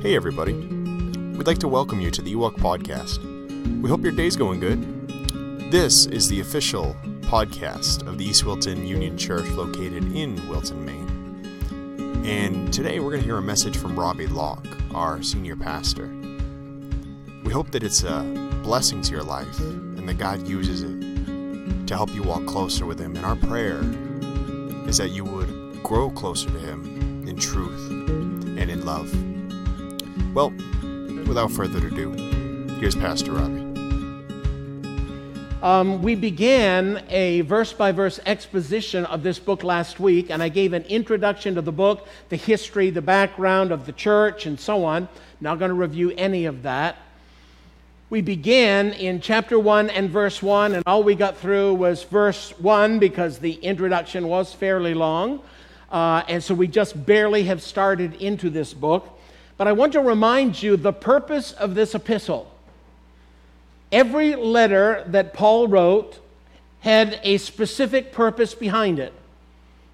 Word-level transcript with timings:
Hey, 0.00 0.14
everybody. 0.14 0.52
We'd 0.52 1.48
like 1.48 1.58
to 1.58 1.66
welcome 1.66 2.00
you 2.00 2.12
to 2.12 2.22
the 2.22 2.32
Ewok 2.32 2.54
Podcast. 2.54 3.18
We 3.82 3.90
hope 3.90 4.00
your 4.00 4.12
day's 4.12 4.36
going 4.36 4.60
good. 4.60 4.80
This 5.72 6.06
is 6.06 6.28
the 6.28 6.38
official 6.38 6.94
podcast 7.22 8.06
of 8.06 8.16
the 8.16 8.24
East 8.24 8.44
Wilton 8.44 8.86
Union 8.86 9.18
Church 9.18 9.48
located 9.50 10.12
in 10.14 10.48
Wilton, 10.48 10.84
Maine. 10.84 12.22
And 12.24 12.72
today 12.72 13.00
we're 13.00 13.10
going 13.10 13.22
to 13.22 13.26
hear 13.26 13.38
a 13.38 13.42
message 13.42 13.76
from 13.76 13.98
Robbie 13.98 14.28
Locke, 14.28 14.68
our 14.94 15.20
senior 15.20 15.56
pastor. 15.56 16.06
We 17.42 17.52
hope 17.52 17.72
that 17.72 17.82
it's 17.82 18.04
a 18.04 18.22
blessing 18.62 19.02
to 19.02 19.10
your 19.10 19.24
life 19.24 19.58
and 19.58 20.08
that 20.08 20.18
God 20.18 20.46
uses 20.46 20.84
it 20.84 21.86
to 21.88 21.96
help 21.96 22.14
you 22.14 22.22
walk 22.22 22.46
closer 22.46 22.86
with 22.86 23.00
Him. 23.00 23.16
And 23.16 23.26
our 23.26 23.34
prayer 23.34 23.80
is 24.88 24.98
that 24.98 25.08
you 25.08 25.24
would 25.24 25.82
grow 25.82 26.08
closer 26.08 26.48
to 26.48 26.58
Him 26.60 27.26
in 27.26 27.36
truth 27.36 27.90
and 27.90 28.70
in 28.70 28.84
love. 28.84 29.12
Well, 30.38 30.50
without 31.26 31.50
further 31.50 31.84
ado, 31.84 32.12
here's 32.78 32.94
Pastor 32.94 33.32
Robbie. 33.32 33.58
Um, 35.60 36.00
we 36.00 36.14
began 36.14 37.02
a 37.08 37.40
verse 37.40 37.72
by 37.72 37.90
verse 37.90 38.20
exposition 38.24 39.04
of 39.06 39.24
this 39.24 39.40
book 39.40 39.64
last 39.64 39.98
week, 39.98 40.30
and 40.30 40.40
I 40.40 40.48
gave 40.48 40.74
an 40.74 40.84
introduction 40.84 41.56
to 41.56 41.60
the 41.60 41.72
book, 41.72 42.06
the 42.28 42.36
history, 42.36 42.90
the 42.90 43.02
background 43.02 43.72
of 43.72 43.84
the 43.84 43.90
church, 43.90 44.46
and 44.46 44.60
so 44.60 44.84
on. 44.84 45.08
Not 45.40 45.58
going 45.58 45.70
to 45.70 45.74
review 45.74 46.12
any 46.16 46.44
of 46.44 46.62
that. 46.62 46.98
We 48.08 48.20
began 48.20 48.92
in 48.92 49.20
chapter 49.20 49.58
1 49.58 49.90
and 49.90 50.08
verse 50.08 50.40
1, 50.40 50.76
and 50.76 50.84
all 50.86 51.02
we 51.02 51.16
got 51.16 51.36
through 51.38 51.74
was 51.74 52.04
verse 52.04 52.50
1 52.60 53.00
because 53.00 53.40
the 53.40 53.54
introduction 53.54 54.28
was 54.28 54.54
fairly 54.54 54.94
long. 54.94 55.40
Uh, 55.90 56.22
and 56.28 56.44
so 56.44 56.54
we 56.54 56.68
just 56.68 57.04
barely 57.04 57.42
have 57.42 57.60
started 57.60 58.14
into 58.22 58.50
this 58.50 58.72
book. 58.72 59.17
But 59.58 59.66
I 59.66 59.72
want 59.72 59.92
to 59.92 60.00
remind 60.00 60.62
you 60.62 60.76
the 60.76 60.92
purpose 60.92 61.52
of 61.52 61.74
this 61.74 61.94
epistle. 61.94 62.50
Every 63.90 64.36
letter 64.36 65.04
that 65.08 65.34
Paul 65.34 65.66
wrote 65.66 66.20
had 66.80 67.20
a 67.24 67.38
specific 67.38 68.12
purpose 68.12 68.54
behind 68.54 69.00
it. 69.00 69.12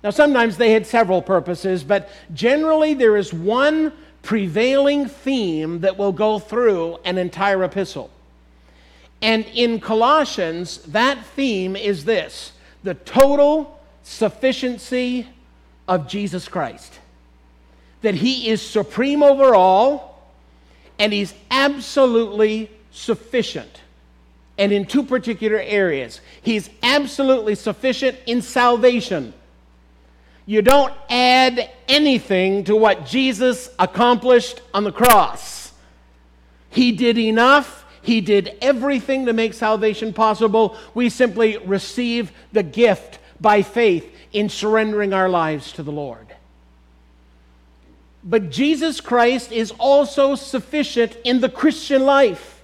Now, 0.02 0.10
sometimes 0.10 0.58
they 0.58 0.72
had 0.72 0.86
several 0.86 1.22
purposes, 1.22 1.82
but 1.82 2.10
generally 2.34 2.92
there 2.92 3.16
is 3.16 3.32
one 3.32 3.92
prevailing 4.20 5.08
theme 5.08 5.80
that 5.80 5.96
will 5.96 6.12
go 6.12 6.38
through 6.38 6.98
an 7.06 7.16
entire 7.16 7.64
epistle. 7.64 8.10
And 9.22 9.46
in 9.54 9.80
Colossians, 9.80 10.78
that 10.88 11.24
theme 11.24 11.74
is 11.74 12.04
this 12.04 12.52
the 12.82 12.92
total 12.92 13.80
sufficiency 14.02 15.26
of 15.88 16.06
Jesus 16.06 16.48
Christ 16.48 16.98
that 18.04 18.14
he 18.14 18.48
is 18.48 18.60
supreme 18.60 19.22
over 19.22 19.54
all 19.54 20.22
and 20.98 21.10
he's 21.12 21.32
absolutely 21.50 22.70
sufficient. 22.92 23.80
And 24.58 24.72
in 24.72 24.84
two 24.84 25.02
particular 25.02 25.58
areas, 25.58 26.20
he's 26.42 26.68
absolutely 26.82 27.54
sufficient 27.54 28.18
in 28.26 28.42
salvation. 28.42 29.32
You 30.44 30.60
don't 30.60 30.92
add 31.08 31.70
anything 31.88 32.64
to 32.64 32.76
what 32.76 33.06
Jesus 33.06 33.70
accomplished 33.78 34.60
on 34.74 34.84
the 34.84 34.92
cross. 34.92 35.72
He 36.68 36.92
did 36.92 37.16
enough. 37.16 37.86
He 38.02 38.20
did 38.20 38.58
everything 38.60 39.24
to 39.26 39.32
make 39.32 39.54
salvation 39.54 40.12
possible. 40.12 40.76
We 40.92 41.08
simply 41.08 41.56
receive 41.56 42.32
the 42.52 42.62
gift 42.62 43.18
by 43.40 43.62
faith 43.62 44.14
in 44.30 44.50
surrendering 44.50 45.14
our 45.14 45.30
lives 45.30 45.72
to 45.72 45.82
the 45.82 45.92
Lord. 45.92 46.33
But 48.24 48.50
Jesus 48.50 49.02
Christ 49.02 49.52
is 49.52 49.72
also 49.78 50.34
sufficient 50.34 51.16
in 51.24 51.40
the 51.40 51.50
Christian 51.50 52.04
life. 52.04 52.62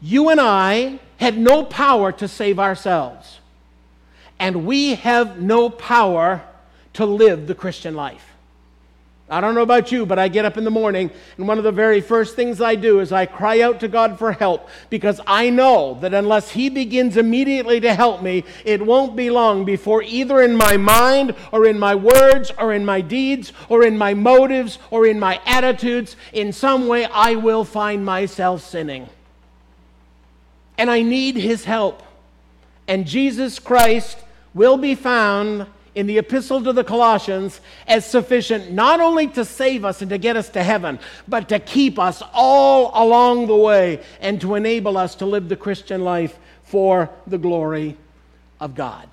You 0.00 0.28
and 0.28 0.40
I 0.40 1.00
had 1.16 1.36
no 1.36 1.64
power 1.64 2.12
to 2.12 2.28
save 2.28 2.58
ourselves, 2.58 3.40
and 4.38 4.64
we 4.64 4.94
have 4.94 5.40
no 5.40 5.68
power 5.68 6.42
to 6.94 7.04
live 7.04 7.46
the 7.46 7.54
Christian 7.54 7.94
life. 7.94 8.29
I 9.30 9.40
don't 9.40 9.54
know 9.54 9.62
about 9.62 9.92
you, 9.92 10.04
but 10.04 10.18
I 10.18 10.26
get 10.26 10.44
up 10.44 10.56
in 10.56 10.64
the 10.64 10.72
morning, 10.72 11.08
and 11.38 11.46
one 11.46 11.56
of 11.56 11.62
the 11.62 11.70
very 11.70 12.00
first 12.00 12.34
things 12.34 12.60
I 12.60 12.74
do 12.74 12.98
is 12.98 13.12
I 13.12 13.26
cry 13.26 13.60
out 13.60 13.78
to 13.80 13.88
God 13.88 14.18
for 14.18 14.32
help 14.32 14.68
because 14.90 15.20
I 15.24 15.50
know 15.50 15.98
that 16.00 16.12
unless 16.12 16.50
He 16.50 16.68
begins 16.68 17.16
immediately 17.16 17.78
to 17.80 17.94
help 17.94 18.22
me, 18.22 18.44
it 18.64 18.84
won't 18.84 19.14
be 19.14 19.30
long 19.30 19.64
before 19.64 20.02
either 20.02 20.42
in 20.42 20.56
my 20.56 20.76
mind 20.76 21.36
or 21.52 21.64
in 21.66 21.78
my 21.78 21.94
words 21.94 22.50
or 22.58 22.72
in 22.72 22.84
my 22.84 23.00
deeds 23.00 23.52
or 23.68 23.84
in 23.84 23.96
my 23.96 24.14
motives 24.14 24.80
or 24.90 25.06
in 25.06 25.20
my 25.20 25.40
attitudes, 25.46 26.16
in 26.32 26.52
some 26.52 26.88
way 26.88 27.04
I 27.04 27.36
will 27.36 27.64
find 27.64 28.04
myself 28.04 28.64
sinning. 28.64 29.08
And 30.76 30.90
I 30.90 31.02
need 31.02 31.36
His 31.36 31.64
help. 31.64 32.02
And 32.88 33.06
Jesus 33.06 33.60
Christ 33.60 34.18
will 34.54 34.76
be 34.76 34.96
found 34.96 35.66
in 35.94 36.06
the 36.06 36.18
epistle 36.18 36.62
to 36.62 36.72
the 36.72 36.84
Colossians 36.84 37.60
as 37.86 38.06
sufficient 38.06 38.70
not 38.70 39.00
only 39.00 39.26
to 39.28 39.44
save 39.44 39.84
us 39.84 40.02
and 40.02 40.10
to 40.10 40.18
get 40.18 40.36
us 40.36 40.48
to 40.50 40.62
heaven, 40.62 40.98
but 41.26 41.48
to 41.48 41.58
keep 41.58 41.98
us 41.98 42.22
all 42.32 42.90
along 42.94 43.46
the 43.46 43.56
way 43.56 44.02
and 44.20 44.40
to 44.40 44.54
enable 44.54 44.96
us 44.96 45.14
to 45.16 45.26
live 45.26 45.48
the 45.48 45.56
Christian 45.56 46.02
life 46.02 46.38
for 46.64 47.10
the 47.26 47.38
glory 47.38 47.96
of 48.60 48.74
God. 48.74 49.08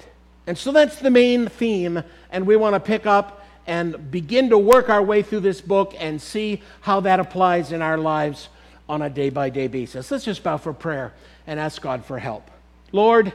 And 0.46 0.58
so 0.58 0.72
that's 0.72 1.00
the 1.00 1.10
main 1.10 1.48
theme, 1.48 2.04
and 2.32 2.46
we 2.46 2.56
want 2.56 2.76
to 2.76 2.80
pick 2.80 3.06
up 3.06 3.46
and 3.66 4.10
begin 4.10 4.50
to 4.50 4.58
work 4.58 4.90
our 4.90 5.04
way 5.04 5.22
through 5.22 5.42
this 5.42 5.60
book 5.60 5.94
and 6.00 6.22
see 6.22 6.62
how 6.82 7.02
that 7.02 7.20
applies 7.20 7.72
in 7.72 7.82
our 7.82 7.98
lives 7.98 8.48
on 8.88 9.02
a 9.02 9.10
day 9.10 9.30
by 9.30 9.50
day 9.50 9.68
basis. 9.68 10.10
Let's 10.10 10.24
just 10.24 10.44
bow 10.44 10.56
for 10.58 10.72
prayer 10.72 11.14
and 11.46 11.60
ask 11.60 11.82
God 11.82 12.06
for 12.06 12.18
help. 12.18 12.50
Lord, 12.94 13.34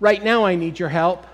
right 0.00 0.22
now 0.24 0.46
I 0.46 0.54
need 0.54 0.78
your 0.78 0.88
help. 0.88 1.26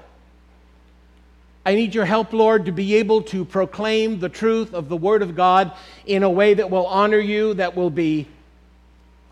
I 1.65 1.75
need 1.75 1.95
your 1.95 2.05
help, 2.05 2.33
Lord, 2.33 2.67
to 2.67 2.73
be 2.73 2.97
able 2.97 3.23
to 3.23 3.45
proclaim 3.45 4.19
the 4.19 4.29
truth 4.29 4.75
of 4.75 4.89
the 4.89 4.97
Word 4.97 5.23
of 5.23 5.37
God 5.37 5.73
in 6.07 6.25
a 6.25 6.31
way 6.31 6.55
that 6.55 6.71
will 6.71 6.87
honor 6.87 7.19
you, 7.19 7.55
that 7.55 7.77
will 7.77 7.91
be 7.91 8.27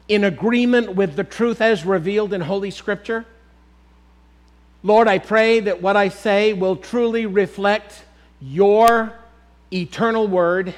in 0.06 0.24
agreement 0.24 0.94
with 0.94 1.16
the 1.16 1.24
truth 1.24 1.60
as 1.60 1.84
revealed 1.84 2.32
in 2.32 2.40
Holy 2.40 2.70
Scripture. 2.70 3.24
Lord, 4.82 5.08
I 5.08 5.18
pray 5.18 5.60
that 5.60 5.82
what 5.82 5.96
I 5.96 6.08
say 6.08 6.52
will 6.52 6.76
truly 6.76 7.26
reflect 7.26 8.04
your 8.40 9.12
eternal 9.72 10.26
Word 10.28 10.72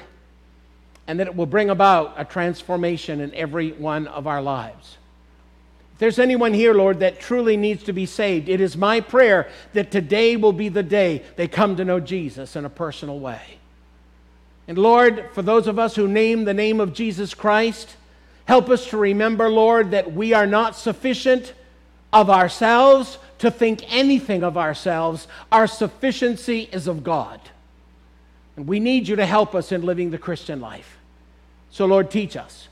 and 1.07 1.19
that 1.19 1.27
it 1.27 1.35
will 1.35 1.45
bring 1.45 1.69
about 1.69 2.15
a 2.17 2.25
transformation 2.25 3.21
in 3.21 3.33
every 3.35 3.73
one 3.73 4.07
of 4.07 4.25
our 4.25 4.41
lives. 4.41 4.97
There's 6.03 6.19
anyone 6.19 6.53
here, 6.53 6.73
Lord, 6.73 6.99
that 6.99 7.21
truly 7.21 7.55
needs 7.55 7.83
to 7.83 7.93
be 7.93 8.05
saved, 8.05 8.49
it 8.49 8.59
is 8.59 8.75
my 8.75 8.99
prayer 8.99 9.47
that 9.71 9.89
today 9.89 10.35
will 10.35 10.51
be 10.51 10.67
the 10.67 10.83
day 10.83 11.23
they 11.37 11.47
come 11.47 11.77
to 11.77 11.85
know 11.85 12.01
Jesus 12.01 12.57
in 12.57 12.65
a 12.65 12.69
personal 12.69 13.21
way. 13.21 13.39
And 14.67 14.77
Lord, 14.77 15.29
for 15.31 15.41
those 15.41 15.65
of 15.65 15.79
us 15.79 15.95
who 15.95 16.09
name 16.09 16.43
the 16.43 16.53
name 16.53 16.81
of 16.81 16.91
Jesus 16.91 17.33
Christ, 17.33 17.95
help 18.43 18.69
us 18.69 18.85
to 18.89 18.97
remember, 18.97 19.47
Lord, 19.47 19.91
that 19.91 20.11
we 20.11 20.33
are 20.33 20.45
not 20.45 20.75
sufficient 20.75 21.53
of 22.11 22.29
ourselves 22.29 23.17
to 23.39 23.49
think 23.49 23.85
anything 23.87 24.43
of 24.43 24.57
ourselves. 24.57 25.29
Our 25.53 25.67
sufficiency 25.67 26.67
is 26.73 26.87
of 26.87 27.05
God. 27.05 27.39
And 28.57 28.67
we 28.67 28.81
need 28.81 29.07
you 29.07 29.15
to 29.15 29.25
help 29.25 29.55
us 29.55 29.71
in 29.71 29.83
living 29.83 30.11
the 30.11 30.17
Christian 30.17 30.59
life. 30.59 30.97
So, 31.71 31.85
Lord, 31.85 32.11
teach 32.11 32.35
us. 32.35 32.67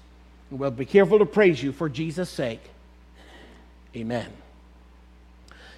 And 0.50 0.60
we'll 0.60 0.72
be 0.72 0.86
careful 0.86 1.18
to 1.20 1.26
praise 1.26 1.64
you 1.64 1.72
for 1.72 1.88
Jesus' 1.88 2.30
sake. 2.30 2.60
Amen. 3.96 4.28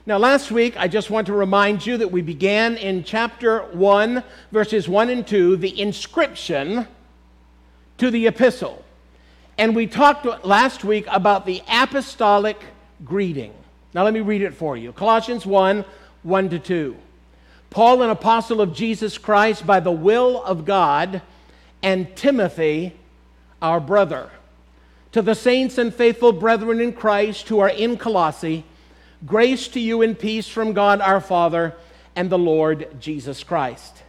Now, 0.05 0.17
last 0.17 0.51
week, 0.51 0.75
I 0.77 0.87
just 0.87 1.09
want 1.09 1.27
to 1.27 1.33
remind 1.33 1.85
you 1.85 1.97
that 1.97 2.11
we 2.11 2.21
began 2.21 2.75
in 2.77 3.03
chapter 3.03 3.61
1, 3.71 4.23
verses 4.51 4.87
1 4.87 5.09
and 5.09 5.25
2, 5.25 5.55
the 5.55 5.79
inscription 5.79 6.87
to 7.97 8.11
the 8.11 8.27
epistle. 8.27 8.83
And 9.57 9.75
we 9.75 9.87
talked 9.87 10.25
last 10.45 10.83
week 10.83 11.05
about 11.09 11.45
the 11.45 11.63
apostolic 11.67 12.61
greeting. 13.05 13.53
Now, 13.93 14.03
let 14.03 14.13
me 14.13 14.19
read 14.19 14.41
it 14.41 14.53
for 14.53 14.75
you 14.75 14.91
Colossians 14.91 15.45
1 15.45 15.85
1 16.23 16.49
to 16.49 16.59
2. 16.59 16.97
Paul, 17.69 18.03
an 18.03 18.09
apostle 18.09 18.61
of 18.61 18.73
Jesus 18.73 19.17
Christ 19.17 19.65
by 19.65 19.79
the 19.79 19.91
will 19.91 20.43
of 20.43 20.65
God, 20.65 21.21
and 21.81 22.15
Timothy, 22.15 22.93
our 23.61 23.79
brother 23.79 24.29
to 25.13 25.21
the 25.21 25.35
saints 25.35 25.77
and 25.77 25.93
faithful 25.93 26.33
brethren 26.33 26.81
in 26.81 26.91
Christ 26.91 27.47
who 27.47 27.59
are 27.59 27.69
in 27.69 27.97
Colossae, 27.97 28.65
grace 29.25 29.67
to 29.69 29.79
you 29.79 30.01
and 30.01 30.17
peace 30.17 30.47
from 30.47 30.73
God 30.73 31.01
our 31.01 31.21
Father 31.21 31.75
and 32.15 32.29
the 32.29 32.37
Lord 32.37 32.99
Jesus 32.99 33.43
Christ. 33.43 34.01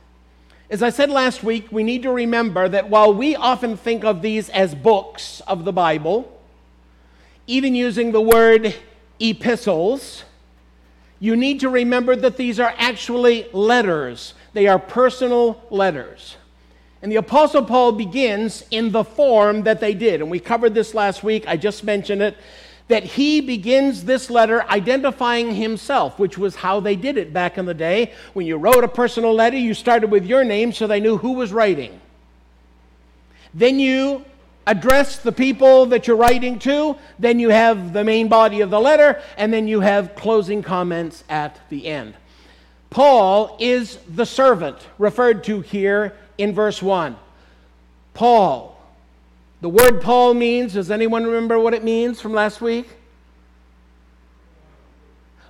As 0.71 0.83
I 0.83 0.89
said 0.89 1.11
last 1.11 1.45
week, 1.45 1.71
we 1.71 1.83
need 1.83 2.03
to 2.03 2.11
remember 2.11 2.71
that 2.71 2.89
while 2.89 3.13
we 3.13 3.37
often 3.37 3.77
think 3.77 4.03
of 4.03 4.23
these 4.23 4.49
as 4.49 4.75
books 4.75 5.43
of 5.47 5.67
the 5.67 5.75
Bible, 5.75 6.41
even 7.47 7.75
using 7.75 8.11
the 8.11 8.23
word 8.23 8.75
epistles, 9.21 10.25
you 11.21 11.37
need 11.37 11.61
to 11.61 11.69
remember 11.69 12.17
that 12.17 12.39
these 12.39 12.59
are 12.59 12.75
actually 12.79 13.47
letters. 13.53 14.33
They 14.55 14.69
are 14.69 14.79
personal 14.79 15.63
letters. 15.71 16.39
And 17.05 17.13
the 17.13 17.17
Apostle 17.17 17.63
Paul 17.63 17.93
begins 17.93 18.65
in 18.71 18.91
the 18.91 19.05
form 19.05 19.65
that 19.65 19.79
they 19.79 19.93
did. 19.93 20.23
And 20.23 20.31
we 20.31 20.41
covered 20.41 20.73
this 20.73 20.95
last 20.95 21.23
week. 21.23 21.45
I 21.47 21.59
just 21.59 21.85
mentioned 21.85 22.23
it. 22.23 22.35
That 22.89 23.05
he 23.05 23.43
begins 23.43 24.05
this 24.05 24.31
letter 24.31 24.63
identifying 24.71 25.55
himself, 25.55 26.19
which 26.19 26.39
was 26.39 26.57
how 26.57 26.81
they 26.81 26.97
did 26.97 27.19
it 27.19 27.31
back 27.31 27.59
in 27.59 27.67
the 27.67 27.75
day. 27.75 28.15
When 28.33 28.47
you 28.47 28.57
wrote 28.57 28.85
a 28.85 28.89
personal 28.89 29.35
letter, 29.35 29.59
you 29.59 29.75
started 29.75 30.11
with 30.11 30.25
your 30.25 30.45
name 30.45 30.73
so 30.73 30.87
they 30.87 30.99
knew 30.99 31.19
who 31.19 31.33
was 31.33 31.53
writing. 31.53 32.01
Then 33.53 33.79
you 33.79 34.25
address 34.67 35.19
the 35.19 35.33
people 35.33 35.85
that 35.87 36.07
you're 36.07 36.17
writing 36.17 36.59
to. 36.61 36.97
Then 37.19 37.39
you 37.39 37.51
have 37.51 37.93
the 37.93 38.03
main 38.03 38.29
body 38.29 38.63
of 38.63 38.71
the 38.71 38.81
letter, 38.81 39.21
and 39.37 39.53
then 39.53 39.69
you 39.69 39.81
have 39.81 40.15
closing 40.15 40.63
comments 40.63 41.23
at 41.29 41.61
the 41.69 41.87
end. 41.87 42.15
Paul 42.89 43.59
is 43.61 43.99
the 44.09 44.25
servant 44.25 44.79
referred 44.97 45.45
to 45.45 45.61
here 45.61 46.15
in 46.39 46.55
verse 46.55 46.83
1. 46.83 47.17
Paul. 48.15 48.71
The 49.61 49.69
word 49.69 50.03
Paul 50.03 50.35
means, 50.35 50.75
does 50.75 50.91
anyone 50.91 51.25
remember 51.25 51.59
what 51.59 51.75
it 51.75 51.83
means 51.83 52.21
from 52.21 52.33
last 52.33 52.61
week? 52.61 52.89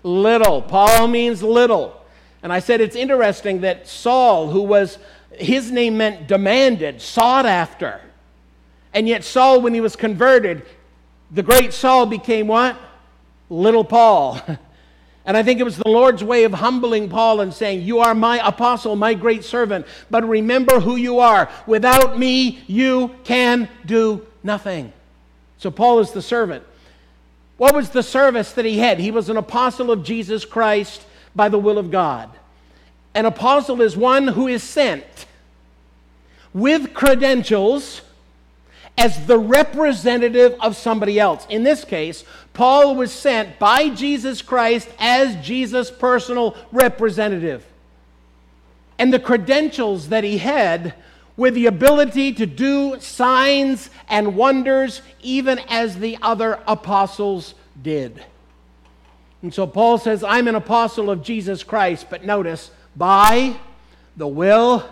Little. 0.02 0.62
Paul 0.62 1.08
means 1.08 1.42
little. 1.42 2.00
And 2.42 2.52
I 2.52 2.58
said 2.58 2.80
it's 2.80 2.94
interesting 2.94 3.62
that 3.62 3.88
Saul, 3.88 4.50
who 4.50 4.62
was, 4.62 4.98
his 5.32 5.70
name 5.70 5.96
meant 5.96 6.28
demanded, 6.28 7.00
sought 7.00 7.46
after. 7.46 8.00
And 8.92 9.08
yet, 9.08 9.24
Saul, 9.24 9.60
when 9.60 9.74
he 9.74 9.80
was 9.80 9.96
converted, 9.96 10.62
the 11.30 11.42
great 11.42 11.72
Saul 11.72 12.06
became 12.06 12.46
what? 12.46 12.78
Little 13.50 13.84
Paul. 13.84 14.40
And 15.26 15.36
I 15.36 15.42
think 15.42 15.58
it 15.58 15.64
was 15.64 15.78
the 15.78 15.88
Lord's 15.88 16.22
way 16.22 16.44
of 16.44 16.52
humbling 16.52 17.08
Paul 17.08 17.40
and 17.40 17.52
saying, 17.52 17.82
You 17.82 18.00
are 18.00 18.14
my 18.14 18.46
apostle, 18.46 18.94
my 18.94 19.14
great 19.14 19.44
servant, 19.44 19.86
but 20.10 20.28
remember 20.28 20.80
who 20.80 20.96
you 20.96 21.18
are. 21.20 21.50
Without 21.66 22.18
me, 22.18 22.62
you 22.66 23.14
can 23.24 23.68
do 23.86 24.26
nothing. 24.42 24.92
So 25.58 25.70
Paul 25.70 26.00
is 26.00 26.12
the 26.12 26.20
servant. 26.20 26.62
What 27.56 27.74
was 27.74 27.90
the 27.90 28.02
service 28.02 28.52
that 28.52 28.64
he 28.64 28.78
had? 28.78 28.98
He 28.98 29.10
was 29.10 29.30
an 29.30 29.36
apostle 29.36 29.90
of 29.90 30.04
Jesus 30.04 30.44
Christ 30.44 31.06
by 31.34 31.48
the 31.48 31.58
will 31.58 31.78
of 31.78 31.90
God. 31.90 32.28
An 33.14 33.26
apostle 33.26 33.80
is 33.80 33.96
one 33.96 34.28
who 34.28 34.48
is 34.48 34.62
sent 34.62 35.04
with 36.52 36.92
credentials 36.92 38.02
as 38.96 39.26
the 39.26 39.38
representative 39.38 40.56
of 40.60 40.76
somebody 40.76 41.18
else. 41.18 41.46
In 41.48 41.64
this 41.64 41.84
case, 41.84 42.24
Paul 42.52 42.94
was 42.94 43.12
sent 43.12 43.58
by 43.58 43.88
Jesus 43.88 44.40
Christ 44.40 44.88
as 44.98 45.44
Jesus' 45.44 45.90
personal 45.90 46.56
representative. 46.70 47.66
And 48.98 49.12
the 49.12 49.18
credentials 49.18 50.08
that 50.10 50.22
he 50.22 50.38
had 50.38 50.94
were 51.36 51.50
the 51.50 51.66
ability 51.66 52.32
to 52.34 52.46
do 52.46 53.00
signs 53.00 53.90
and 54.08 54.36
wonders, 54.36 55.02
even 55.20 55.58
as 55.68 55.98
the 55.98 56.16
other 56.22 56.60
apostles 56.68 57.54
did. 57.82 58.24
And 59.42 59.52
so 59.52 59.66
Paul 59.66 59.98
says, 59.98 60.22
I'm 60.22 60.46
an 60.46 60.54
apostle 60.54 61.10
of 61.10 61.22
Jesus 61.22 61.64
Christ, 61.64 62.06
but 62.08 62.24
notice, 62.24 62.70
by 62.94 63.56
the 64.16 64.28
will 64.28 64.88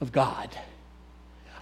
of 0.00 0.10
God. 0.10 0.50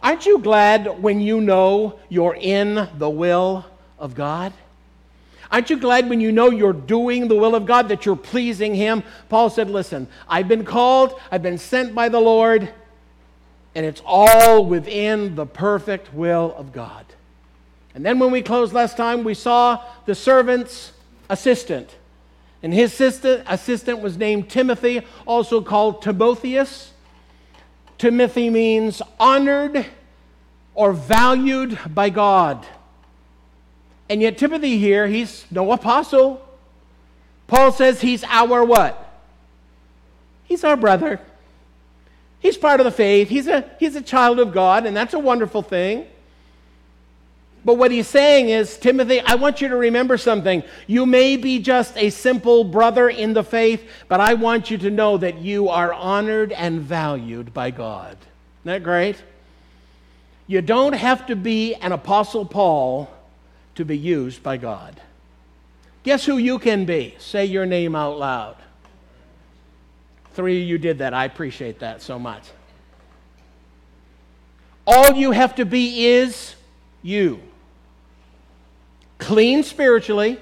Aren't 0.06 0.24
you 0.24 0.38
glad 0.38 1.02
when 1.02 1.20
you 1.20 1.40
know 1.40 1.98
you're 2.08 2.36
in 2.40 2.88
the 2.96 3.10
will 3.10 3.66
of 3.98 4.14
God? 4.14 4.52
Aren't 5.50 5.68
you 5.68 5.80
glad 5.80 6.08
when 6.08 6.20
you 6.20 6.30
know 6.30 6.48
you're 6.48 6.72
doing 6.72 7.26
the 7.26 7.34
will 7.34 7.56
of 7.56 7.66
God, 7.66 7.88
that 7.88 8.06
you're 8.06 8.14
pleasing 8.14 8.72
Him? 8.76 9.02
Paul 9.28 9.50
said, 9.50 9.68
Listen, 9.68 10.06
I've 10.28 10.46
been 10.46 10.64
called, 10.64 11.20
I've 11.32 11.42
been 11.42 11.58
sent 11.58 11.92
by 11.92 12.08
the 12.08 12.20
Lord, 12.20 12.72
and 13.74 13.84
it's 13.84 14.00
all 14.06 14.64
within 14.64 15.34
the 15.34 15.44
perfect 15.44 16.14
will 16.14 16.54
of 16.56 16.72
God. 16.72 17.04
And 17.92 18.06
then 18.06 18.20
when 18.20 18.30
we 18.30 18.42
closed 18.42 18.72
last 18.72 18.96
time, 18.96 19.24
we 19.24 19.34
saw 19.34 19.82
the 20.04 20.14
servant's 20.14 20.92
assistant. 21.28 21.96
And 22.62 22.72
his 22.72 23.00
assistant, 23.00 24.00
was 24.00 24.16
named 24.16 24.50
Timothy, 24.50 25.02
also 25.26 25.60
called 25.60 26.00
Timotheus. 26.00 26.92
Timothy 27.98 28.50
means 28.50 29.00
honored 29.18 29.86
or 30.74 30.92
valued 30.92 31.78
by 31.88 32.10
God. 32.10 32.66
And 34.08 34.20
yet, 34.22 34.38
Timothy 34.38 34.78
here, 34.78 35.06
he's 35.06 35.46
no 35.50 35.72
apostle. 35.72 36.46
Paul 37.46 37.72
says 37.72 38.00
he's 38.00 38.22
our 38.24 38.64
what? 38.64 39.02
He's 40.44 40.62
our 40.62 40.76
brother. 40.76 41.20
He's 42.38 42.56
part 42.56 42.80
of 42.80 42.84
the 42.84 42.92
faith. 42.92 43.28
He's 43.28 43.48
a, 43.48 43.68
he's 43.80 43.96
a 43.96 44.02
child 44.02 44.38
of 44.38 44.52
God, 44.52 44.86
and 44.86 44.96
that's 44.96 45.14
a 45.14 45.18
wonderful 45.18 45.62
thing. 45.62 46.06
But 47.66 47.78
what 47.78 47.90
he's 47.90 48.06
saying 48.06 48.48
is, 48.48 48.78
Timothy, 48.78 49.18
I 49.18 49.34
want 49.34 49.60
you 49.60 49.66
to 49.66 49.74
remember 49.74 50.16
something. 50.16 50.62
You 50.86 51.04
may 51.04 51.36
be 51.36 51.58
just 51.58 51.96
a 51.96 52.10
simple 52.10 52.62
brother 52.62 53.08
in 53.08 53.32
the 53.32 53.42
faith, 53.42 53.90
but 54.06 54.20
I 54.20 54.34
want 54.34 54.70
you 54.70 54.78
to 54.78 54.88
know 54.88 55.18
that 55.18 55.38
you 55.38 55.68
are 55.68 55.92
honored 55.92 56.52
and 56.52 56.80
valued 56.80 57.52
by 57.52 57.72
God. 57.72 58.12
Isn't 58.12 58.66
that 58.66 58.84
great? 58.84 59.20
You 60.46 60.62
don't 60.62 60.92
have 60.92 61.26
to 61.26 61.34
be 61.34 61.74
an 61.74 61.90
Apostle 61.90 62.44
Paul 62.44 63.10
to 63.74 63.84
be 63.84 63.98
used 63.98 64.44
by 64.44 64.58
God. 64.58 65.00
Guess 66.04 66.24
who 66.24 66.38
you 66.38 66.60
can 66.60 66.84
be? 66.84 67.16
Say 67.18 67.46
your 67.46 67.66
name 67.66 67.96
out 67.96 68.16
loud. 68.16 68.54
Three 70.34 70.62
of 70.62 70.68
you 70.68 70.78
did 70.78 70.98
that. 70.98 71.12
I 71.12 71.24
appreciate 71.24 71.80
that 71.80 72.00
so 72.00 72.16
much. 72.16 72.44
All 74.86 75.14
you 75.14 75.32
have 75.32 75.56
to 75.56 75.64
be 75.64 76.06
is 76.06 76.54
you 77.02 77.40
clean 79.18 79.62
spiritually, 79.62 80.40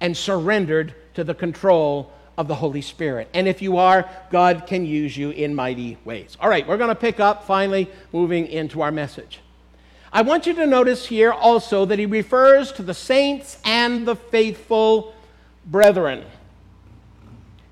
and 0.00 0.16
surrendered 0.16 0.94
to 1.14 1.24
the 1.24 1.34
control 1.34 2.12
of 2.36 2.48
the 2.48 2.54
Holy 2.54 2.82
Spirit. 2.82 3.28
And 3.32 3.48
if 3.48 3.62
you 3.62 3.78
are, 3.78 4.08
God 4.30 4.64
can 4.66 4.84
use 4.84 5.16
you 5.16 5.30
in 5.30 5.54
mighty 5.54 5.96
ways. 6.04 6.36
All 6.40 6.48
right, 6.48 6.66
we're 6.66 6.76
going 6.76 6.90
to 6.90 6.94
pick 6.94 7.18
up 7.18 7.44
finally 7.44 7.90
moving 8.12 8.46
into 8.46 8.82
our 8.82 8.92
message. 8.92 9.40
I 10.12 10.22
want 10.22 10.46
you 10.46 10.54
to 10.54 10.66
notice 10.66 11.06
here 11.06 11.32
also 11.32 11.84
that 11.86 11.98
he 11.98 12.06
refers 12.06 12.72
to 12.72 12.82
the 12.82 12.94
saints 12.94 13.58
and 13.64 14.06
the 14.06 14.16
faithful 14.16 15.14
brethren. 15.64 16.24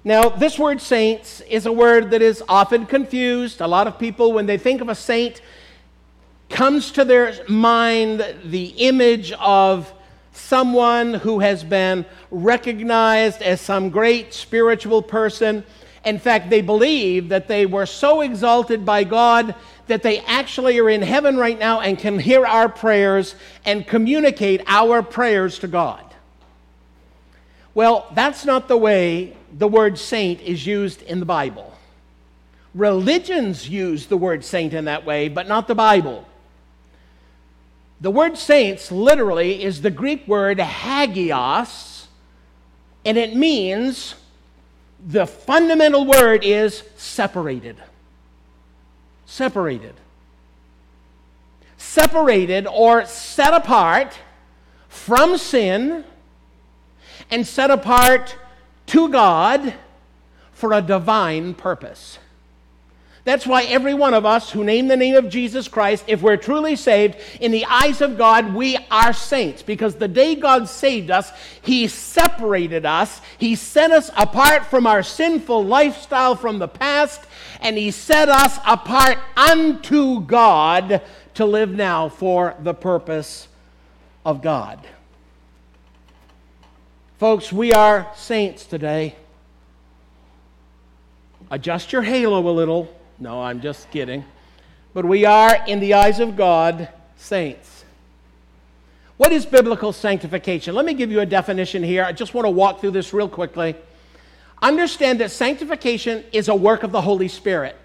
Now, 0.02 0.28
this 0.28 0.58
word 0.58 0.82
saints 0.82 1.40
is 1.42 1.64
a 1.64 1.72
word 1.72 2.10
that 2.10 2.20
is 2.20 2.42
often 2.46 2.84
confused. 2.84 3.62
A 3.62 3.66
lot 3.66 3.86
of 3.86 3.98
people, 3.98 4.32
when 4.32 4.44
they 4.44 4.58
think 4.58 4.82
of 4.82 4.90
a 4.90 4.94
saint, 4.94 5.40
comes 6.50 6.90
to 6.92 7.04
their 7.04 7.34
mind 7.48 8.22
the 8.44 8.66
image 8.76 9.32
of 9.32 9.90
someone 10.34 11.14
who 11.14 11.38
has 11.38 11.64
been 11.64 12.04
recognized 12.30 13.40
as 13.40 13.60
some 13.60 13.88
great 13.88 14.34
spiritual 14.34 15.00
person. 15.00 15.64
In 16.04 16.18
fact, 16.18 16.50
they 16.50 16.60
believe 16.60 17.30
that 17.30 17.48
they 17.48 17.64
were 17.66 17.86
so 17.86 18.20
exalted 18.20 18.84
by 18.84 19.04
God 19.04 19.54
that 19.86 20.02
they 20.02 20.20
actually 20.20 20.78
are 20.78 20.90
in 20.90 21.02
heaven 21.02 21.36
right 21.36 21.58
now 21.58 21.80
and 21.80 21.98
can 21.98 22.18
hear 22.18 22.44
our 22.44 22.68
prayers 22.68 23.34
and 23.64 23.86
communicate 23.86 24.62
our 24.66 25.02
prayers 25.02 25.58
to 25.60 25.68
God. 25.68 26.04
Well, 27.74 28.06
that's 28.14 28.44
not 28.44 28.68
the 28.68 28.76
way 28.76 29.36
the 29.52 29.68
word 29.68 29.98
saint 29.98 30.40
is 30.40 30.66
used 30.66 31.02
in 31.02 31.20
the 31.20 31.26
Bible. 31.26 31.76
Religions 32.74 33.68
use 33.68 34.06
the 34.06 34.16
word 34.16 34.44
saint 34.44 34.74
in 34.74 34.86
that 34.86 35.04
way, 35.04 35.28
but 35.28 35.46
not 35.46 35.68
the 35.68 35.74
Bible. 35.74 36.26
The 38.00 38.10
word 38.10 38.36
saints 38.36 38.90
literally 38.90 39.62
is 39.62 39.82
the 39.82 39.90
Greek 39.90 40.26
word 40.26 40.58
hagios, 40.58 42.08
and 43.04 43.16
it 43.16 43.36
means 43.36 44.14
the 45.06 45.26
fundamental 45.26 46.04
word 46.06 46.44
is 46.44 46.82
separated. 46.96 47.76
Separated. 49.26 49.94
Separated 51.76 52.66
or 52.66 53.04
set 53.04 53.52
apart 53.52 54.18
from 54.88 55.36
sin 55.36 56.04
and 57.30 57.46
set 57.46 57.70
apart 57.70 58.36
to 58.86 59.08
God 59.08 59.74
for 60.52 60.72
a 60.72 60.80
divine 60.80 61.54
purpose. 61.54 62.18
That's 63.24 63.46
why 63.46 63.62
every 63.64 63.94
one 63.94 64.12
of 64.12 64.26
us 64.26 64.50
who 64.50 64.64
name 64.64 64.86
the 64.86 64.98
name 64.98 65.14
of 65.14 65.30
Jesus 65.30 65.66
Christ, 65.66 66.04
if 66.06 66.20
we're 66.20 66.36
truly 66.36 66.76
saved, 66.76 67.16
in 67.40 67.52
the 67.52 67.64
eyes 67.64 68.02
of 68.02 68.18
God, 68.18 68.54
we 68.54 68.76
are 68.90 69.14
saints. 69.14 69.62
Because 69.62 69.94
the 69.94 70.08
day 70.08 70.34
God 70.34 70.68
saved 70.68 71.10
us, 71.10 71.32
He 71.62 71.88
separated 71.88 72.84
us. 72.84 73.22
He 73.38 73.54
set 73.54 73.90
us 73.90 74.10
apart 74.14 74.66
from 74.66 74.86
our 74.86 75.02
sinful 75.02 75.64
lifestyle 75.64 76.36
from 76.36 76.58
the 76.58 76.68
past, 76.68 77.22
and 77.60 77.78
He 77.78 77.92
set 77.92 78.28
us 78.28 78.58
apart 78.66 79.16
unto 79.38 80.20
God 80.20 81.00
to 81.32 81.46
live 81.46 81.70
now 81.70 82.10
for 82.10 82.54
the 82.60 82.74
purpose 82.74 83.48
of 84.26 84.42
God. 84.42 84.86
Folks, 87.18 87.50
we 87.50 87.72
are 87.72 88.10
saints 88.14 88.66
today. 88.66 89.16
Adjust 91.50 91.90
your 91.90 92.02
halo 92.02 92.46
a 92.46 92.52
little. 92.52 92.94
No, 93.24 93.40
I'm 93.40 93.62
just 93.62 93.90
kidding. 93.90 94.22
but 94.92 95.06
we 95.06 95.24
are, 95.24 95.64
in 95.66 95.80
the 95.80 95.94
eyes 95.94 96.20
of 96.20 96.36
God, 96.36 96.90
saints. 97.16 97.86
What 99.16 99.32
is 99.32 99.46
biblical 99.46 99.94
sanctification? 99.94 100.74
Let 100.74 100.84
me 100.84 100.92
give 100.92 101.10
you 101.10 101.20
a 101.20 101.26
definition 101.26 101.82
here. 101.82 102.04
I 102.04 102.12
just 102.12 102.34
want 102.34 102.44
to 102.44 102.50
walk 102.50 102.82
through 102.82 102.90
this 102.90 103.14
real 103.14 103.30
quickly. 103.30 103.76
Understand 104.60 105.20
that 105.20 105.30
sanctification 105.30 106.22
is 106.32 106.48
a 106.48 106.54
work 106.54 106.82
of 106.82 106.92
the 106.92 107.00
Holy 107.00 107.28
Spirit. 107.28 107.76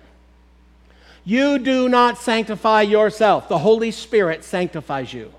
You 1.23 1.57
do 1.57 1.87
not 1.87 2.17
sanctify 2.17 2.81
yourself, 2.81 3.47
the 3.47 3.59
Holy 3.59 3.91
Spirit 3.91 4.43
sanctifies 4.43 5.13
you. 5.13 5.33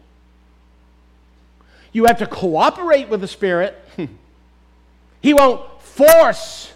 You 1.92 2.06
have 2.06 2.20
to 2.20 2.26
cooperate 2.26 3.10
with 3.10 3.20
the 3.20 3.28
Spirit. 3.28 3.78
he 5.20 5.34
won't 5.34 5.82
force 5.82 6.72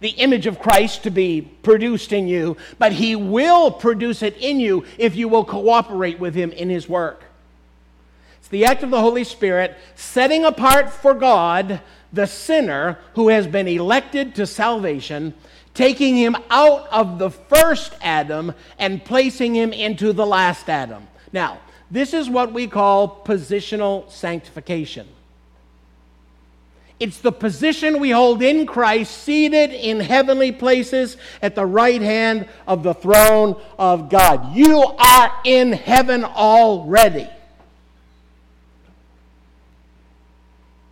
the 0.00 0.10
image 0.10 0.46
of 0.46 0.58
Christ 0.58 1.02
to 1.04 1.10
be 1.10 1.42
produced 1.42 2.12
in 2.12 2.28
you, 2.28 2.56
but 2.78 2.92
He 2.92 3.16
will 3.16 3.70
produce 3.70 4.22
it 4.22 4.36
in 4.36 4.60
you 4.60 4.84
if 4.96 5.16
you 5.16 5.28
will 5.28 5.44
cooperate 5.44 6.18
with 6.18 6.34
Him 6.34 6.52
in 6.52 6.70
His 6.70 6.88
work. 6.88 7.24
It's 8.38 8.48
the 8.48 8.64
act 8.64 8.82
of 8.82 8.90
the 8.90 9.00
Holy 9.00 9.24
Spirit 9.24 9.76
setting 9.94 10.44
apart 10.44 10.90
for 10.90 11.14
God 11.14 11.80
the 12.12 12.26
sinner 12.26 12.98
who 13.14 13.28
has 13.28 13.46
been 13.46 13.68
elected 13.68 14.34
to 14.36 14.46
salvation, 14.46 15.34
taking 15.74 16.16
him 16.16 16.36
out 16.50 16.88
of 16.88 17.18
the 17.18 17.30
first 17.30 17.94
Adam 18.00 18.54
and 18.78 19.04
placing 19.04 19.54
him 19.54 19.72
into 19.72 20.12
the 20.12 20.24
last 20.24 20.68
Adam. 20.68 21.06
Now, 21.32 21.60
this 21.90 22.14
is 22.14 22.30
what 22.30 22.52
we 22.52 22.66
call 22.66 23.22
positional 23.24 24.10
sanctification. 24.10 25.06
It's 27.00 27.18
the 27.18 27.30
position 27.30 28.00
we 28.00 28.10
hold 28.10 28.42
in 28.42 28.66
Christ, 28.66 29.22
seated 29.22 29.70
in 29.70 30.00
heavenly 30.00 30.50
places 30.50 31.16
at 31.40 31.54
the 31.54 31.64
right 31.64 32.02
hand 32.02 32.48
of 32.66 32.82
the 32.82 32.94
throne 32.94 33.60
of 33.78 34.08
God. 34.08 34.56
You 34.56 34.82
are 34.82 35.32
in 35.44 35.72
heaven 35.72 36.24
already. 36.24 37.28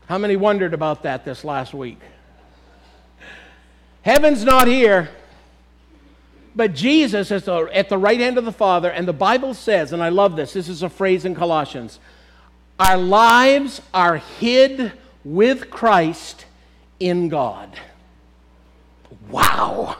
How 0.06 0.18
many 0.18 0.36
wondered 0.36 0.74
about 0.74 1.02
that 1.02 1.24
this 1.24 1.42
last 1.44 1.74
week? 1.74 1.98
Heaven's 4.02 4.44
not 4.44 4.68
here, 4.68 5.10
but 6.54 6.72
Jesus 6.74 7.32
is 7.32 7.48
at 7.48 7.88
the 7.88 7.98
right 7.98 8.20
hand 8.20 8.38
of 8.38 8.44
the 8.44 8.52
Father, 8.52 8.88
and 8.88 9.08
the 9.08 9.12
Bible 9.12 9.52
says, 9.54 9.92
and 9.92 10.00
I 10.00 10.10
love 10.10 10.36
this, 10.36 10.52
this 10.52 10.68
is 10.68 10.84
a 10.84 10.88
phrase 10.88 11.24
in 11.24 11.34
Colossians 11.34 11.98
our 12.78 12.98
lives 12.98 13.80
are 13.94 14.16
hid 14.16 14.92
with 15.26 15.70
Christ 15.70 16.46
in 17.00 17.28
God. 17.28 17.76
Wow! 19.28 19.96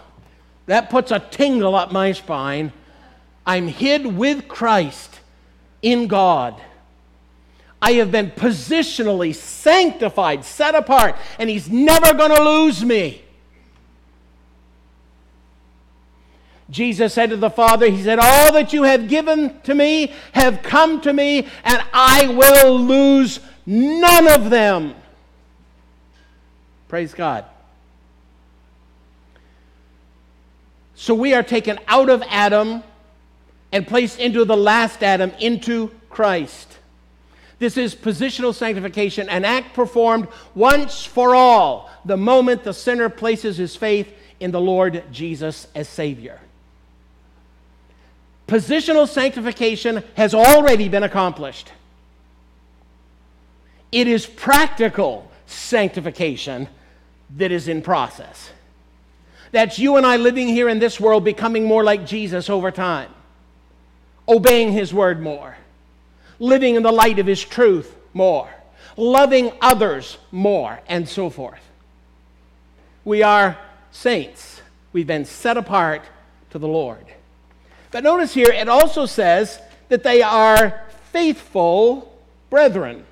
That 0.67 0.89
puts 0.89 1.11
a 1.11 1.19
tingle 1.19 1.75
up 1.75 1.91
my 1.91 2.13
spine. 2.13 2.73
I'm 3.45 3.67
hid 3.67 4.07
with 4.07 4.47
Christ 4.47 5.21
in 5.83 6.07
God. 6.07 6.61
I 7.83 7.95
have 7.95 8.13
been 8.13 8.31
positionally 8.31 9.35
sanctified, 9.35 10.45
set 10.45 10.77
apart, 10.77 11.17
and 11.41 11.51
He's 11.51 11.69
never 11.69 12.15
going 12.15 12.35
to 12.35 12.43
lose 12.43 12.85
me. 12.85 13.23
Jesus 16.71 17.15
said 17.15 17.31
to 17.31 17.37
the 17.37 17.51
Father, 17.51 17.91
He 17.91 18.03
said, 18.03 18.21
All 18.21 18.53
that 18.53 18.73
you 18.73 18.85
have 18.85 19.09
given 19.09 19.61
to 19.63 19.75
me 19.75 20.13
have 20.33 20.63
come 20.63 21.01
to 21.01 21.13
me, 21.13 21.49
and 21.65 21.83
I 21.93 22.29
will 22.29 22.79
lose 22.79 23.41
none 23.67 24.29
of 24.29 24.51
them. 24.51 24.95
Praise 26.89 27.15
God. 27.15 27.45
So 30.95 31.15
we 31.15 31.35
are 31.35 31.43
taken 31.43 31.79
out 31.89 32.09
of 32.09 32.23
Adam 32.29 32.83
and 33.73 33.87
placed 33.87 34.19
into 34.19 34.45
the 34.45 34.57
last 34.57 35.03
Adam, 35.03 35.31
into 35.41 35.91
Christ. 36.09 36.79
This 37.59 37.77
is 37.77 37.95
positional 37.95 38.55
sanctification, 38.55 39.29
an 39.29 39.45
act 39.45 39.75
performed 39.75 40.29
once 40.55 41.05
for 41.05 41.35
all 41.35 41.91
the 42.05 42.17
moment 42.17 42.65
the 42.65 42.73
sinner 42.73 43.09
places 43.09 43.57
his 43.57 43.77
faith 43.77 44.13
in 44.41 44.51
the 44.51 44.61
Lord 44.61 45.05
Jesus 45.11 45.67
as 45.75 45.89
Savior. 45.89 46.41
Positional 48.47 49.09
sanctification 49.09 50.05
has 50.15 50.35
already 50.35 50.89
been 50.89 51.03
accomplished. 51.03 51.73
It 53.91 54.07
is 54.07 54.27
practical 54.27 55.31
sanctification 55.47 56.69
that 57.37 57.53
is 57.53 57.69
in 57.69 57.83
process. 57.83 58.51
That's 59.53 59.79
you 59.79 59.97
and 59.97 60.07
I 60.07 60.17
living 60.17 60.49
here 60.49 60.69
in 60.69 60.79
this 60.79 61.01
world 61.01 61.25
becoming 61.25 61.65
more 61.65 61.85
like 61.85 62.07
Jesus 62.07 62.51
over 62.51 62.71
time, 62.71 63.11
obeying 64.29 64.73
His 64.73 64.93
word 64.93 65.21
more 65.21 65.57
living 66.39 66.75
in 66.75 66.83
the 66.83 66.93
light 66.93 67.19
of 67.19 67.27
His 67.27 67.43
truth 67.43 67.95
more, 68.13 68.49
loving 68.97 69.53
others 69.61 70.19
more, 70.31 70.81
and 70.89 71.09
so 71.09 71.31
forth. 71.31 71.61
We 73.05 73.23
are 73.23 73.59
saints. 73.91 74.61
We've 74.93 75.07
been 75.07 75.25
set 75.25 75.57
apart 75.57 76.03
to 76.51 76.59
the 76.59 76.69
Lord. 76.69 77.05
But 77.91 78.05
notice 78.05 78.35
here, 78.35 78.51
it 78.51 78.69
also 78.69 79.07
says 79.07 79.61
that 79.89 80.03
they 80.03 80.23
are 80.23 80.83
faithful 81.13 82.13
brethren. 82.51 83.05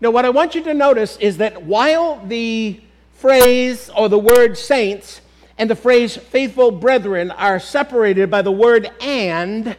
Now, 0.00 0.10
what 0.10 0.24
I 0.24 0.30
want 0.30 0.54
you 0.54 0.64
to 0.64 0.74
notice 0.74 1.16
is 1.18 1.36
that 1.36 1.62
while 1.62 2.24
the 2.26 2.80
phrase 3.22 3.88
or 3.96 4.08
the 4.08 4.18
word 4.18 4.58
saints 4.58 5.20
and 5.56 5.70
the 5.70 5.76
phrase 5.76 6.16
faithful 6.16 6.72
brethren 6.72 7.30
are 7.30 7.60
separated 7.60 8.28
by 8.28 8.42
the 8.42 8.50
word 8.50 8.90
and, 9.00 9.76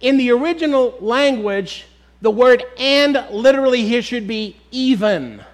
in 0.00 0.16
the 0.16 0.30
original 0.30 0.96
language, 0.98 1.84
the 2.22 2.30
word 2.30 2.64
and 2.78 3.22
literally 3.30 3.82
here 3.82 4.00
should 4.00 4.26
be 4.26 4.56
even. 4.70 5.44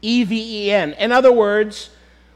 E 0.00 0.24
V 0.24 0.66
E 0.68 0.70
N. 0.70 0.94
In 0.94 1.12
other 1.12 1.32
words, 1.32 1.90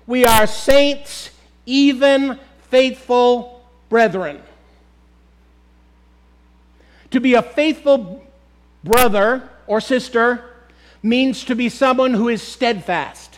we 0.06 0.26
are 0.26 0.46
saints, 0.46 1.30
even, 1.64 2.38
faithful 2.68 3.64
brethren. 3.88 4.42
To 7.12 7.20
be 7.20 7.34
a 7.34 7.42
faithful 7.42 8.26
brother 8.84 9.48
or 9.66 9.80
sister 9.80 10.44
means 11.02 11.44
to 11.44 11.54
be 11.54 11.68
someone 11.68 12.14
who 12.14 12.28
is 12.28 12.42
steadfast, 12.42 13.31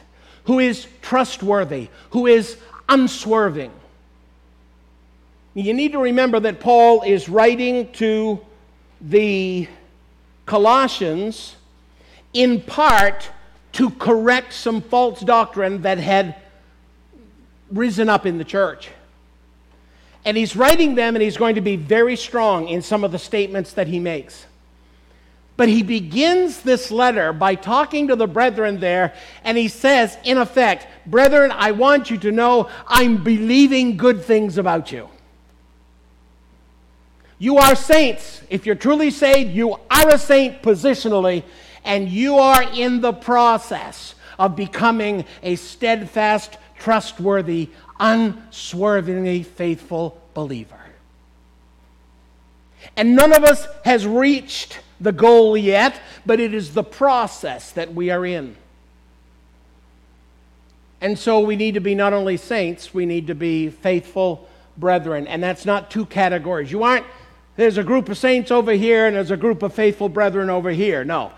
who 0.45 0.59
is 0.59 0.87
trustworthy, 1.03 1.89
who 2.11 2.27
is 2.27 2.57
unswerving. 2.89 3.71
You 5.55 5.73
need 5.73 5.93
to 5.93 5.99
remember 5.99 6.41
that 6.41 6.61
Paul 6.61 7.03
is 7.03 7.29
writing 7.29 7.93
to 7.93 8.41
the 9.01 9.69
Colossians 10.47 11.57
in 12.33 12.61
part 12.61 13.31
to 13.73 13.91
correct 13.91 14.53
some 14.53 14.81
false 14.83 15.21
doctrine 15.21 15.83
that 15.83 15.99
had 15.99 16.37
risen 17.71 18.09
up 18.09 18.27
in 18.27 18.39
the 18.39 18.45
church. 18.45 18.91
And 20.25 20.37
he's 20.37 20.57
writing 20.57 20.95
them, 20.95 21.17
and 21.17 21.23
he's 21.23 21.37
going 21.37 21.55
to 21.57 21.61
be 21.61 21.77
very 21.77 22.17
strong 22.17 22.69
in 22.69 22.83
some 22.83 23.05
of 23.05 23.13
the 23.13 23.19
statements 23.19 23.73
that 23.75 23.89
he 23.89 23.99
makes. 23.99 24.47
But 25.57 25.69
he 25.69 25.83
begins 25.83 26.63
this 26.63 26.91
letter 26.91 27.33
by 27.33 27.55
talking 27.55 28.09
to 28.09 28.17
the 28.17 28.27
brethren 28.27 28.81
there, 28.81 29.15
and 29.45 29.57
he 29.57 29.69
says, 29.69 30.19
in 30.25 30.39
effect, 30.39 30.89
Brethren, 31.07 31.53
I 31.53 31.73
want 31.73 32.11
you 32.11 32.17
to 32.19 32.33
know 32.33 32.71
I'm 32.87 33.23
believing 33.23 33.97
good 33.97 34.25
things 34.25 34.57
about 34.57 34.91
you. 34.91 35.09
You 37.39 37.59
are 37.59 37.75
saints. 37.75 38.43
If 38.49 38.65
you're 38.65 38.75
truly 38.75 39.11
saved, 39.11 39.51
you 39.51 39.75
are 39.91 40.09
a 40.09 40.19
saint 40.19 40.63
positionally, 40.63 41.43
and 41.85 42.09
you 42.09 42.39
are 42.39 42.63
in 42.63 43.01
the 43.01 43.13
process 43.13 44.15
of 44.39 44.57
becoming 44.57 45.27
a 45.43 45.57
steadfast, 45.57 46.57
trustworthy, 46.79 47.69
unswervingly 48.01 49.43
faithful 49.43 50.21
believer. 50.33 50.81
And 52.97 53.15
none 53.15 53.33
of 53.33 53.45
us 53.45 53.67
has 53.85 54.07
reached 54.07 54.81
the 55.05 55.13
goal 55.13 55.57
yet, 55.57 56.01
but 56.27 56.41
it 56.41 56.53
is 56.53 56.75
the 56.75 56.83
process 56.83 57.71
that 57.73 57.95
we 57.95 58.11
are 58.11 58.27
in. 58.27 58.57
And 61.01 61.19
so 61.19 61.41
we 61.41 61.55
need 61.55 61.75
to 61.75 61.81
be 61.81 61.95
not 61.95 62.13
only 62.13 62.37
saints, 62.37 62.93
we 62.93 63.07
need 63.07 63.27
to 63.29 63.35
be 63.35 63.69
faithful 63.69 64.49
brethren. 64.77 65.27
And 65.27 65.43
that's 65.43 65.67
not 65.67 65.91
two 65.91 66.07
categories. 66.07 66.73
You 66.73 66.83
aren't 66.83 67.07
there's 67.57 67.79
a 67.79 67.85
group 67.85 68.09
of 68.09 68.19
saints 68.19 68.51
over 68.51 68.73
here 68.73 69.07
and 69.07 69.15
there's 69.15 69.31
a 69.31 69.37
group 69.37 69.63
of 69.63 69.73
faithful 69.73 70.09
brethren 70.09 70.51
over 70.51 70.71
here. 70.71 71.05
No, 71.05 71.31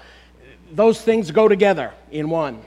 those 0.72 1.00
things 1.02 1.30
go 1.30 1.46
together 1.46 1.92
in 2.10 2.30
one. 2.30 2.62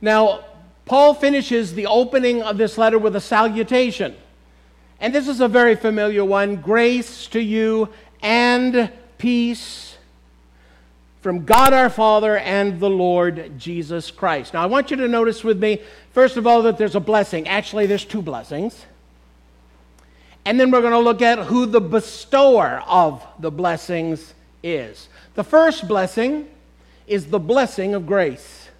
Now, 0.00 0.44
Paul 0.84 1.14
finishes 1.14 1.74
the 1.74 1.86
opening 1.86 2.42
of 2.42 2.58
this 2.58 2.76
letter 2.76 2.98
with 2.98 3.14
a 3.14 3.20
salutation. 3.20 4.16
And 4.98 5.14
this 5.14 5.28
is 5.28 5.40
a 5.40 5.48
very 5.48 5.76
familiar 5.76 6.24
one 6.24 6.56
grace 6.56 7.26
to 7.28 7.40
you 7.40 7.88
and 8.26 8.90
peace 9.18 9.96
from 11.20 11.44
God 11.44 11.72
our 11.72 11.88
Father 11.88 12.36
and 12.38 12.80
the 12.80 12.90
Lord 12.90 13.56
Jesus 13.56 14.10
Christ. 14.10 14.52
Now, 14.52 14.64
I 14.64 14.66
want 14.66 14.90
you 14.90 14.96
to 14.96 15.06
notice 15.06 15.44
with 15.44 15.60
me, 15.60 15.80
first 16.10 16.36
of 16.36 16.44
all, 16.44 16.62
that 16.62 16.76
there's 16.76 16.96
a 16.96 17.00
blessing. 17.00 17.46
Actually, 17.46 17.86
there's 17.86 18.04
two 18.04 18.20
blessings. 18.20 18.84
And 20.44 20.58
then 20.58 20.72
we're 20.72 20.80
going 20.80 20.92
to 20.92 20.98
look 20.98 21.22
at 21.22 21.38
who 21.38 21.66
the 21.66 21.80
bestower 21.80 22.82
of 22.88 23.24
the 23.38 23.52
blessings 23.52 24.34
is. 24.60 25.08
The 25.34 25.44
first 25.44 25.86
blessing 25.86 26.48
is 27.06 27.26
the 27.26 27.38
blessing 27.38 27.94
of 27.94 28.06
grace. 28.06 28.70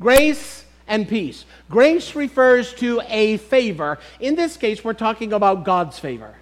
Grace 0.00 0.64
and 0.86 1.06
peace. 1.06 1.44
Grace 1.68 2.14
refers 2.14 2.72
to 2.76 3.02
a 3.08 3.36
favor. 3.36 3.98
In 4.20 4.36
this 4.36 4.56
case, 4.56 4.82
we're 4.82 4.94
talking 4.94 5.34
about 5.34 5.64
God's 5.64 5.98
favor. 5.98 6.37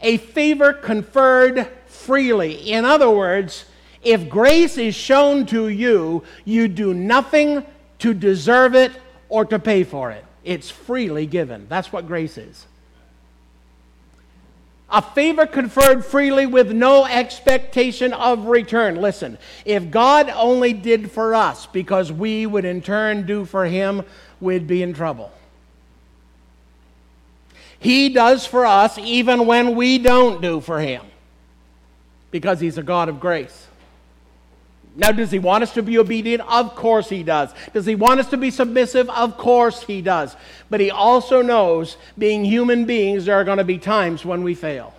A 0.00 0.18
favor 0.18 0.72
conferred 0.72 1.68
freely. 1.86 2.70
In 2.70 2.84
other 2.84 3.10
words, 3.10 3.64
if 4.02 4.28
grace 4.28 4.78
is 4.78 4.94
shown 4.94 5.46
to 5.46 5.68
you, 5.68 6.22
you 6.44 6.68
do 6.68 6.94
nothing 6.94 7.64
to 7.98 8.14
deserve 8.14 8.74
it 8.74 8.92
or 9.28 9.44
to 9.46 9.58
pay 9.58 9.84
for 9.84 10.10
it. 10.10 10.24
It's 10.44 10.70
freely 10.70 11.26
given. 11.26 11.66
That's 11.68 11.92
what 11.92 12.06
grace 12.06 12.38
is. 12.38 12.66
A 14.88 15.02
favor 15.02 15.46
conferred 15.46 16.04
freely 16.04 16.46
with 16.46 16.70
no 16.70 17.04
expectation 17.04 18.12
of 18.12 18.46
return. 18.46 19.00
Listen, 19.00 19.38
if 19.64 19.90
God 19.90 20.30
only 20.30 20.72
did 20.72 21.10
for 21.10 21.34
us 21.34 21.66
because 21.66 22.12
we 22.12 22.46
would 22.46 22.64
in 22.64 22.82
turn 22.82 23.26
do 23.26 23.44
for 23.44 23.64
him, 23.64 24.04
we'd 24.40 24.68
be 24.68 24.82
in 24.84 24.94
trouble. 24.94 25.32
He 27.86 28.08
does 28.08 28.44
for 28.44 28.66
us 28.66 28.98
even 28.98 29.46
when 29.46 29.76
we 29.76 29.98
don't 29.98 30.42
do 30.42 30.60
for 30.60 30.80
him 30.80 31.02
because 32.32 32.58
he's 32.58 32.78
a 32.78 32.82
God 32.82 33.08
of 33.08 33.20
grace. 33.20 33.68
Now, 34.96 35.12
does 35.12 35.30
he 35.30 35.38
want 35.38 35.62
us 35.62 35.72
to 35.74 35.84
be 35.84 35.96
obedient? 35.96 36.42
Of 36.48 36.74
course 36.74 37.08
he 37.08 37.22
does. 37.22 37.54
Does 37.72 37.86
he 37.86 37.94
want 37.94 38.18
us 38.18 38.28
to 38.30 38.36
be 38.36 38.50
submissive? 38.50 39.08
Of 39.10 39.38
course 39.38 39.84
he 39.84 40.02
does. 40.02 40.34
But 40.68 40.80
he 40.80 40.90
also 40.90 41.42
knows, 41.42 41.96
being 42.18 42.44
human 42.44 42.86
beings, 42.86 43.26
there 43.26 43.36
are 43.36 43.44
going 43.44 43.58
to 43.58 43.62
be 43.62 43.78
times 43.78 44.24
when 44.24 44.42
we 44.42 44.56
fail. 44.56 44.92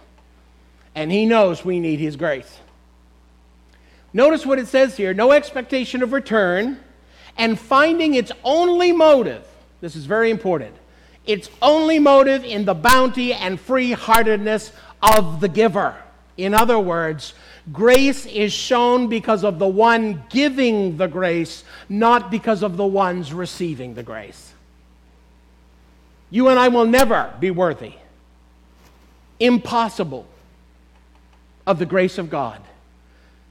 And 0.96 1.12
he 1.12 1.26
knows 1.26 1.66
we 1.66 1.82
need 1.82 2.00
his 2.00 2.16
grace. 2.16 2.58
Notice 4.14 4.46
what 4.46 4.60
it 4.60 4.68
says 4.70 4.96
here 4.96 5.14
no 5.14 5.34
expectation 5.34 6.04
of 6.04 6.14
return, 6.14 6.80
and 7.38 7.60
finding 7.60 8.14
its 8.14 8.32
only 8.46 8.94
motive. 8.94 9.46
This 9.82 9.98
is 9.98 10.06
very 10.06 10.32
important. 10.32 10.74
Its 11.28 11.50
only 11.62 12.00
motive 12.00 12.44
in 12.44 12.66
the 12.66 12.74
bounty 12.74 13.34
and 13.34 13.60
free 13.60 13.92
heartedness 13.92 14.72
of 15.02 15.40
the 15.42 15.50
giver. 15.50 15.96
In 16.38 16.54
other 16.54 16.80
words, 16.80 17.34
Grace 17.72 18.26
is 18.26 18.54
shown 18.54 19.08
because 19.08 19.44
of 19.44 19.60
the 19.60 19.68
one 19.68 20.24
giving 20.30 20.96
the 20.96 21.08
grace, 21.08 21.66
not 21.90 22.32
because 22.32 22.64
of 22.64 22.78
the 22.78 22.86
ones 22.86 23.34
receiving 23.34 23.94
the 23.94 24.04
grace. 24.04 24.54
You 26.30 26.48
and 26.48 26.58
I 26.58 26.70
will 26.70 26.86
never 26.86 27.34
be 27.40 27.52
worthy, 27.52 27.94
impossible, 29.40 30.26
of 31.66 31.80
the 31.80 31.86
grace 31.86 32.18
of 32.18 32.30
God. 32.30 32.62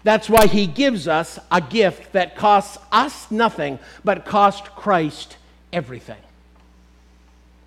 That's 0.02 0.30
why 0.30 0.46
He 0.46 0.66
gives 0.66 1.06
us 1.06 1.38
a 1.50 1.60
gift 1.60 2.12
that 2.12 2.36
costs 2.36 2.78
us 2.90 3.30
nothing, 3.30 3.78
but 4.02 4.24
cost 4.24 4.64
Christ 4.64 5.36
everything. 5.72 6.16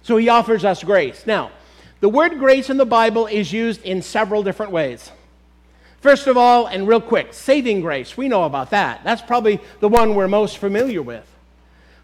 So 0.10 0.18
He 0.18 0.28
offers 0.28 0.66
us 0.66 0.84
grace. 0.84 1.28
Now, 1.28 1.52
the 2.00 2.10
word 2.10 2.40
grace 2.40 2.72
in 2.72 2.78
the 2.78 2.86
Bible 2.86 3.28
is 3.28 3.54
used 3.54 3.84
in 3.84 4.02
several 4.02 4.42
different 4.42 4.72
ways. 4.72 5.12
First 6.02 6.26
of 6.26 6.36
all, 6.36 6.66
and 6.66 6.88
real 6.88 7.00
quick, 7.00 7.32
saving 7.32 7.82
grace. 7.82 8.18
We 8.18 8.28
know 8.28 8.46
about 8.46 8.72
that. 8.72 9.04
That's 9.04 9.22
probably 9.22 9.62
the 9.82 9.88
one 9.88 10.16
we're 10.16 10.28
most 10.28 10.58
familiar 10.58 11.04
with. 11.04 11.28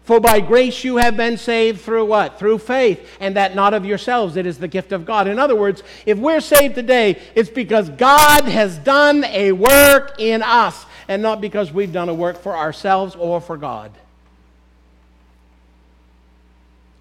For 0.04 0.20
by 0.20 0.38
grace 0.38 0.84
you 0.84 0.98
have 0.98 1.16
been 1.16 1.36
saved 1.36 1.80
through 1.80 2.04
what? 2.04 2.38
Through 2.38 2.58
faith, 2.58 3.04
and 3.18 3.34
that 3.34 3.56
not 3.56 3.74
of 3.74 3.84
yourselves. 3.84 4.36
It 4.36 4.46
is 4.46 4.58
the 4.58 4.68
gift 4.68 4.92
of 4.92 5.04
God. 5.04 5.26
In 5.26 5.40
other 5.40 5.56
words, 5.56 5.82
if 6.06 6.16
we're 6.16 6.40
saved 6.40 6.76
today, 6.76 7.20
it's 7.34 7.50
because 7.50 7.88
God 7.88 8.44
has 8.44 8.78
done 8.78 9.24
a 9.24 9.50
work 9.50 10.20
in 10.20 10.44
us, 10.44 10.86
and 11.08 11.22
not 11.22 11.40
because 11.40 11.72
we've 11.72 11.92
done 11.92 12.08
a 12.08 12.14
work 12.14 12.38
for 12.38 12.56
ourselves 12.56 13.16
or 13.16 13.40
for 13.40 13.56
God. 13.56 13.90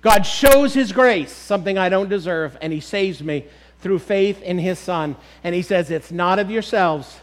God 0.06 0.22
shows 0.22 0.76
His 0.76 0.92
grace, 0.92 1.32
something 1.32 1.80
I 1.80 1.90
don't 1.90 2.10
deserve, 2.10 2.56
and 2.62 2.72
He 2.72 2.80
saves 2.80 3.24
me 3.24 3.46
through 3.80 3.98
faith 3.98 4.40
in 4.44 4.60
his 4.60 4.78
Son. 4.78 5.16
And 5.44 5.56
he 5.56 5.64
says, 5.64 5.90
It's 5.90 6.12
not 6.12 6.38
of 6.38 6.52
yourselves. 6.52 7.22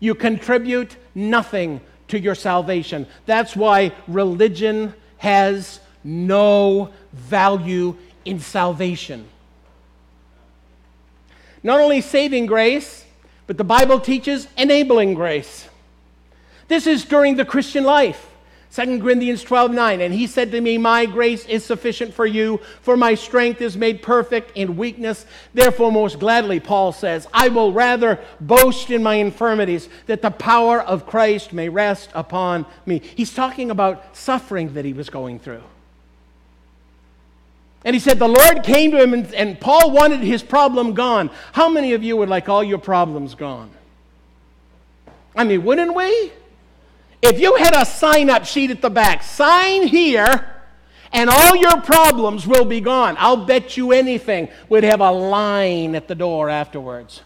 You 0.00 0.14
contribute 0.14 0.96
nothing 1.14 1.80
to 2.08 2.18
your 2.18 2.34
salvation. 2.34 3.06
That's 3.26 3.54
why 3.54 3.92
religion 4.08 4.94
has 5.18 5.80
no 6.02 6.92
value 7.12 7.96
in 8.24 8.40
salvation. 8.40 9.26
Not 11.62 11.80
only 11.80 12.00
saving 12.00 12.46
grace, 12.46 13.04
but 13.46 13.58
the 13.58 13.64
Bible 13.64 14.00
teaches 14.00 14.48
enabling 14.56 15.14
grace. 15.14 15.68
This 16.68 16.86
is 16.86 17.04
during 17.04 17.36
the 17.36 17.44
Christian 17.44 17.84
life. 17.84 18.31
2 18.74 19.00
Corinthians 19.00 19.42
12 19.42 19.72
9. 19.72 20.00
And 20.00 20.14
he 20.14 20.26
said 20.26 20.50
to 20.52 20.60
me, 20.60 20.78
My 20.78 21.04
grace 21.04 21.44
is 21.46 21.64
sufficient 21.64 22.14
for 22.14 22.24
you, 22.24 22.58
for 22.80 22.96
my 22.96 23.14
strength 23.14 23.60
is 23.60 23.76
made 23.76 24.02
perfect 24.02 24.56
in 24.56 24.76
weakness. 24.76 25.26
Therefore, 25.52 25.92
most 25.92 26.18
gladly, 26.18 26.58
Paul 26.58 26.92
says, 26.92 27.26
I 27.34 27.48
will 27.48 27.72
rather 27.72 28.18
boast 28.40 28.90
in 28.90 29.02
my 29.02 29.16
infirmities, 29.16 29.90
that 30.06 30.22
the 30.22 30.30
power 30.30 30.80
of 30.80 31.06
Christ 31.06 31.52
may 31.52 31.68
rest 31.68 32.10
upon 32.14 32.64
me. 32.86 33.00
He's 33.00 33.34
talking 33.34 33.70
about 33.70 34.16
suffering 34.16 34.72
that 34.72 34.86
he 34.86 34.94
was 34.94 35.10
going 35.10 35.38
through. 35.38 35.62
And 37.84 37.94
he 37.94 38.00
said, 38.00 38.18
The 38.18 38.28
Lord 38.28 38.62
came 38.62 38.92
to 38.92 39.02
him, 39.02 39.12
and, 39.12 39.34
and 39.34 39.60
Paul 39.60 39.90
wanted 39.90 40.20
his 40.20 40.42
problem 40.42 40.94
gone. 40.94 41.30
How 41.52 41.68
many 41.68 41.92
of 41.92 42.02
you 42.02 42.16
would 42.16 42.30
like 42.30 42.48
all 42.48 42.64
your 42.64 42.78
problems 42.78 43.34
gone? 43.34 43.70
I 45.36 45.44
mean, 45.44 45.62
wouldn't 45.62 45.94
we? 45.94 46.32
If 47.22 47.38
you 47.38 47.54
had 47.54 47.74
a 47.74 47.86
sign 47.86 48.28
up 48.28 48.44
sheet 48.44 48.72
at 48.72 48.82
the 48.82 48.90
back, 48.90 49.22
sign 49.22 49.86
here, 49.86 50.52
and 51.12 51.30
all 51.30 51.54
your 51.54 51.80
problems 51.80 52.46
will 52.46 52.64
be 52.64 52.80
gone. 52.80 53.16
I'll 53.18 53.44
bet 53.46 53.76
you 53.76 53.92
anything 53.92 54.48
we'd 54.68 54.82
have 54.82 55.00
a 55.00 55.12
line 55.12 55.94
at 55.94 56.08
the 56.08 56.16
door 56.16 56.50
afterwards. 56.50 57.22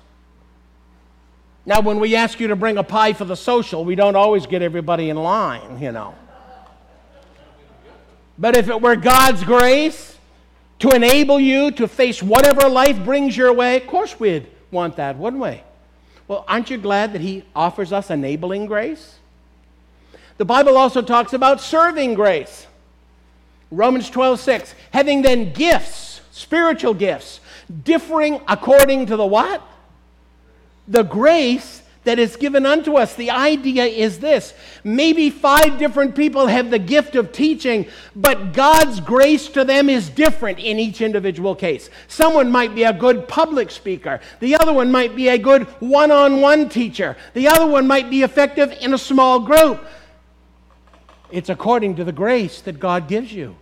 Now, 1.64 1.80
when 1.80 1.98
we 1.98 2.14
ask 2.14 2.38
you 2.38 2.48
to 2.48 2.56
bring 2.56 2.76
a 2.76 2.82
pie 2.82 3.14
for 3.14 3.24
the 3.24 3.36
social, 3.36 3.84
we 3.84 3.94
don't 3.94 4.16
always 4.16 4.46
get 4.46 4.60
everybody 4.60 5.08
in 5.08 5.16
line, 5.16 5.80
you 5.80 5.92
know. 5.92 6.14
But 8.38 8.56
if 8.56 8.68
it 8.68 8.80
were 8.80 8.96
God's 8.96 9.42
grace 9.42 10.18
to 10.80 10.90
enable 10.90 11.40
you 11.40 11.70
to 11.72 11.88
face 11.88 12.22
whatever 12.22 12.68
life 12.68 13.02
brings 13.02 13.34
your 13.34 13.52
way, 13.52 13.80
of 13.80 13.86
course 13.86 14.20
we'd 14.20 14.46
want 14.70 14.96
that, 14.96 15.16
wouldn't 15.16 15.42
we? 15.42 15.62
Well, 16.28 16.44
aren't 16.46 16.70
you 16.70 16.76
glad 16.76 17.14
that 17.14 17.22
He 17.22 17.44
offers 17.54 17.92
us 17.92 18.10
enabling 18.10 18.66
grace? 18.66 19.16
The 20.38 20.44
Bible 20.44 20.76
also 20.76 21.02
talks 21.02 21.32
about 21.32 21.60
serving 21.60 22.14
grace. 22.14 22.66
Romans 23.70 24.10
12, 24.10 24.38
6. 24.40 24.74
Having 24.92 25.22
then 25.22 25.52
gifts, 25.52 26.20
spiritual 26.30 26.94
gifts, 26.94 27.40
differing 27.84 28.40
according 28.46 29.06
to 29.06 29.16
the 29.16 29.26
what? 29.26 29.62
The 30.88 31.02
grace 31.02 31.82
that 32.06 32.18
is 32.20 32.36
given 32.36 32.64
unto 32.64 32.96
us. 32.96 33.14
The 33.14 33.30
idea 33.30 33.84
is 33.84 34.20
this 34.20 34.54
maybe 34.84 35.28
five 35.28 35.76
different 35.76 36.14
people 36.14 36.46
have 36.46 36.70
the 36.70 36.78
gift 36.78 37.16
of 37.16 37.32
teaching, 37.32 37.86
but 38.14 38.52
God's 38.52 39.00
grace 39.00 39.48
to 39.48 39.64
them 39.64 39.90
is 39.90 40.08
different 40.08 40.58
in 40.58 40.78
each 40.78 41.00
individual 41.00 41.54
case. 41.54 41.90
Someone 42.06 42.50
might 42.50 42.74
be 42.74 42.84
a 42.84 42.92
good 42.92 43.26
public 43.28 43.70
speaker, 43.70 44.20
the 44.38 44.54
other 44.54 44.72
one 44.72 44.90
might 44.90 45.16
be 45.16 45.28
a 45.28 45.38
good 45.38 45.64
one 45.80 46.12
on 46.12 46.40
one 46.40 46.68
teacher, 46.68 47.16
the 47.34 47.48
other 47.48 47.66
one 47.66 47.86
might 47.86 48.08
be 48.08 48.22
effective 48.22 48.72
in 48.80 48.94
a 48.94 48.98
small 48.98 49.40
group. 49.40 49.84
It's 51.30 51.48
according 51.48 51.96
to 51.96 52.04
the 52.04 52.12
grace 52.12 52.60
that 52.62 52.78
God 52.78 53.08
gives 53.08 53.32
you. 53.32 53.56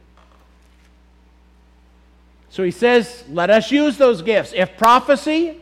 So 2.50 2.62
he 2.62 2.70
says, 2.70 3.24
let 3.28 3.50
us 3.50 3.72
use 3.72 3.96
those 3.96 4.22
gifts. 4.22 4.52
If 4.54 4.76
prophecy, 4.76 5.60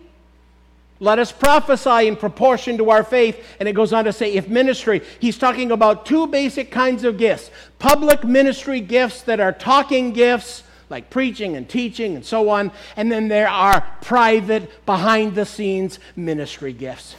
let 1.00 1.18
us 1.18 1.32
prophesy 1.32 2.06
in 2.06 2.16
proportion 2.16 2.76
to 2.76 2.90
our 2.90 3.02
faith. 3.02 3.42
And 3.58 3.68
it 3.68 3.72
goes 3.72 3.92
on 3.92 4.04
to 4.04 4.12
say, 4.12 4.34
if 4.34 4.48
ministry, 4.48 5.02
he's 5.18 5.38
talking 5.38 5.72
about 5.72 6.06
two 6.06 6.26
basic 6.26 6.70
kinds 6.70 7.04
of 7.04 7.18
gifts 7.18 7.50
public 7.78 8.22
ministry 8.24 8.80
gifts 8.80 9.22
that 9.22 9.40
are 9.40 9.52
talking 9.52 10.12
gifts, 10.12 10.62
like 10.90 11.10
preaching 11.10 11.56
and 11.56 11.68
teaching 11.68 12.14
and 12.14 12.24
so 12.24 12.50
on. 12.50 12.70
And 12.96 13.10
then 13.10 13.28
there 13.28 13.48
are 13.48 13.84
private, 14.02 14.84
behind 14.86 15.34
the 15.34 15.46
scenes 15.46 15.98
ministry 16.14 16.72
gifts. 16.72 17.16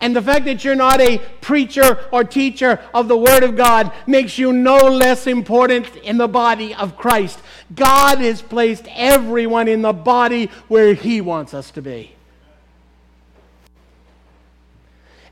And 0.00 0.16
the 0.16 0.22
fact 0.22 0.46
that 0.46 0.64
you're 0.64 0.74
not 0.74 1.00
a 1.00 1.18
preacher 1.40 1.98
or 2.10 2.24
teacher 2.24 2.80
of 2.94 3.06
the 3.08 3.16
Word 3.16 3.42
of 3.42 3.54
God 3.54 3.92
makes 4.06 4.38
you 4.38 4.52
no 4.52 4.78
less 4.78 5.26
important 5.26 5.94
in 5.96 6.16
the 6.16 6.28
body 6.28 6.74
of 6.74 6.96
Christ. 6.96 7.38
God 7.74 8.18
has 8.18 8.40
placed 8.40 8.86
everyone 8.88 9.68
in 9.68 9.82
the 9.82 9.92
body 9.92 10.46
where 10.68 10.94
He 10.94 11.20
wants 11.20 11.52
us 11.52 11.70
to 11.72 11.82
be. 11.82 12.14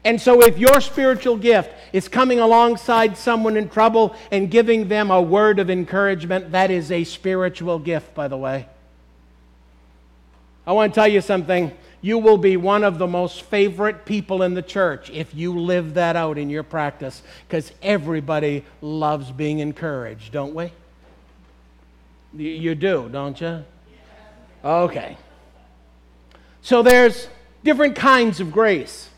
And 0.05 0.21
so, 0.21 0.43
if 0.43 0.59
your 0.59 0.81
spiritual 0.81 1.37
gift 1.37 1.71
is 1.93 2.09
coming 2.09 2.39
alongside 2.39 3.17
someone 3.17 3.57
in 3.57 3.69
trouble 3.69 4.15
and 4.31 4.51
giving 4.51 4.89
them 4.89 5.11
a 5.11 5.21
word 5.21 5.59
of 5.59 5.71
encouragement, 5.71 6.53
that 6.53 6.71
is 6.71 6.93
a 6.93 7.05
spiritual 7.05 7.79
gift, 7.79 8.15
by 8.15 8.29
the 8.29 8.37
way. 8.37 8.67
I 10.67 10.73
want 10.73 10.93
to 10.93 11.01
tell 11.01 11.09
you 11.09 11.21
something. 11.21 11.73
You 12.01 12.19
will 12.19 12.39
be 12.39 12.57
one 12.57 12.85
of 12.85 12.99
the 12.99 13.07
most 13.07 13.43
favorite 13.43 14.05
people 14.05 14.43
in 14.43 14.55
the 14.55 14.63
church 14.63 15.11
if 15.11 15.35
you 15.35 15.59
live 15.59 15.95
that 15.95 16.15
out 16.15 16.39
in 16.39 16.49
your 16.49 16.63
practice, 16.63 17.23
because 17.47 17.73
everybody 17.83 18.65
loves 18.81 19.33
being 19.33 19.59
encouraged, 19.59 20.33
don't 20.33 20.55
we? 20.55 20.73
You 22.37 22.75
do, 22.75 23.09
don't 23.11 23.41
you? 23.41 23.65
Okay. 24.65 25.17
So 26.63 26.83
there's 26.83 27.29
different 27.65 27.97
kinds 27.97 28.41
of 28.41 28.53
grace. 28.53 29.09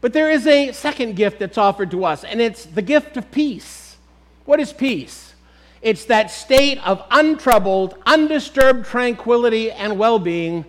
But 0.00 0.12
there 0.12 0.30
is 0.30 0.46
a 0.46 0.72
second 0.72 1.14
gift 1.14 1.38
that's 1.38 1.58
offered 1.58 1.90
to 1.92 2.04
us, 2.04 2.24
and 2.24 2.40
it's 2.40 2.64
the 2.64 2.82
gift 2.82 3.16
of 3.16 3.30
peace. 3.30 3.96
What 4.44 4.60
is 4.60 4.72
peace? 4.72 5.34
It's 5.80 6.06
that 6.06 6.30
state 6.30 6.84
of 6.86 7.04
untroubled, 7.10 7.96
undisturbed 8.06 8.86
tranquility 8.86 9.70
and 9.70 9.98
well 9.98 10.18
being 10.18 10.64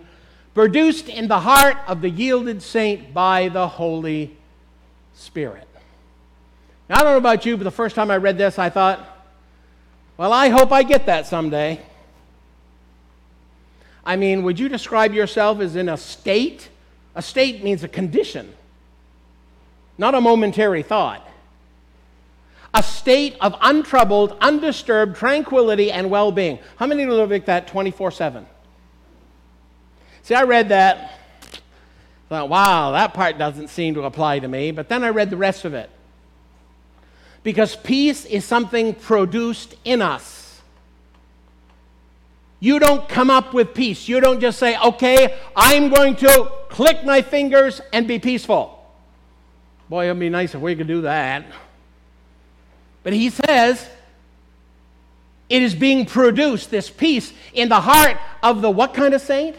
produced 0.54 1.08
in 1.08 1.28
the 1.28 1.40
heart 1.40 1.76
of 1.86 2.00
the 2.00 2.08
yielded 2.08 2.62
saint 2.62 3.12
by 3.12 3.48
the 3.48 3.66
Holy 3.66 4.36
Spirit. 5.14 5.68
Now, 6.88 6.96
I 6.96 7.02
don't 7.02 7.12
know 7.12 7.18
about 7.18 7.44
you, 7.44 7.56
but 7.56 7.64
the 7.64 7.70
first 7.70 7.96
time 7.96 8.10
I 8.10 8.16
read 8.16 8.38
this, 8.38 8.58
I 8.58 8.70
thought, 8.70 9.00
well, 10.16 10.32
I 10.32 10.48
hope 10.48 10.70
I 10.70 10.84
get 10.84 11.06
that 11.06 11.26
someday. 11.26 11.80
I 14.04 14.16
mean, 14.16 14.42
would 14.44 14.60
you 14.60 14.68
describe 14.68 15.12
yourself 15.12 15.60
as 15.60 15.76
in 15.76 15.88
a 15.88 15.96
state? 15.96 16.68
A 17.16 17.22
state 17.22 17.64
means 17.64 17.82
a 17.82 17.88
condition, 17.88 18.52
not 19.98 20.14
a 20.14 20.20
momentary 20.20 20.82
thought. 20.82 21.28
A 22.76 22.82
state 22.82 23.36
of 23.40 23.56
untroubled, 23.60 24.36
undisturbed 24.40 25.16
tranquility 25.16 25.92
and 25.92 26.10
well 26.10 26.32
being. 26.32 26.58
How 26.76 26.86
many 26.86 27.06
live 27.06 27.30
like 27.30 27.46
that 27.46 27.68
24 27.68 28.10
7? 28.10 28.46
See, 30.24 30.34
I 30.34 30.44
read 30.44 30.70
that, 30.70 31.20
thought, 32.30 32.48
wow, 32.48 32.92
that 32.92 33.12
part 33.12 33.36
doesn't 33.36 33.68
seem 33.68 33.92
to 33.94 34.04
apply 34.04 34.38
to 34.38 34.48
me, 34.48 34.70
but 34.70 34.88
then 34.88 35.04
I 35.04 35.10
read 35.10 35.28
the 35.28 35.36
rest 35.36 35.66
of 35.66 35.74
it. 35.74 35.90
Because 37.42 37.76
peace 37.76 38.24
is 38.24 38.42
something 38.42 38.94
produced 38.94 39.76
in 39.84 40.00
us. 40.00 40.62
You 42.58 42.78
don't 42.78 43.06
come 43.06 43.28
up 43.28 43.52
with 43.52 43.74
peace. 43.74 44.08
You 44.08 44.18
don't 44.22 44.40
just 44.40 44.58
say, 44.58 44.78
okay, 44.78 45.38
I'm 45.54 45.90
going 45.90 46.16
to 46.16 46.50
click 46.70 47.04
my 47.04 47.20
fingers 47.20 47.82
and 47.92 48.08
be 48.08 48.18
peaceful. 48.18 48.82
Boy, 49.90 50.06
it'd 50.06 50.18
be 50.18 50.30
nice 50.30 50.54
if 50.54 50.62
we 50.62 50.74
could 50.74 50.86
do 50.86 51.02
that. 51.02 51.44
But 53.02 53.12
he 53.12 53.28
says, 53.28 53.86
it 55.50 55.60
is 55.60 55.74
being 55.74 56.06
produced, 56.06 56.70
this 56.70 56.88
peace, 56.88 57.34
in 57.52 57.68
the 57.68 57.82
heart 57.82 58.16
of 58.42 58.62
the 58.62 58.70
what 58.70 58.94
kind 58.94 59.12
of 59.12 59.20
saint? 59.20 59.56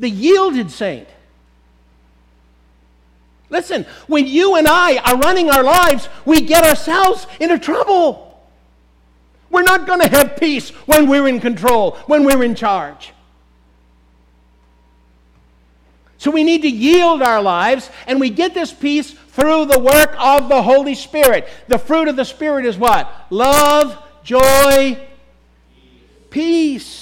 The 0.00 0.10
yielded 0.10 0.70
saint. 0.72 1.06
Listen, 3.50 3.86
when 4.06 4.26
you 4.26 4.56
and 4.56 4.66
I 4.66 4.96
are 4.98 5.18
running 5.18 5.50
our 5.50 5.62
lives, 5.62 6.08
we 6.24 6.40
get 6.40 6.64
ourselves 6.64 7.26
into 7.38 7.58
trouble. 7.58 8.26
We're 9.50 9.62
not 9.62 9.86
going 9.86 10.00
to 10.00 10.08
have 10.08 10.36
peace 10.36 10.70
when 10.86 11.08
we're 11.08 11.28
in 11.28 11.40
control, 11.40 11.92
when 12.06 12.24
we're 12.24 12.44
in 12.44 12.54
charge. 12.54 13.12
So 16.18 16.30
we 16.30 16.44
need 16.44 16.62
to 16.62 16.68
yield 16.68 17.22
our 17.22 17.42
lives, 17.42 17.90
and 18.06 18.20
we 18.20 18.30
get 18.30 18.54
this 18.54 18.72
peace 18.72 19.10
through 19.10 19.66
the 19.66 19.78
work 19.78 20.14
of 20.18 20.48
the 20.48 20.62
Holy 20.62 20.94
Spirit. 20.94 21.48
The 21.66 21.78
fruit 21.78 22.08
of 22.08 22.16
the 22.16 22.24
Spirit 22.24 22.66
is 22.66 22.76
what? 22.76 23.10
Love, 23.30 23.96
joy, 24.22 24.98
peace. 26.28 26.99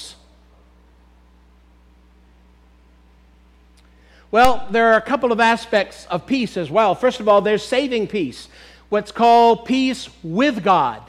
Well, 4.30 4.66
there 4.70 4.92
are 4.92 4.96
a 4.96 5.02
couple 5.02 5.32
of 5.32 5.40
aspects 5.40 6.06
of 6.10 6.26
peace 6.26 6.56
as 6.56 6.70
well. 6.70 6.94
First 6.94 7.20
of 7.20 7.28
all, 7.28 7.40
there's 7.40 7.62
saving 7.62 8.08
peace, 8.08 8.48
what's 8.88 9.10
called 9.10 9.64
peace 9.64 10.08
with 10.22 10.62
God. 10.62 11.02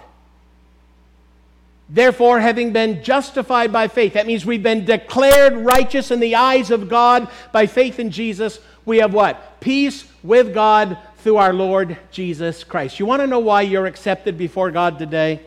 Therefore, 1.89 2.39
having 2.39 2.71
been 2.71 3.03
justified 3.03 3.73
by 3.73 3.87
faith, 3.87 4.13
that 4.13 4.27
means 4.27 4.45
we've 4.45 4.63
been 4.63 4.85
declared 4.85 5.57
righteous 5.57 6.11
in 6.11 6.19
the 6.19 6.35
eyes 6.35 6.69
of 6.69 6.87
God 6.87 7.27
by 7.51 7.65
faith 7.65 7.99
in 7.99 8.11
Jesus. 8.11 8.59
We 8.85 8.99
have 8.99 9.13
what? 9.13 9.59
Peace 9.59 10.05
with 10.23 10.53
God 10.53 10.97
through 11.17 11.37
our 11.37 11.51
Lord 11.51 11.97
Jesus 12.11 12.63
Christ. 12.63 12.99
You 12.99 13.07
want 13.07 13.21
to 13.21 13.27
know 13.27 13.39
why 13.39 13.63
you're 13.63 13.87
accepted 13.87 14.37
before 14.37 14.69
God 14.71 14.99
today? 14.99 15.41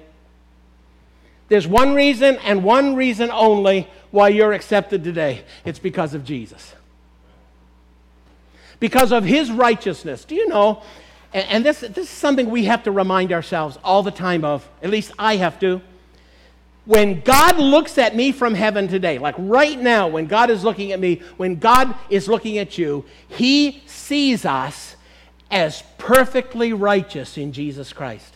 There's 1.49 1.67
one 1.67 1.95
reason 1.95 2.37
and 2.39 2.65
one 2.65 2.97
reason 2.97 3.31
only 3.31 3.89
why 4.11 4.29
you're 4.29 4.53
accepted 4.53 5.05
today 5.05 5.45
it's 5.65 5.79
because 5.79 6.13
of 6.13 6.25
Jesus. 6.25 6.75
Because 8.83 9.13
of 9.13 9.23
his 9.23 9.49
righteousness. 9.51 10.25
Do 10.25 10.35
you 10.35 10.49
know? 10.49 10.83
And 11.33 11.65
this, 11.65 11.81
this 11.81 11.99
is 11.99 12.09
something 12.09 12.51
we 12.51 12.65
have 12.65 12.83
to 12.83 12.91
remind 12.91 13.33
ourselves 13.33 13.79
all 13.85 14.03
the 14.03 14.11
time 14.11 14.45
of. 14.45 14.69
At 14.83 14.91
least 14.91 15.13
I 15.19 15.37
have 15.37 15.61
to 15.61 15.81
when 16.85 17.21
God 17.21 17.59
looks 17.59 17.97
at 17.97 18.17
me 18.17 18.33
from 18.33 18.55
heaven 18.55 18.89
today, 18.89 19.19
like 19.19 19.37
right 19.39 19.79
now, 19.79 20.09
when 20.09 20.27
God 20.27 20.51
is 20.51 20.65
looking 20.65 20.91
at 20.91 20.99
me, 20.99 21.23
when 21.37 21.57
God 21.57 21.95
is 22.11 22.27
looking 22.27 22.59
at 22.59 22.77
you, 22.77 23.05
He 23.29 23.83
sees 23.87 24.45
us 24.45 24.97
as 25.51 25.85
perfectly 25.99 26.73
righteous 26.73 27.39
in 27.39 27.53
Jesus 27.53 27.93
Christ. 27.93 28.35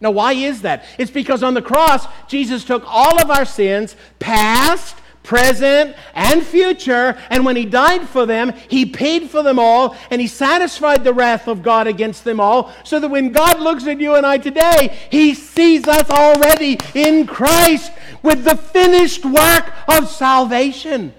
Now, 0.00 0.12
why 0.12 0.32
is 0.32 0.62
that? 0.62 0.84
It's 0.96 1.10
because 1.10 1.42
on 1.42 1.54
the 1.54 1.60
cross, 1.60 2.06
Jesus 2.28 2.64
took 2.64 2.84
all 2.86 3.20
of 3.20 3.30
our 3.30 3.44
sins, 3.44 3.96
past, 4.18 4.96
present, 5.22 5.94
and 6.14 6.42
future. 6.42 7.16
And 7.28 7.44
when 7.44 7.56
he 7.56 7.64
died 7.64 8.08
for 8.08 8.26
them, 8.26 8.52
he 8.68 8.86
paid 8.86 9.30
for 9.30 9.42
them 9.42 9.58
all, 9.58 9.96
and 10.10 10.20
he 10.20 10.26
satisfied 10.26 11.04
the 11.04 11.12
wrath 11.12 11.46
of 11.46 11.62
God 11.62 11.86
against 11.86 12.24
them 12.24 12.40
all, 12.40 12.72
so 12.84 12.98
that 12.98 13.08
when 13.08 13.30
God 13.32 13.60
looks 13.60 13.86
at 13.86 14.00
you 14.00 14.14
and 14.14 14.26
I 14.26 14.38
today, 14.38 14.96
he 15.10 15.34
sees 15.34 15.86
us 15.86 16.10
already 16.10 16.78
in 16.94 17.26
Christ 17.26 17.92
with 18.22 18.44
the 18.44 18.56
finished 18.56 19.24
work 19.24 19.72
of 19.88 20.08
salvation. 20.08 21.14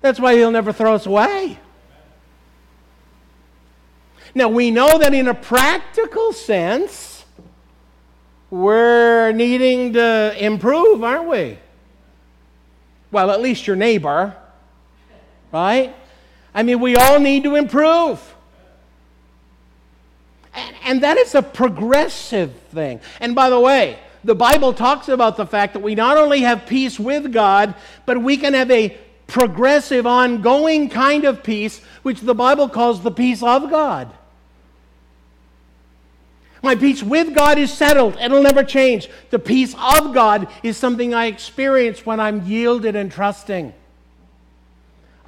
That's 0.00 0.20
why 0.20 0.34
he'll 0.36 0.50
never 0.50 0.72
throw 0.72 0.94
us 0.94 1.06
away. 1.06 1.58
Now, 4.34 4.48
we 4.48 4.70
know 4.70 4.98
that 4.98 5.14
in 5.14 5.28
a 5.28 5.34
practical 5.34 6.32
sense, 6.32 7.24
we're 8.50 9.32
needing 9.32 9.94
to 9.94 10.36
improve, 10.38 11.02
aren't 11.02 11.28
we? 11.28 11.58
Well, 13.16 13.30
at 13.30 13.40
least 13.40 13.66
your 13.66 13.76
neighbor, 13.76 14.36
right? 15.50 15.96
I 16.54 16.62
mean, 16.62 16.80
we 16.80 16.96
all 16.96 17.18
need 17.18 17.44
to 17.44 17.54
improve. 17.54 18.34
And, 20.52 20.76
and 20.84 21.02
that 21.02 21.16
is 21.16 21.34
a 21.34 21.40
progressive 21.40 22.52
thing. 22.74 23.00
And 23.18 23.34
by 23.34 23.48
the 23.48 23.58
way, 23.58 23.98
the 24.22 24.34
Bible 24.34 24.74
talks 24.74 25.08
about 25.08 25.38
the 25.38 25.46
fact 25.46 25.72
that 25.72 25.80
we 25.80 25.94
not 25.94 26.18
only 26.18 26.42
have 26.42 26.66
peace 26.66 27.00
with 27.00 27.32
God, 27.32 27.74
but 28.04 28.20
we 28.20 28.36
can 28.36 28.52
have 28.52 28.70
a 28.70 28.94
progressive, 29.26 30.06
ongoing 30.06 30.90
kind 30.90 31.24
of 31.24 31.42
peace, 31.42 31.80
which 32.02 32.20
the 32.20 32.34
Bible 32.34 32.68
calls 32.68 33.02
the 33.02 33.10
peace 33.10 33.42
of 33.42 33.70
God. 33.70 34.12
My 36.62 36.74
peace 36.74 37.02
with 37.02 37.34
God 37.34 37.58
is 37.58 37.72
settled, 37.72 38.16
it'll 38.20 38.42
never 38.42 38.64
change. 38.64 39.08
The 39.30 39.38
peace 39.38 39.74
of 39.74 40.14
God 40.14 40.48
is 40.62 40.76
something 40.76 41.14
I 41.14 41.26
experience 41.26 42.04
when 42.04 42.20
I'm 42.20 42.44
yielded 42.46 42.96
and 42.96 43.10
trusting. 43.12 43.72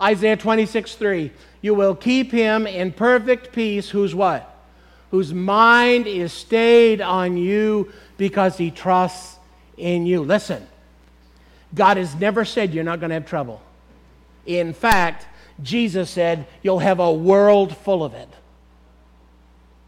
Isaiah 0.01 0.37
26, 0.37 0.95
3. 0.95 1.33
You 1.61 1.75
will 1.75 1.95
keep 1.95 2.31
him 2.31 2.67
in 2.67 2.93
perfect 2.93 3.53
peace, 3.53 3.91
whose 3.91 4.15
what? 4.15 4.57
Whose 5.11 5.35
mind 5.35 6.07
is 6.07 6.33
stayed 6.33 7.01
on 7.01 7.37
you 7.37 7.93
because 8.17 8.57
he 8.57 8.71
trusts 8.71 9.37
in 9.77 10.07
you. 10.07 10.23
Listen, 10.23 10.67
God 11.75 11.97
has 11.97 12.15
never 12.15 12.45
said 12.45 12.75
you're 12.75 12.85
not 12.85 13.01
going 13.01 13.11
to 13.11 13.15
have 13.15 13.27
trouble. 13.27 13.61
In 14.47 14.73
fact, 14.73 15.27
Jesus 15.63 16.11
said 16.11 16.47
you'll 16.63 16.79
have 16.79 17.01
a 17.01 17.13
world 17.13 17.77
full 17.77 18.05
of 18.05 18.15
it. 18.15 18.29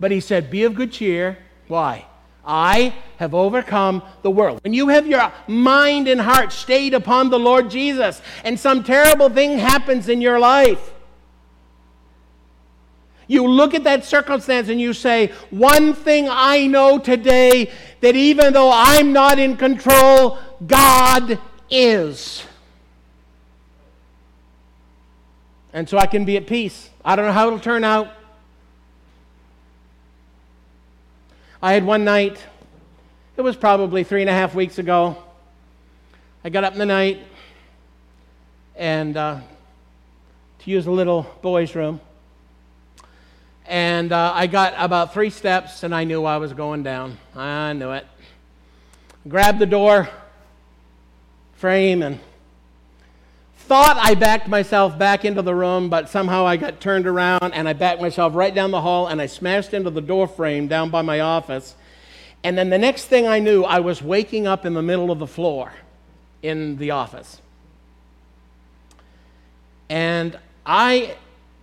But 0.00 0.10
he 0.10 0.20
said, 0.20 0.50
Be 0.50 0.64
of 0.64 0.74
good 0.74 0.90
cheer. 0.90 1.38
Why? 1.68 2.06
I 2.44 2.94
have 3.18 3.34
overcome 3.34 4.02
the 4.22 4.30
world. 4.30 4.60
When 4.64 4.72
you 4.72 4.88
have 4.88 5.06
your 5.06 5.30
mind 5.46 6.08
and 6.08 6.20
heart 6.20 6.52
stayed 6.52 6.94
upon 6.94 7.28
the 7.28 7.38
Lord 7.38 7.70
Jesus 7.70 8.22
and 8.42 8.58
some 8.58 8.82
terrible 8.82 9.28
thing 9.28 9.58
happens 9.58 10.08
in 10.08 10.22
your 10.22 10.40
life, 10.40 10.94
you 13.28 13.46
look 13.46 13.74
at 13.74 13.84
that 13.84 14.04
circumstance 14.04 14.68
and 14.68 14.80
you 14.80 14.92
say, 14.92 15.28
One 15.50 15.94
thing 15.94 16.28
I 16.28 16.66
know 16.66 16.98
today 16.98 17.70
that 18.00 18.16
even 18.16 18.54
though 18.54 18.72
I'm 18.72 19.12
not 19.12 19.38
in 19.38 19.56
control, 19.56 20.38
God 20.66 21.38
is. 21.70 22.42
And 25.72 25.88
so 25.88 25.98
I 25.98 26.06
can 26.06 26.24
be 26.24 26.36
at 26.36 26.46
peace. 26.46 26.90
I 27.04 27.14
don't 27.14 27.26
know 27.26 27.32
how 27.32 27.46
it'll 27.46 27.60
turn 27.60 27.84
out. 27.84 28.12
I 31.62 31.74
had 31.74 31.84
one 31.84 32.04
night, 32.04 32.42
it 33.36 33.42
was 33.42 33.54
probably 33.54 34.02
three 34.02 34.22
and 34.22 34.30
a 34.30 34.32
half 34.32 34.54
weeks 34.54 34.78
ago. 34.78 35.22
I 36.42 36.48
got 36.48 36.64
up 36.64 36.72
in 36.72 36.78
the 36.78 36.86
night 36.86 37.18
and 38.74 39.14
uh, 39.14 39.40
to 40.60 40.70
use 40.70 40.86
a 40.86 40.90
little 40.90 41.26
boy's 41.42 41.74
room. 41.74 42.00
And 43.66 44.10
uh, 44.10 44.32
I 44.34 44.46
got 44.46 44.72
about 44.78 45.12
three 45.12 45.28
steps 45.28 45.82
and 45.82 45.94
I 45.94 46.04
knew 46.04 46.24
I 46.24 46.38
was 46.38 46.54
going 46.54 46.82
down. 46.82 47.18
I 47.36 47.74
knew 47.74 47.90
it. 47.90 48.06
Grabbed 49.28 49.58
the 49.58 49.66
door 49.66 50.08
frame 51.56 52.00
and 52.00 52.20
thought 53.60 53.96
I 54.00 54.14
backed 54.14 54.48
myself 54.48 54.98
back 54.98 55.24
into 55.24 55.42
the 55.42 55.54
room, 55.54 55.88
but 55.88 56.08
somehow 56.08 56.46
I 56.46 56.56
got 56.56 56.80
turned 56.80 57.06
around 57.06 57.52
and 57.52 57.68
I 57.68 57.72
backed 57.72 58.00
myself 58.00 58.34
right 58.34 58.54
down 58.54 58.72
the 58.72 58.80
hall 58.80 59.06
and 59.06 59.20
I 59.20 59.26
smashed 59.26 59.74
into 59.74 59.90
the 59.90 60.00
door 60.00 60.26
frame 60.26 60.66
down 60.66 60.90
by 60.90 61.02
my 61.02 61.20
office. 61.20 61.76
And 62.42 62.58
then 62.58 62.70
the 62.70 62.78
next 62.78 63.04
thing 63.04 63.28
I 63.28 63.38
knew, 63.38 63.62
I 63.62 63.80
was 63.80 64.02
waking 64.02 64.46
up 64.46 64.66
in 64.66 64.74
the 64.74 64.82
middle 64.82 65.10
of 65.10 65.18
the 65.18 65.26
floor 65.26 65.72
in 66.42 66.78
the 66.78 66.90
office. 66.90 67.40
And 69.88 70.38
I 70.64 71.16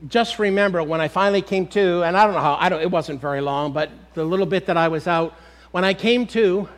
just 0.07 0.37
remember 0.37 0.83
when 0.83 1.01
I 1.01 1.07
finally 1.07 1.41
came 1.41 1.67
to, 1.67 2.03
and 2.03 2.15
I 2.15 2.25
don't 2.25 2.33
know 2.35 2.41
how, 2.41 2.57
I 2.59 2.69
don't, 2.69 2.81
it 2.81 2.91
wasn't 2.91 3.19
very 3.19 3.41
long, 3.41 3.73
but 3.73 3.89
the 4.13 4.23
little 4.23 4.45
bit 4.45 4.67
that 4.67 4.77
I 4.77 4.87
was 4.87 5.07
out, 5.07 5.33
when 5.71 5.83
I 5.83 5.93
came 5.93 6.27
to, 6.27 6.69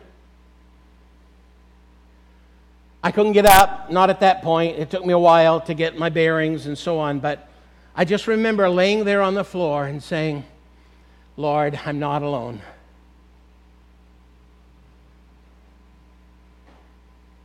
I 3.02 3.10
couldn't 3.10 3.32
get 3.32 3.46
up, 3.46 3.90
not 3.90 4.10
at 4.10 4.20
that 4.20 4.42
point. 4.42 4.78
It 4.78 4.90
took 4.90 5.04
me 5.04 5.12
a 5.12 5.18
while 5.18 5.60
to 5.62 5.74
get 5.74 5.98
my 5.98 6.10
bearings 6.10 6.66
and 6.66 6.76
so 6.76 6.98
on, 6.98 7.20
but 7.20 7.48
I 7.94 8.04
just 8.04 8.26
remember 8.26 8.68
laying 8.68 9.04
there 9.04 9.22
on 9.22 9.34
the 9.34 9.44
floor 9.44 9.86
and 9.86 10.02
saying, 10.02 10.44
Lord, 11.36 11.78
I'm 11.86 11.98
not 11.98 12.22
alone. 12.22 12.60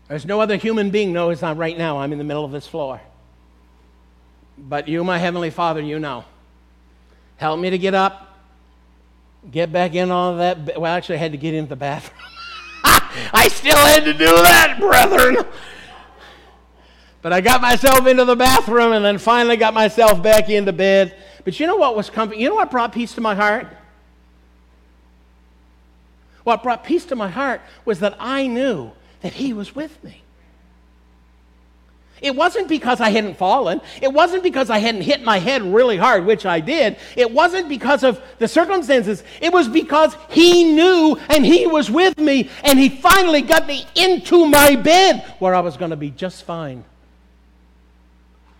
There's 0.08 0.26
no 0.26 0.40
other 0.40 0.56
human 0.56 0.92
being 0.92 1.14
knows 1.14 1.42
I'm 1.42 1.58
right 1.58 1.78
now. 1.78 1.98
I'm 1.98 2.12
in 2.12 2.18
the 2.18 2.24
middle 2.24 2.46
of 2.46 2.52
this 2.52 2.68
floor. 2.68 3.02
But 4.58 4.88
you, 4.88 5.04
my 5.04 5.18
Heavenly 5.18 5.50
Father, 5.50 5.82
you 5.82 6.00
know. 6.00 6.26
Help 7.38 7.60
me 7.60 7.70
to 7.70 7.78
get 7.78 7.94
up, 7.94 8.38
get 9.52 9.72
back 9.72 9.94
in 9.94 10.12
all 10.12 10.38
that. 10.38 10.80
Well, 10.80 10.96
actually, 10.96 11.16
I 11.16 11.20
had 11.20 11.32
to 11.32 11.38
get 11.38 11.54
into 11.54 11.70
the 11.70 11.76
bathroom. 11.76 12.15
I 13.34 13.48
still 13.48 13.78
had 13.78 14.06
to 14.06 14.14
do 14.14 14.26
that, 14.26 14.78
brethren. 14.80 15.46
But 17.22 17.34
I 17.34 17.42
got 17.42 17.62
myself 17.62 18.06
into 18.06 18.26
the 18.26 18.36
bathroom 18.36 18.94
and 18.94 19.04
then 19.04 19.18
finally 19.18 19.58
got 19.58 19.74
myself 19.74 20.22
back 20.22 20.50
into 20.50 20.72
bed. 20.72 21.16
But 21.44 21.60
you 21.60 21.68
know 21.68 21.76
what 21.76 21.96
was 21.96 22.10
comfort? 22.10 22.38
You 22.38 22.50
know 22.50 22.56
what 22.56 22.70
brought 22.70 22.92
peace 22.92 23.14
to 23.16 23.22
my 23.22 23.34
heart? 23.34 23.68
What 26.44 26.62
brought 26.62 26.84
peace 26.84 27.06
to 27.06 27.16
my 27.16 27.30
heart 27.30 27.62
was 27.84 28.00
that 28.02 28.16
I 28.20 28.46
knew 28.46 28.92
that 29.22 29.34
He 29.34 29.54
was 29.54 29.76
with 29.76 30.04
me. 30.04 30.22
It 32.22 32.36
wasn't 32.36 32.70
because 32.70 33.02
I 33.02 33.10
hadn't 33.10 33.38
fallen. 33.38 33.82
It 34.02 34.12
wasn't 34.12 34.44
because 34.44 34.70
I 34.70 34.80
hadn't 34.80 35.02
hit 35.02 35.22
my 35.22 35.38
head 35.38 35.62
really 35.62 35.98
hard, 35.98 36.26
which 36.26 36.46
I 36.46 36.60
did. 36.60 36.98
It 37.16 37.30
wasn't 37.30 37.68
because 37.68 38.04
of 38.04 38.22
the 38.40 38.48
circumstances. 38.48 39.24
It 39.42 39.52
was 39.52 39.68
because 39.68 40.16
He 40.30 40.74
knew 40.74 41.18
and 41.30 41.46
He 41.46 41.68
was 41.68 41.92
with 41.92 42.18
me 42.18 42.50
and 42.64 42.80
He 42.80 42.90
finally 42.90 43.42
got 43.42 43.68
me 43.68 43.86
into 43.96 44.46
my 44.46 44.76
bed 44.76 45.26
where 45.40 45.54
I 45.54 45.60
was 45.60 45.76
going 45.78 45.92
to 45.92 45.98
be 45.98 46.10
just 46.10 46.44
fine. 46.44 46.86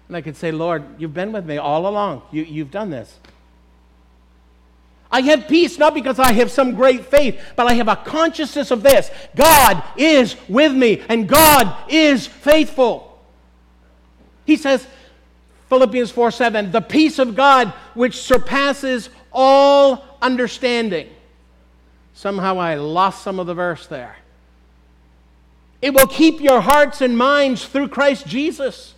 And 0.08 0.18
I 0.18 0.22
could 0.22 0.36
say, 0.36 0.52
Lord, 0.52 0.84
you've 1.00 1.14
been 1.14 1.32
with 1.32 1.46
me 1.46 1.58
all 1.58 1.88
along. 1.88 2.24
You, 2.32 2.44
you've 2.44 2.72
done 2.72 2.90
this. 2.90 3.18
I 5.10 5.22
have 5.22 5.48
peace 5.48 5.78
not 5.78 5.94
because 5.94 6.20
I 6.20 6.34
have 6.34 6.52
some 6.52 6.76
great 6.76 7.06
faith, 7.06 7.42
but 7.56 7.68
I 7.68 7.76
have 7.76 7.88
a 7.88 7.96
consciousness 7.96 8.70
of 8.70 8.84
this 8.84 9.10
God 9.34 9.82
is 9.96 10.36
with 10.50 10.74
me 10.74 11.04
and 11.08 11.28
God 11.28 11.74
is 11.90 12.28
faithful. 12.28 13.15
He 14.46 14.58
says, 14.58 14.88
Philippians 15.70 16.12
4 16.12 16.32
7, 16.32 16.72
the 16.72 16.82
peace 16.82 17.20
of 17.20 17.36
God 17.36 17.70
which 17.94 18.22
surpasses 18.22 19.10
all 19.32 20.18
understanding. 20.22 21.10
Somehow 22.14 22.60
I 22.60 22.76
lost 22.76 23.24
some 23.24 23.40
of 23.40 23.48
the 23.48 23.54
verse 23.54 23.88
there. 23.88 24.16
It 25.82 25.94
will 25.94 26.08
keep 26.08 26.42
your 26.42 26.62
hearts 26.62 27.02
and 27.02 27.16
minds 27.18 27.66
through 27.66 27.90
Christ 27.90 28.26
Jesus. 28.26 28.95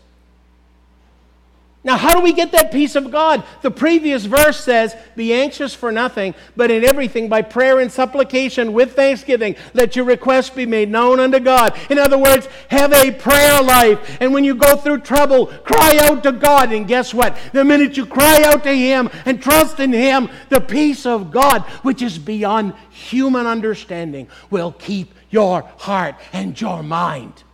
Now, 1.87 1.95
how 1.95 2.13
do 2.13 2.19
we 2.19 2.33
get 2.33 2.51
that 2.51 2.73
peace 2.73 2.97
of 2.97 3.11
God? 3.11 3.45
The 3.61 3.71
previous 3.71 4.25
verse 4.25 4.61
says, 4.61 4.93
Be 5.15 5.33
anxious 5.33 5.73
for 5.73 5.89
nothing, 5.89 6.35
but 6.57 6.69
in 6.69 6.83
everything 6.83 7.29
by 7.29 7.41
prayer 7.41 7.79
and 7.79 7.89
supplication 7.89 8.73
with 8.73 8.93
thanksgiving, 8.93 9.55
let 9.73 9.95
your 9.95 10.03
requests 10.03 10.49
be 10.49 10.65
made 10.65 10.89
known 10.89 11.21
unto 11.21 11.39
God. 11.39 11.79
In 11.89 11.97
other 11.97 12.17
words, 12.17 12.49
have 12.67 12.91
a 12.91 13.11
prayer 13.11 13.61
life. 13.61 14.17
And 14.19 14.33
when 14.33 14.43
you 14.43 14.53
go 14.53 14.75
through 14.75 14.99
trouble, 14.99 15.45
cry 15.45 15.97
out 16.01 16.23
to 16.23 16.33
God. 16.33 16.73
And 16.73 16.89
guess 16.89 17.13
what? 17.13 17.37
The 17.53 17.63
minute 17.63 17.95
you 17.95 18.05
cry 18.05 18.43
out 18.43 18.63
to 18.63 18.73
Him 18.73 19.09
and 19.23 19.41
trust 19.41 19.79
in 19.79 19.93
Him, 19.93 20.27
the 20.49 20.59
peace 20.59 21.05
of 21.05 21.31
God, 21.31 21.61
which 21.83 22.01
is 22.01 22.19
beyond 22.19 22.73
human 22.89 23.47
understanding, 23.47 24.27
will 24.49 24.73
keep 24.73 25.13
your 25.29 25.61
heart 25.77 26.15
and 26.33 26.59
your 26.59 26.83
mind. 26.83 27.45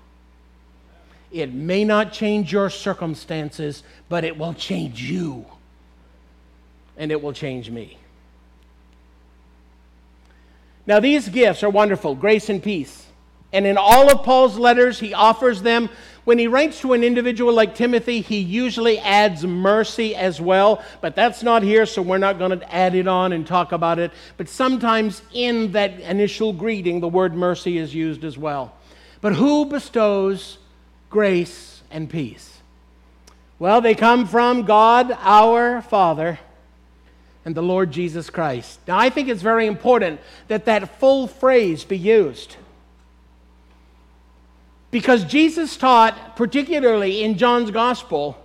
It 1.34 1.52
may 1.52 1.84
not 1.84 2.14
change 2.14 2.54
your 2.54 2.70
circumstances, 2.70 3.82
but 4.08 4.24
it 4.24 4.38
will 4.38 4.54
change 4.54 5.02
you. 5.02 5.46
And 6.96 7.12
it 7.12 7.22
will 7.22 7.34
change 7.34 7.72
me. 7.72 7.98
Now, 10.86 11.00
these 11.00 11.28
gifts 11.28 11.64
are 11.64 11.70
wonderful 11.72 12.14
grace 12.14 12.50
and 12.50 12.62
peace. 12.62 13.08
And 13.52 13.66
in 13.66 13.78
all 13.78 14.12
of 14.12 14.24
Paul's 14.24 14.58
letters, 14.58 15.00
he 15.00 15.14
offers 15.14 15.64
them. 15.64 15.90
When 16.24 16.38
he 16.38 16.48
writes 16.48 16.80
to 16.82 16.94
an 16.94 17.04
individual 17.04 17.54
like 17.54 17.76
Timothy, 17.76 18.22
he 18.22 18.40
usually 18.40 19.00
adds 19.00 19.44
mercy 19.44 20.16
as 20.16 20.40
well, 20.40 20.84
but 21.02 21.16
that's 21.16 21.44
not 21.44 21.64
here, 21.64 21.86
so 21.86 22.02
we're 22.02 22.18
not 22.18 22.40
going 22.40 22.58
to 22.58 22.74
add 22.74 22.96
it 22.96 23.08
on 23.08 23.34
and 23.34 23.46
talk 23.46 23.72
about 23.72 24.00
it. 24.00 24.12
But 24.38 24.50
sometimes 24.50 25.22
in 25.34 25.72
that 25.74 26.00
initial 26.00 26.54
greeting, 26.54 27.00
the 27.00 27.08
word 27.08 27.34
mercy 27.34 27.78
is 27.78 27.94
used 27.94 28.24
as 28.24 28.38
well. 28.38 28.74
But 29.20 29.34
who 29.34 29.66
bestows 29.66 30.58
grace 31.14 31.84
and 31.92 32.10
peace? 32.10 32.58
Well, 33.60 33.82
they 33.82 33.94
come 33.94 34.28
from 34.28 34.64
God 34.64 35.16
our 35.20 35.84
Father 35.84 36.40
and 37.46 37.54
the 37.54 37.62
Lord 37.62 37.92
Jesus 37.92 38.32
Christ. 38.32 38.80
Now, 38.88 38.98
I 38.98 39.12
think 39.12 39.30
it's 39.30 39.44
very 39.44 39.68
important 39.68 40.20
that 40.48 40.66
that 40.66 41.00
full 41.00 41.28
phrase 41.28 41.84
be 41.84 42.00
used. 42.00 42.56
Because 44.90 45.24
Jesus 45.24 45.78
taught, 45.78 46.36
particularly 46.36 47.24
in 47.24 47.38
John's 47.38 47.70
Gospel, 47.70 48.36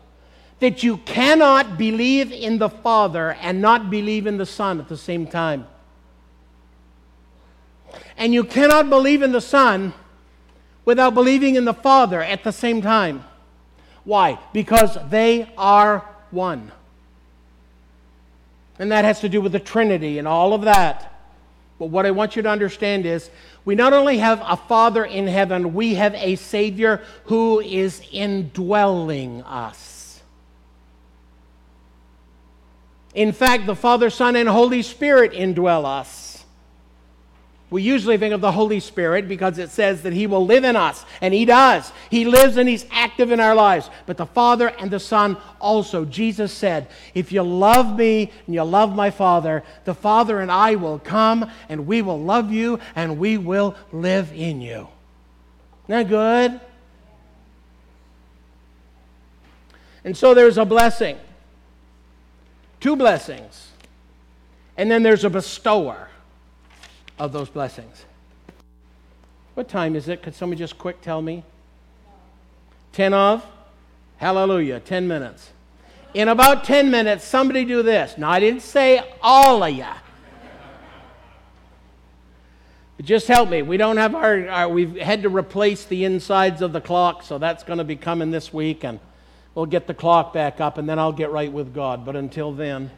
that 0.61 0.83
you 0.83 0.99
cannot 0.99 1.79
believe 1.79 2.31
in 2.31 2.59
the 2.59 2.69
Father 2.69 3.33
and 3.41 3.63
not 3.63 3.89
believe 3.89 4.27
in 4.27 4.37
the 4.37 4.47
Son 4.47 4.79
at 4.79 4.89
the 4.89 4.97
same 4.99 5.27
time. 5.27 5.67
And 8.19 8.35
you 8.35 8.45
cannot 8.45 8.91
believe 8.91 9.23
in 9.23 9.33
the 9.33 9.41
Son 9.41 9.95
without 10.89 11.13
believing 11.13 11.57
in 11.57 11.67
the 11.67 11.75
Father 11.75 12.23
at 12.23 12.43
the 12.45 12.51
same 12.51 12.81
time. 12.81 13.23
Why? 14.05 14.39
Because 14.55 14.97
they 15.11 15.53
are 15.59 15.99
one. 16.31 16.73
And 18.79 18.91
that 18.91 19.05
has 19.05 19.21
to 19.21 19.29
do 19.29 19.43
with 19.43 19.53
the 19.53 19.61
Trinity 19.61 20.17
and 20.17 20.27
all 20.27 20.55
of 20.55 20.63
that. 20.63 21.13
But 21.79 21.91
what 21.91 22.07
I 22.07 22.11
want 22.11 22.37
you 22.37 22.43
to 22.43 22.49
understand 22.49 23.05
is 23.05 23.29
we 23.67 23.75
not 23.75 23.93
only 23.93 24.17
have 24.17 24.41
a 24.43 24.57
Father 24.57 25.05
in 25.05 25.27
heaven, 25.27 25.75
we 25.75 25.97
have 25.97 26.15
a 26.15 26.37
Savior 26.37 27.03
who 27.25 27.61
is 27.61 28.01
indwelling 28.11 29.43
us. 29.43 30.23
In 33.15 33.33
fact, 33.33 33.67
the 33.67 33.77
Father, 33.77 34.09
Son, 34.09 34.37
and 34.37 34.49
Holy 34.49 34.81
Spirit 34.81 35.33
indwell 35.33 35.85
us. 35.85 36.28
We 37.71 37.83
usually 37.83 38.17
think 38.17 38.33
of 38.33 38.41
the 38.41 38.53
Holy 38.53 38.81
Spirit 38.81 39.29
because 39.29 39.59
it 39.59 39.69
says 39.71 40.03
that 40.03 40.15
He 40.15 40.27
will 40.27 40.47
live 40.47 40.65
in 40.65 40.75
us, 40.75 41.05
and 41.21 41.35
He 41.35 41.45
does. 41.45 41.93
He 42.09 42.25
lives 42.25 42.57
and 42.57 42.67
He's 42.67 42.87
active 42.91 43.31
in 43.31 43.41
our 43.41 43.55
lives. 43.55 43.91
But 44.07 44.17
the 44.17 44.25
Father 44.25 44.69
and 44.69 44.91
the 44.91 45.01
Son 45.01 45.37
also. 45.61 46.07
Jesus 46.07 46.51
said, 46.51 46.89
If 47.13 47.31
you 47.31 47.43
love 47.43 47.99
me 47.99 48.33
and 48.47 48.55
you 48.55 48.63
love 48.63 48.97
my 48.97 49.11
Father, 49.11 49.65
the 49.85 49.95
Father 49.95 50.41
and 50.41 50.51
I 50.51 50.77
will 50.77 50.99
come, 50.99 51.51
and 51.69 51.87
we 51.87 52.01
will 52.01 52.21
love 52.21 52.51
you, 52.51 52.81
and 52.97 53.19
we 53.19 53.37
will 53.37 53.77
live 53.93 54.33
in 54.33 54.63
you. 54.63 54.89
Isn't 55.89 56.09
that 56.09 56.09
good? 56.09 56.61
And 60.05 60.17
so 60.17 60.33
there's 60.33 60.57
a 60.57 60.65
blessing, 60.65 61.19
two 62.81 62.97
blessings, 62.97 63.73
and 64.79 64.91
then 64.91 65.03
there's 65.03 65.25
a 65.25 65.29
bestower 65.29 66.08
of 67.19 67.33
those 67.33 67.49
blessings. 67.49 68.05
What 69.55 69.69
time 69.69 69.97
is 69.97 70.09
it? 70.09 70.23
Could 70.23 70.35
somebody 70.35 70.59
just 70.59 70.79
quick 70.79 71.01
tell 71.01 71.21
me? 71.21 71.43
10 72.93 73.13
of? 73.13 73.45
Hallelujah, 74.19 74.81
10 74.81 75.07
minutes. 75.09 75.51
in 76.15 76.29
about 76.29 76.65
10 76.65 76.91
minutes, 76.91 77.25
somebody 77.25 77.65
do 77.65 77.83
this. 77.83 78.17
Now, 78.19 78.31
I 78.31 78.41
didn't 78.41 78.63
say 78.63 79.03
all 79.23 79.63
of 79.63 79.73
you. 79.73 79.85
But 82.97 83.07
just 83.07 83.29
help 83.29 83.49
me. 83.49 83.63
We 83.63 83.77
don't 83.77 83.97
have 83.97 84.15
our, 84.15 84.49
our, 84.49 84.69
we've 84.69 84.97
had 84.97 85.23
to 85.23 85.29
replace 85.29 85.85
the 85.85 86.05
insides 86.05 86.63
of 86.63 86.73
the 86.73 86.81
clock, 86.81 87.23
so 87.23 87.39
that's 87.39 87.63
going 87.63 87.79
to 87.79 87.85
be 87.85 87.95
coming 87.95 88.33
this 88.33 88.53
week, 88.53 88.85
and 88.85 88.99
we'll 89.55 89.67
get 89.67 89.87
the 89.87 89.95
clock 89.95 90.33
back 90.33 90.61
up, 90.61 90.79
and 90.79 90.89
then 90.89 90.99
I'll 90.99 91.13
get 91.13 91.31
right 91.31 91.53
with 91.53 91.73
God. 91.73 92.05
But 92.05 92.17
until 92.17 92.53
then, 92.53 92.91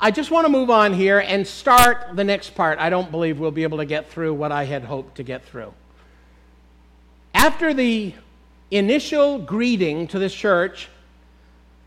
I 0.00 0.10
just 0.10 0.30
want 0.30 0.44
to 0.44 0.48
move 0.48 0.70
on 0.70 0.92
here 0.92 1.20
and 1.20 1.46
start 1.46 2.16
the 2.16 2.24
next 2.24 2.54
part. 2.54 2.78
I 2.78 2.90
don't 2.90 3.10
believe 3.10 3.38
we'll 3.38 3.50
be 3.50 3.62
able 3.62 3.78
to 3.78 3.86
get 3.86 4.10
through 4.10 4.34
what 4.34 4.52
I 4.52 4.64
had 4.64 4.84
hoped 4.84 5.16
to 5.16 5.22
get 5.22 5.44
through. 5.44 5.72
After 7.32 7.72
the 7.72 8.14
initial 8.70 9.38
greeting 9.38 10.08
to 10.08 10.18
this 10.18 10.34
church, 10.34 10.88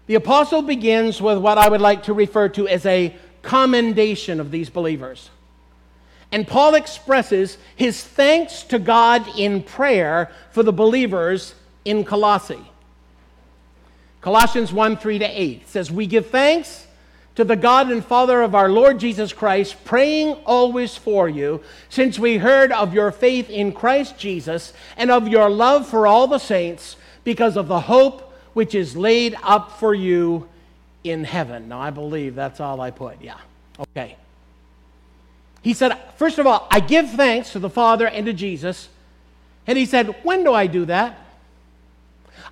the 0.08 0.16
apostle 0.16 0.62
begins 0.62 1.22
with 1.22 1.38
what 1.38 1.58
I 1.58 1.68
would 1.68 1.82
like 1.82 2.04
to 2.04 2.14
refer 2.14 2.50
to 2.50 2.68
as 2.68 2.86
a 2.86 3.16
commendation 3.42 4.40
of 4.40 4.52
these 4.52 4.70
believers. 4.70 5.30
And 6.32 6.48
Paul 6.48 6.76
expresses 6.76 7.58
his 7.76 8.04
thanks 8.04 8.64
to 8.64 8.80
God 8.80 9.26
in 9.38 9.64
prayer 9.64 10.32
for 10.52 10.64
the 10.64 10.74
believers 10.74 11.56
in 11.86 12.04
Colossae. 12.04 12.66
Colossians 14.22 14.74
1 14.74 14.98
3 14.98 15.20
to 15.20 15.26
8 15.26 15.68
says, 15.70 15.92
We 15.92 16.08
give 16.08 16.28
thanks 16.28 16.87
to 17.38 17.44
the 17.44 17.56
God 17.56 17.92
and 17.92 18.04
Father 18.04 18.42
of 18.42 18.56
our 18.56 18.68
Lord 18.68 19.00
Jesus 19.00 19.32
Christ, 19.32 19.86
praying 19.86 20.34
always 20.44 20.98
for 20.98 21.30
you, 21.30 21.62
since 21.88 22.18
we 22.18 22.40
heard 22.40 22.72
of 22.72 22.96
your 22.96 23.12
faith 23.12 23.48
in 23.52 23.74
Christ 23.74 24.18
Jesus 24.18 24.74
and 24.98 25.12
of 25.12 25.28
your 25.28 25.48
love 25.48 25.88
for 25.88 26.08
all 26.08 26.26
the 26.26 26.40
saints, 26.40 26.96
because 27.24 27.56
of 27.56 27.68
the 27.68 27.82
hope 27.82 28.34
which 28.54 28.74
is 28.74 28.98
laid 28.98 29.36
up 29.44 29.80
for 29.80 29.94
you 29.94 30.50
in 31.04 31.24
heaven. 31.24 31.70
Now, 31.70 31.80
I 31.80 31.92
believe 31.92 32.34
that's 32.34 32.60
all 32.60 32.82
I 32.82 32.90
put. 32.90 33.22
Yeah. 33.22 33.38
Okay. 33.80 34.16
He 35.62 35.76
said, 35.76 35.96
first 36.16 36.40
of 36.40 36.48
all, 36.48 36.68
I 36.72 36.80
give 36.80 37.12
thanks 37.12 37.52
to 37.52 37.60
the 37.60 37.70
Father 37.70 38.08
and 38.08 38.26
to 38.26 38.34
Jesus. 38.34 38.90
And 39.68 39.78
he 39.78 39.86
said, 39.86 40.08
when 40.24 40.44
do 40.44 40.54
I 40.56 40.66
do 40.66 40.86
that? 40.86 41.20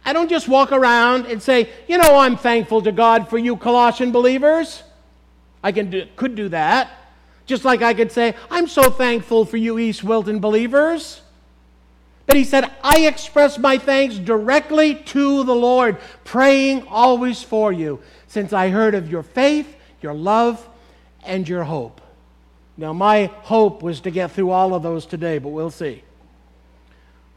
I 0.06 0.14
don't 0.14 0.30
just 0.30 0.48
walk 0.48 0.72
around 0.72 1.26
and 1.26 1.42
say, 1.42 1.70
you 1.88 1.98
know, 1.98 2.18
I'm 2.18 2.38
thankful 2.38 2.84
to 2.84 2.92
God 2.92 3.28
for 3.28 3.40
you 3.40 3.58
Colossian 3.58 4.12
believers. 4.12 4.84
I 5.64 5.72
can 5.72 5.90
do, 5.90 6.08
could 6.16 6.36
do 6.36 6.50
that. 6.50 6.92
Just 7.48 7.66
like 7.66 7.82
I 7.82 7.94
could 7.96 8.12
say, 8.12 8.36
I'm 8.52 8.68
so 8.68 8.92
thankful 8.92 9.46
for 9.46 9.58
you 9.58 9.80
East 9.80 10.04
Wilton 10.04 10.40
believers. 10.40 11.22
But 12.28 12.38
he 12.38 12.44
said, 12.44 12.72
I 12.84 13.02
express 13.02 13.58
my 13.58 13.78
thanks 13.78 14.16
directly 14.16 14.96
to 14.96 15.44
the 15.44 15.56
Lord, 15.56 15.98
praying 16.24 16.88
always 16.88 17.42
for 17.44 17.72
you, 17.72 18.00
since 18.28 18.54
I 18.54 18.70
heard 18.70 18.96
of 18.96 19.12
your 19.12 19.24
faith, 19.24 19.76
your 20.02 20.14
love, 20.14 20.68
and 21.24 21.48
your 21.48 21.64
hope. 21.64 22.02
Now, 22.78 22.94
my 22.94 23.32
hope 23.44 23.82
was 23.82 24.02
to 24.02 24.12
get 24.12 24.32
through 24.32 24.52
all 24.52 24.74
of 24.74 24.84
those 24.84 25.06
today, 25.06 25.38
but 25.38 25.50
we'll 25.50 25.72
see. 25.72 26.04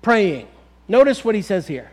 Praying. 0.03 0.49
Notice 0.87 1.25
what 1.25 1.35
he 1.35 1.43
says 1.43 1.67
here 1.67 1.91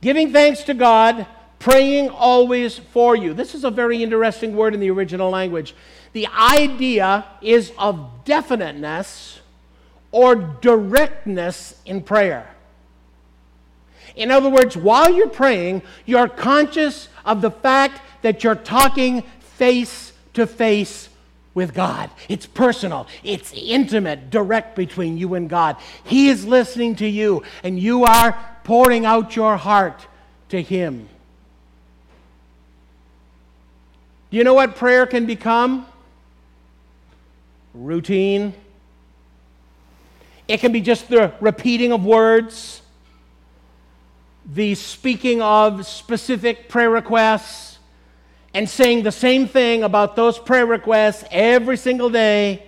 giving 0.00 0.32
thanks 0.32 0.62
to 0.64 0.74
God, 0.74 1.26
praying 1.58 2.10
always 2.10 2.78
for 2.78 3.16
you. 3.16 3.34
This 3.34 3.54
is 3.54 3.64
a 3.64 3.70
very 3.70 4.02
interesting 4.02 4.56
word 4.56 4.74
in 4.74 4.80
the 4.80 4.90
original 4.90 5.30
language. 5.30 5.74
The 6.12 6.26
idea 6.28 7.24
is 7.42 7.72
of 7.78 8.24
definiteness 8.24 9.40
or 10.12 10.34
directness 10.34 11.80
in 11.84 12.02
prayer. 12.02 12.50
In 14.14 14.30
other 14.30 14.48
words, 14.48 14.76
while 14.76 15.10
you're 15.12 15.28
praying, 15.28 15.82
you're 16.06 16.28
conscious 16.28 17.08
of 17.24 17.42
the 17.42 17.50
fact 17.50 18.00
that 18.22 18.42
you're 18.42 18.54
talking 18.54 19.22
face 19.40 20.12
to 20.34 20.46
face 20.46 21.08
with 21.52 21.74
God. 21.74 22.10
It's 22.28 22.46
personal, 22.46 23.06
it's 23.24 23.52
intimate, 23.54 24.30
direct 24.30 24.76
between 24.76 25.16
you 25.16 25.34
and 25.34 25.48
God. 25.48 25.76
He 26.04 26.28
is 26.28 26.44
listening 26.44 26.96
to 26.96 27.06
you, 27.06 27.42
and 27.62 27.78
you 27.78 28.04
are 28.04 28.55
pouring 28.66 29.06
out 29.06 29.36
your 29.36 29.56
heart 29.56 30.08
to 30.48 30.60
Him. 30.60 31.08
Do 34.28 34.36
you 34.36 34.42
know 34.42 34.54
what 34.54 34.74
prayer 34.74 35.06
can 35.06 35.24
become? 35.24 35.86
Routine. 37.74 38.54
It 40.48 40.58
can 40.58 40.72
be 40.72 40.80
just 40.80 41.08
the 41.08 41.32
repeating 41.40 41.92
of 41.92 42.04
words, 42.04 42.82
the 44.44 44.74
speaking 44.74 45.40
of 45.40 45.86
specific 45.86 46.68
prayer 46.68 46.90
requests, 46.90 47.78
and 48.52 48.68
saying 48.68 49.04
the 49.04 49.12
same 49.12 49.46
thing 49.46 49.84
about 49.84 50.16
those 50.16 50.40
prayer 50.40 50.66
requests 50.66 51.22
every 51.30 51.76
single 51.76 52.10
day. 52.10 52.65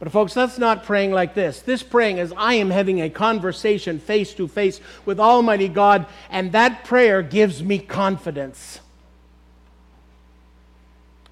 But, 0.00 0.12
folks, 0.12 0.32
that's 0.32 0.58
not 0.58 0.84
praying 0.84 1.10
like 1.10 1.34
this. 1.34 1.60
This 1.60 1.82
praying 1.82 2.18
is 2.18 2.32
I 2.36 2.54
am 2.54 2.70
having 2.70 3.00
a 3.00 3.10
conversation 3.10 3.98
face 3.98 4.32
to 4.34 4.46
face 4.46 4.80
with 5.04 5.18
Almighty 5.18 5.68
God, 5.68 6.06
and 6.30 6.52
that 6.52 6.84
prayer 6.84 7.20
gives 7.20 7.62
me 7.62 7.78
confidence. 7.78 8.80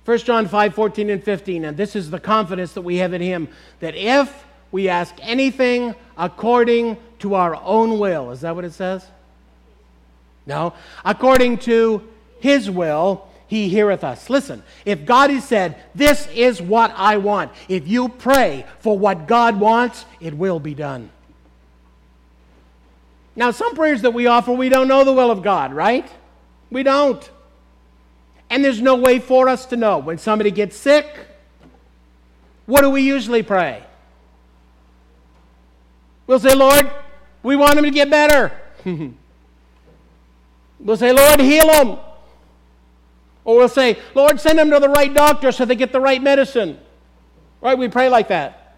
1 0.05 0.19
John 0.19 0.47
5 0.47 0.75
14 0.75 1.11
and 1.11 1.23
15, 1.23 1.65
and 1.65 1.77
this 1.77 1.95
is 1.95 2.11
the 2.11 2.21
confidence 2.21 2.73
that 2.73 2.83
we 2.83 2.97
have 2.97 3.13
in 3.13 3.21
Him 3.21 3.49
that 3.81 3.95
if 3.95 4.45
we 4.73 4.89
ask 4.89 5.15
anything 5.21 5.95
according 6.17 6.97
to 7.21 7.35
our 7.35 7.57
own 7.57 7.99
will, 7.99 8.31
is 8.33 8.41
that 8.41 8.55
what 8.55 8.65
it 8.65 8.73
says? 8.73 9.07
No. 10.45 10.75
According 11.05 11.59
to 11.59 12.07
His 12.41 12.71
will, 12.71 13.29
he 13.47 13.69
heareth 13.69 14.03
us. 14.03 14.29
Listen, 14.29 14.63
if 14.85 15.05
God 15.05 15.31
has 15.31 15.45
said, 15.45 15.77
This 15.95 16.27
is 16.29 16.61
what 16.61 16.93
I 16.97 17.17
want, 17.19 17.53
if 17.69 17.87
you 17.87 18.09
pray 18.09 18.67
for 18.81 18.99
what 18.99 19.27
God 19.27 19.61
wants, 19.61 20.05
it 20.21 20.35
will 20.35 20.59
be 20.59 20.75
done. 20.75 21.11
Now, 23.37 23.51
some 23.51 23.75
prayers 23.75 24.03
that 24.03 24.13
we 24.13 24.27
offer, 24.27 24.53
we 24.53 24.69
don't 24.69 24.89
know 24.89 25.05
the 25.05 25.13
will 25.13 25.31
of 25.31 25.43
God, 25.43 25.75
right? 25.75 26.09
We 26.71 26.83
don't. 26.83 27.31
And 28.49 28.65
there's 28.65 28.81
no 28.81 28.97
way 28.97 29.19
for 29.19 29.49
us 29.49 29.67
to 29.67 29.77
know. 29.77 29.99
When 29.99 30.19
somebody 30.19 30.51
gets 30.51 30.77
sick, 30.77 31.07
what 32.65 32.81
do 32.81 32.91
we 32.91 33.03
usually 33.03 33.43
pray? 33.43 33.85
We'll 36.27 36.41
say, 36.41 36.55
Lord, 36.55 36.91
we 37.43 37.55
want 37.55 37.79
him 37.79 37.85
to 37.85 37.91
get 37.91 38.11
better. 38.11 38.53
we'll 40.81 40.97
say, 40.97 41.13
Lord, 41.13 41.41
heal 41.41 41.71
him. 41.71 41.99
Or 43.47 43.59
we'll 43.59 43.69
say, 43.69 43.97
Lord, 44.17 44.41
send 44.41 44.59
them 44.59 44.71
to 44.73 44.81
the 44.81 44.89
right 44.89 45.15
doctor 45.15 45.53
so 45.53 45.65
they 45.65 45.77
get 45.77 45.93
the 45.93 46.01
right 46.01 46.21
medicine. 46.21 46.79
Right? 47.61 47.79
We 47.79 47.89
pray 47.89 48.09
like 48.09 48.29
that. 48.29 48.77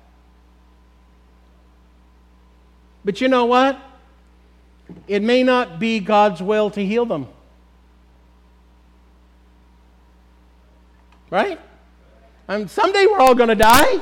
But 3.02 3.22
you 3.22 3.28
know 3.28 3.46
what? 3.46 3.81
It 5.07 5.22
may 5.22 5.42
not 5.42 5.78
be 5.78 6.00
God's 6.00 6.42
will 6.42 6.70
to 6.72 6.85
heal 6.85 7.07
them. 7.07 7.28
Right? 11.31 11.59
And 12.46 12.70
someday 12.70 13.07
we're 13.07 13.20
all 13.20 13.35
going 13.35 13.48
to 13.48 13.54
die. 13.54 14.00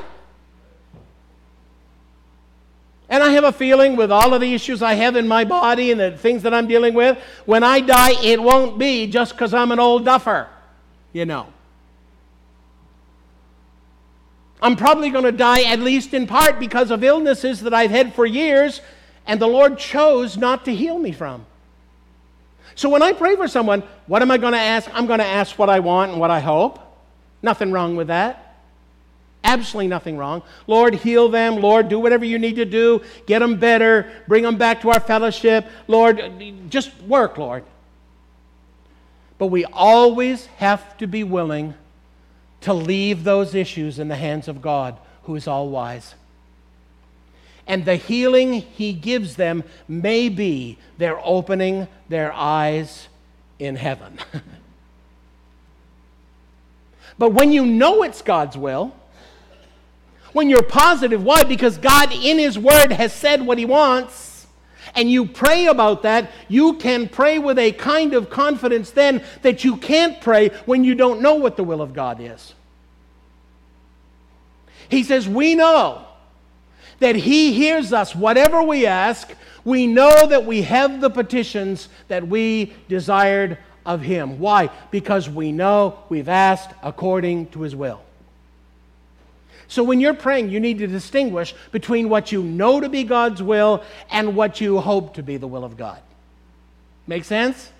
And 3.09 3.23
I 3.23 3.31
have 3.31 3.45
a 3.45 3.53
feeling 3.53 3.95
with 3.95 4.11
all 4.11 4.35
of 4.35 4.41
the 4.41 4.53
issues 4.53 4.83
I 4.83 4.95
have 4.95 5.15
in 5.15 5.29
my 5.29 5.45
body 5.45 5.93
and 5.93 6.01
the 6.01 6.11
things 6.11 6.43
that 6.43 6.53
I'm 6.53 6.67
dealing 6.67 6.93
with, 6.93 7.19
when 7.45 7.63
I 7.63 7.79
die, 7.79 8.21
it 8.21 8.43
won't 8.43 8.81
be 8.81 9.07
just 9.07 9.31
because 9.33 9.55
I'm 9.55 9.71
an 9.71 9.79
old 9.79 10.05
duffer 10.05 10.49
you 11.17 11.25
know. 11.25 11.47
I'm 14.61 14.77
probably 14.77 15.09
going 15.09 15.25
to 15.25 15.33
die, 15.33 15.63
at 15.63 15.81
least 15.81 16.13
in 16.13 16.27
part, 16.27 16.61
because 16.61 16.91
of 16.91 17.03
illnesses 17.03 17.61
that 17.63 17.73
I've 17.73 17.91
had 17.91 18.15
for 18.15 18.27
years, 18.27 18.83
and 19.27 19.41
the 19.41 19.47
Lord 19.47 19.79
chose 19.79 20.37
not 20.37 20.67
to 20.67 20.75
heal 20.75 20.99
me 20.99 21.13
from. 21.13 21.47
So 22.75 22.91
when 22.91 23.03
I 23.03 23.13
pray 23.13 23.35
for 23.37 23.49
someone, 23.49 23.83
what 24.07 24.21
am 24.21 24.31
I 24.31 24.37
going 24.37 24.53
to 24.53 24.59
ask? 24.59 24.91
I'm 24.93 25.07
going 25.07 25.21
to 25.21 25.27
ask 25.27 25.59
what 25.59 25.71
I 25.71 25.81
want 25.81 26.13
and 26.13 26.21
what 26.21 26.31
I 26.31 26.41
hope. 26.41 26.79
Nothing 27.43 27.73
wrong 27.73 27.97
with 27.97 28.09
that. 28.09 28.59
Absolutely 29.43 29.89
nothing 29.89 30.19
wrong. 30.19 30.43
Lord, 30.67 30.95
heal 30.95 31.31
them. 31.31 31.57
Lord, 31.57 31.89
do 31.89 31.99
whatever 31.99 32.27
you 32.27 32.39
need 32.39 32.57
to 32.57 32.67
do. 32.67 33.03
Get 33.27 33.39
them 33.39 33.59
better. 33.59 34.11
Bring 34.29 34.43
them 34.43 34.59
back 34.59 34.83
to 34.83 34.91
our 34.91 35.01
fellowship. 35.01 35.67
Lord, 35.87 36.21
just 36.69 36.91
work, 37.03 37.39
Lord. 37.39 37.65
But 39.39 39.47
we 39.47 39.65
always 39.67 40.47
have 40.57 40.97
to 40.99 41.07
be 41.07 41.25
willing 41.25 41.75
to 42.63 42.73
leave 42.73 43.25
those 43.25 43.55
issues 43.55 43.99
in 43.99 44.09
the 44.09 44.17
hands 44.17 44.49
of 44.49 44.63
God, 44.63 44.97
who 45.25 45.37
is 45.37 45.47
all 45.47 45.69
wise. 45.69 46.15
And 47.67 47.85
the 47.85 47.97
healing 47.97 48.53
He 48.53 48.93
gives 48.93 49.37
them 49.37 49.65
may 49.89 50.29
be 50.29 50.79
their 50.99 51.19
opening 51.25 51.89
their 52.09 52.33
eyes 52.33 53.09
in 53.59 53.77
heaven. 53.77 54.19
but 57.19 57.31
when 57.31 57.53
you 57.53 57.67
know 57.67 58.03
it's 58.03 58.23
God's 58.23 58.57
will, 58.57 58.95
when 60.33 60.51
you're 60.51 60.63
positive, 60.63 61.25
why? 61.25 61.45
Because 61.45 61.79
God 61.79 62.13
in 62.13 62.39
His 62.39 62.59
Word 62.59 62.93
has 62.93 63.13
said 63.13 63.45
what 63.45 63.59
He 63.59 63.65
wants, 63.65 64.36
and 64.97 65.11
you 65.11 65.27
pray 65.27 65.67
about 65.67 66.03
that, 66.03 66.31
you 66.49 66.75
can 66.75 67.09
pray 67.09 67.39
with 67.39 67.59
a 67.59 67.71
kind 67.73 68.15
of 68.15 68.31
confidence 68.31 68.91
then 68.91 69.23
that 69.43 69.63
you 69.63 69.77
can't 69.77 70.21
pray 70.21 70.49
when 70.65 70.83
you 70.83 70.95
don't 70.95 71.21
know 71.21 71.35
what 71.35 71.57
the 71.57 71.65
will 71.65 71.83
of 71.83 71.93
God 71.93 72.19
is. 72.21 72.55
He 74.89 75.03
says, 75.03 75.29
We 75.29 75.55
know 75.55 76.07
that 76.99 77.15
He 77.15 77.53
hears 77.53 77.93
us, 77.93 78.15
whatever 78.15 78.63
we 78.63 78.87
ask. 78.87 79.31
We 79.65 79.87
know 79.87 80.29
that 80.29 80.47
we 80.47 80.63
have 80.63 81.01
the 81.01 81.11
petitions 81.11 81.89
that 82.09 82.27
we 82.27 82.73
desired 82.89 83.59
of 83.85 84.01
Him. 84.01 84.39
Why? 84.39 84.71
Because 84.91 85.29
we 85.29 85.53
know 85.53 85.99
we've 86.09 86.29
asked 86.29 86.71
according 86.83 87.49
to 87.49 87.63
His 87.63 87.77
will. 87.77 88.01
So 89.69 89.83
when 89.83 90.01
you're 90.01 90.15
praying, 90.15 90.51
you 90.51 90.61
need 90.61 90.79
to 90.79 90.87
distinguish 90.87 91.55
between 91.73 92.09
what 92.09 92.33
you 92.33 92.43
know 92.43 92.81
to 92.81 92.89
be 92.89 93.05
God's 93.05 93.43
will 93.43 93.83
and 94.11 94.37
what 94.37 94.61
you 94.61 94.81
hope 94.81 95.15
to 95.15 95.23
be 95.23 95.37
the 95.37 95.47
will 95.47 95.65
of 95.65 95.77
God. 95.77 96.01
Make 97.07 97.25
sense? 97.25 97.71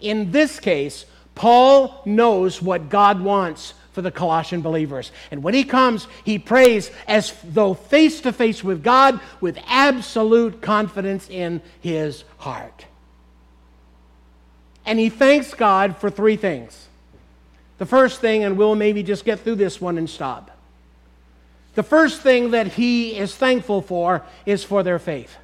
In 0.00 0.30
this 0.30 0.60
case, 0.60 1.06
Paul 1.34 2.02
knows 2.04 2.62
what 2.62 2.88
God 2.88 3.20
wants 3.20 3.74
for 3.92 4.02
the 4.02 4.10
Colossian 4.10 4.60
believers. 4.60 5.10
And 5.30 5.42
when 5.42 5.54
he 5.54 5.64
comes, 5.64 6.06
he 6.24 6.38
prays 6.38 6.90
as 7.08 7.34
though 7.42 7.74
face 7.74 8.20
to 8.20 8.32
face 8.32 8.62
with 8.62 8.82
God 8.82 9.20
with 9.40 9.58
absolute 9.66 10.60
confidence 10.60 11.28
in 11.28 11.60
his 11.80 12.24
heart. 12.38 12.86
And 14.86 14.98
he 14.98 15.10
thanks 15.10 15.52
God 15.52 15.96
for 15.96 16.10
three 16.10 16.36
things. 16.36 16.86
The 17.78 17.86
first 17.86 18.20
thing, 18.20 18.44
and 18.44 18.56
we'll 18.56 18.74
maybe 18.74 19.02
just 19.02 19.24
get 19.24 19.40
through 19.40 19.56
this 19.56 19.80
one 19.80 19.98
and 19.98 20.08
stop. 20.08 20.57
The 21.78 21.84
first 21.84 22.22
thing 22.22 22.50
that 22.50 22.66
he 22.66 23.16
is 23.16 23.36
thankful 23.36 23.82
for 23.82 24.24
is 24.44 24.64
for 24.64 24.82
their 24.82 24.98
faith. 24.98 25.36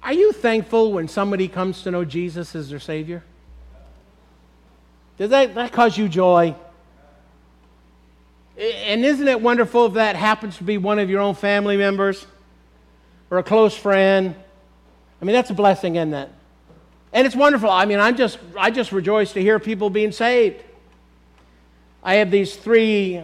Are 0.00 0.12
you 0.12 0.30
thankful 0.30 0.92
when 0.92 1.08
somebody 1.08 1.48
comes 1.48 1.82
to 1.82 1.90
know 1.90 2.04
Jesus 2.04 2.54
as 2.54 2.70
their 2.70 2.78
Savior? 2.78 3.24
Does 5.18 5.30
that, 5.30 5.56
that 5.56 5.72
cause 5.72 5.98
you 5.98 6.08
joy? 6.08 6.54
And 8.56 9.04
isn't 9.04 9.26
it 9.26 9.40
wonderful 9.40 9.86
if 9.86 9.94
that 9.94 10.14
happens 10.14 10.58
to 10.58 10.62
be 10.62 10.78
one 10.78 11.00
of 11.00 11.10
your 11.10 11.20
own 11.20 11.34
family 11.34 11.76
members 11.76 12.24
or 13.28 13.38
a 13.38 13.42
close 13.42 13.74
friend? 13.74 14.36
I 15.20 15.24
mean, 15.24 15.34
that's 15.34 15.50
a 15.50 15.54
blessing, 15.54 15.96
isn't 15.96 16.14
it? 16.14 16.28
And 17.12 17.26
it's 17.26 17.34
wonderful. 17.34 17.68
I 17.68 17.86
mean, 17.86 17.98
I'm 17.98 18.16
just, 18.16 18.38
I 18.56 18.70
just 18.70 18.92
rejoice 18.92 19.32
to 19.32 19.42
hear 19.42 19.58
people 19.58 19.90
being 19.90 20.12
saved. 20.12 20.62
I 22.04 22.14
have 22.14 22.30
these 22.30 22.54
three 22.54 23.20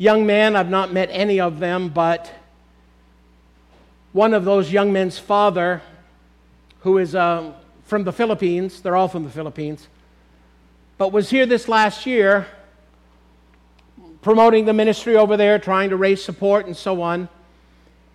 young 0.00 0.24
man. 0.24 0.56
I've 0.56 0.70
not 0.70 0.94
met 0.94 1.10
any 1.12 1.40
of 1.40 1.58
them, 1.58 1.90
but 1.90 2.32
one 4.12 4.32
of 4.32 4.46
those 4.46 4.72
young 4.72 4.94
men's 4.94 5.18
father, 5.18 5.82
who 6.80 6.96
is 6.96 7.14
uh, 7.14 7.52
from 7.84 8.04
the 8.04 8.12
Philippines, 8.12 8.80
they're 8.80 8.96
all 8.96 9.08
from 9.08 9.24
the 9.24 9.30
Philippines, 9.30 9.88
but 10.96 11.12
was 11.12 11.28
here 11.28 11.44
this 11.44 11.68
last 11.68 12.06
year 12.06 12.46
promoting 14.22 14.64
the 14.64 14.72
ministry 14.72 15.16
over 15.16 15.36
there, 15.36 15.58
trying 15.58 15.90
to 15.90 15.96
raise 15.96 16.24
support 16.24 16.64
and 16.64 16.74
so 16.74 17.02
on. 17.02 17.28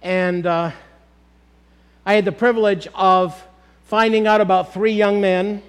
And 0.01 0.47
uh, 0.47 0.71
I 2.03 2.13
had 2.15 2.25
the 2.25 2.31
privilege 2.31 2.87
of 2.95 3.39
finding 3.83 4.25
out 4.25 4.41
about 4.41 4.73
three 4.73 4.93
young 4.93 5.21
men 5.21 5.61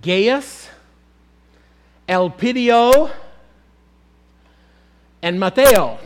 Gaius, 0.00 0.68
Elpidio, 2.08 3.10
and 5.22 5.38
Mateo. 5.38 5.98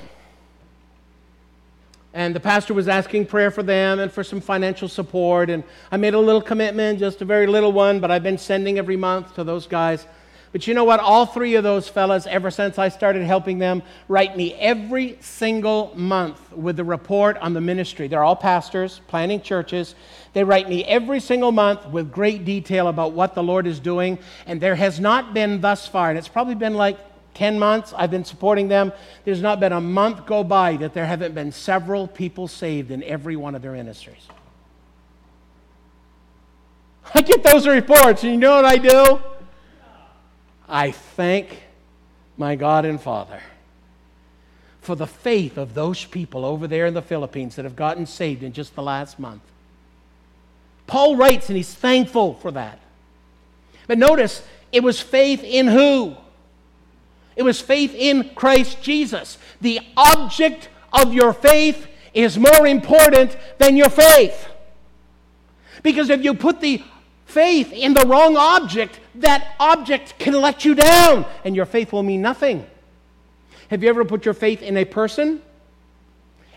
And 2.15 2.35
the 2.35 2.41
pastor 2.41 2.75
was 2.75 2.89
asking 2.89 3.27
prayer 3.27 3.51
for 3.51 3.63
them 3.63 3.99
and 3.99 4.13
for 4.13 4.23
some 4.23 4.41
financial 4.41 4.89
support. 4.89 5.49
And 5.49 5.65
I 5.91 5.97
made 5.97 6.15
a 6.15 6.19
little 6.19 6.43
commitment, 6.43 6.99
just 6.99 7.23
a 7.23 7.25
very 7.25 7.47
little 7.47 7.73
one, 7.73 8.01
but 8.01 8.11
I've 8.11 8.23
been 8.23 8.39
sending 8.39 8.79
every 8.79 8.97
month 8.97 9.35
to 9.37 9.45
those 9.45 9.67
guys. 9.67 10.07
But 10.53 10.67
you 10.67 10.75
know 10.75 10.85
what? 10.85 11.01
All 11.01 11.25
three 11.25 11.55
of 11.55 11.65
those 11.65 11.89
fellas, 11.89 12.27
ever 12.27 12.51
since 12.51 12.79
I 12.79 12.91
started 12.91 13.25
helping 13.25 13.59
them, 13.59 13.83
write 14.07 14.37
me 14.37 14.53
every 14.55 15.17
single 15.21 15.95
month 15.97 16.53
with 16.53 16.79
a 16.79 16.85
report 16.85 17.39
on 17.39 17.55
the 17.55 17.63
ministry. 17.63 18.07
They're 18.07 18.23
all 18.23 18.37
pastors, 18.37 19.01
planning 19.09 19.41
churches. 19.41 19.95
They 20.35 20.45
write 20.45 20.69
me 20.69 20.85
every 20.85 21.21
single 21.21 21.53
month 21.53 21.87
with 21.87 22.13
great 22.13 22.45
detail 22.45 22.89
about 22.89 23.13
what 23.13 23.35
the 23.35 23.43
Lord 23.43 23.67
is 23.67 23.81
doing. 23.81 24.19
And 24.45 24.61
there 24.61 24.75
has 24.75 25.01
not 25.01 25.33
been 25.33 25.63
thus 25.63 25.89
far, 25.89 26.11
and 26.11 26.19
it's 26.19 26.29
probably 26.29 26.55
been 26.55 26.75
like 26.75 26.99
10 27.35 27.59
months 27.59 27.95
I've 27.97 28.11
been 28.11 28.25
supporting 28.25 28.69
them. 28.69 28.93
There's 29.25 29.41
not 29.41 29.61
been 29.61 29.73
a 29.73 29.81
month 29.81 30.27
go 30.27 30.45
by 30.45 30.77
that 30.77 30.95
there 30.95 31.07
haven't 31.07 31.35
been 31.35 31.53
several 31.53 32.07
people 32.07 32.49
saved 32.49 32.91
in 32.91 33.03
every 33.03 33.37
one 33.37 33.55
of 33.55 33.63
their 33.63 33.73
ministries. 33.73 34.27
I 37.15 37.21
get 37.23 37.43
those 37.43 37.67
reports, 37.67 38.23
and 38.23 38.33
you 38.33 38.39
know 38.39 38.57
what 38.57 38.65
I 38.65 38.77
do? 38.77 39.21
I 40.69 40.91
thank 40.91 41.63
my 42.37 42.57
God 42.57 42.85
and 42.85 43.01
Father 43.01 43.41
for 44.81 44.97
the 44.97 45.07
faith 45.07 45.59
of 45.59 45.75
those 45.75 46.05
people 46.05 46.45
over 46.45 46.67
there 46.67 46.87
in 46.87 46.95
the 46.95 47.03
Philippines 47.03 47.57
that 47.57 47.65
have 47.65 47.77
gotten 47.77 48.05
saved 48.07 48.43
in 48.43 48.53
just 48.53 48.75
the 48.75 48.83
last 48.83 49.19
month. 49.19 49.43
Paul 50.87 51.17
writes, 51.17 51.49
and 51.49 51.57
he's 51.57 51.73
thankful 51.73 52.35
for 52.35 52.51
that. 52.51 52.81
But 53.87 53.99
notice, 53.99 54.45
it 54.73 54.83
was 54.83 55.01
faith 55.01 55.45
in 55.45 55.69
who? 55.69 56.17
It 57.37 57.43
was 57.43 57.61
faith 57.61 57.95
in 57.95 58.31
Christ 58.35 58.83
Jesus. 58.83 59.39
The 59.61 59.81
object 59.97 60.69
of 60.93 61.15
your 61.15 61.33
faith 61.33 61.87
is 62.13 62.39
more 62.39 62.67
important 62.67 63.37
than 63.59 63.77
your 63.77 63.89
faith. 63.89 64.49
Because 65.83 66.11
if 66.11 66.23
you 66.23 66.35
put 66.35 66.61
the 66.61 66.83
faith 67.25 67.73
in 67.73 67.95
the 67.95 68.05
wrong 68.07 68.37
object, 68.37 69.01
that 69.17 69.55
object 69.59 70.19
can 70.19 70.35
let 70.35 70.65
you 70.65 70.75
down 70.75 71.25
and 71.45 71.57
your 71.57 71.67
faith 71.67 71.93
will 71.93 72.03
mean 72.03 72.21
nothing. 72.23 72.67
Have 73.69 73.83
you 73.83 73.89
ever 73.89 74.05
put 74.05 74.25
your 74.25 74.35
faith 74.35 74.61
in 74.63 74.77
a 74.77 74.85
person 74.85 75.41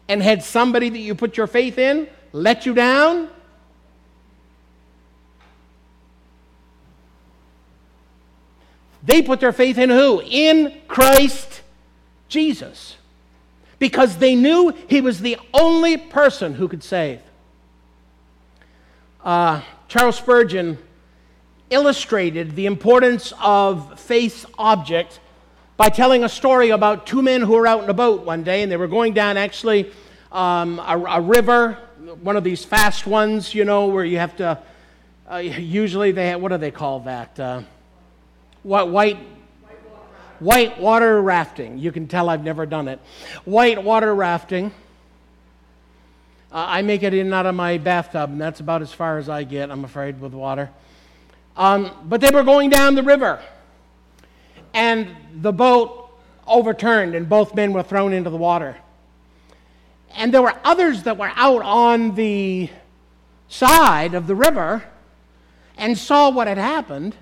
and 0.10 0.22
had 0.22 0.44
somebody 0.44 0.90
that 0.90 1.00
you 1.00 1.16
put 1.16 1.38
your 1.38 1.48
faith 1.48 1.78
in 1.78 2.08
let 2.34 2.66
you 2.66 2.74
down? 2.74 3.30
They 9.06 9.22
put 9.22 9.40
their 9.40 9.54
faith 9.54 9.78
in 9.78 9.90
who? 9.90 10.22
In 10.22 10.82
Christ 10.88 11.62
Jesus. 12.28 12.98
Because 13.78 14.18
they 14.18 14.36
knew 14.36 14.74
he 14.88 15.02
was 15.02 15.20
the 15.20 15.38
only 15.54 15.98
person 15.98 16.56
who 16.56 16.68
could 16.68 16.84
save. 16.84 17.20
Uh, 19.24 19.62
Charles 19.88 20.18
Spurgeon 20.18 20.78
illustrated 21.70 22.56
the 22.56 22.66
importance 22.66 23.34
of 23.42 24.00
faith's 24.00 24.46
object 24.58 25.20
by 25.78 25.90
telling 25.90 26.24
a 26.24 26.30
story 26.30 26.70
about 26.70 27.06
two 27.06 27.22
men 27.22 27.42
who 27.42 27.54
were 27.54 27.68
out 27.68 27.84
in 27.84 27.90
a 27.90 27.94
boat 27.94 28.26
one 28.26 28.44
day 28.44 28.62
and 28.62 28.72
they 28.72 28.78
were 28.78 28.88
going 28.88 29.14
down 29.14 29.36
actually 29.36 29.92
um, 30.32 30.80
a, 30.80 30.98
a, 30.98 31.22
river, 31.22 31.78
one 32.22 32.38
of 32.38 32.44
these 32.44 32.64
fast 32.64 33.08
ones, 33.08 33.54
you 33.54 33.66
know, 33.66 33.88
where 33.88 34.06
you 34.06 34.18
have 34.18 34.36
to, 34.38 34.60
uh, 35.30 35.38
usually 35.38 36.12
they, 36.12 36.36
what 36.36 36.50
do 36.50 36.58
they 36.58 36.72
call 36.72 37.02
that? 37.02 37.40
Uh, 37.40 37.62
white 38.66 39.18
white 40.40 40.80
water 40.80 41.22
rafting. 41.22 41.78
You 41.78 41.92
can 41.92 42.08
tell 42.08 42.30
I've 42.30 42.44
never 42.44 42.66
done 42.66 42.88
it. 42.88 43.00
White 43.46 43.84
water 43.84 44.14
rafting. 44.14 44.72
Uh, 46.52 46.66
I 46.68 46.82
make 46.82 47.04
it 47.04 47.14
in 47.14 47.28
and 47.28 47.34
out 47.34 47.46
of 47.46 47.56
my 47.56 47.78
bathtub, 47.78 48.32
and 48.32 48.42
that's 48.42 48.60
about 48.60 48.82
as 48.82 48.92
far 48.92 49.18
as 49.18 49.30
I 49.30 49.44
get, 49.44 49.72
I'm 49.72 49.84
afraid, 49.84 50.20
with 50.20 50.34
water. 50.34 50.70
Um, 51.58 51.92
but 52.06 52.22
they 52.22 52.30
were 52.32 52.44
going 52.44 52.70
down 52.70 52.96
the 52.96 53.04
river, 53.04 53.42
and 54.74 55.16
the 55.34 55.52
boat 55.52 56.10
overturned, 56.48 57.16
and 57.16 57.28
both 57.28 57.56
men 57.56 57.74
were 57.74 57.84
thrown 57.84 58.14
into 58.14 58.30
the 58.30 58.38
water. 58.38 58.78
And 60.16 60.34
there 60.34 60.42
were 60.42 60.56
others 60.64 61.04
that 61.04 61.18
were 61.18 61.32
out 61.36 61.62
on 61.62 62.16
the 62.16 62.70
side 63.50 64.14
of 64.14 64.28
the 64.28 64.36
river 64.36 64.84
and 65.78 65.98
saw 65.98 66.30
what 66.30 66.48
had 66.48 66.58
happened 66.58 67.16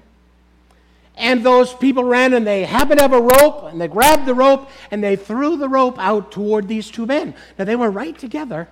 and 1.16 1.46
those 1.46 1.74
people 1.74 2.04
ran 2.04 2.34
and 2.34 2.46
they 2.46 2.66
happened 2.66 2.98
to 2.98 3.04
have 3.04 3.14
a 3.14 3.22
rope 3.22 3.66
and 3.66 3.80
they 3.80 3.88
grabbed 3.88 4.26
the 4.26 4.34
rope 4.34 4.70
and 4.90 5.04
they 5.04 5.16
threw 5.16 5.58
the 5.58 5.70
rope 5.70 6.00
out 6.00 6.32
toward 6.32 6.68
these 6.68 6.90
two 6.90 7.06
men. 7.06 7.36
Now 7.58 7.66
they 7.66 7.76
were 7.76 7.92
right 7.92 8.18
together, 8.18 8.68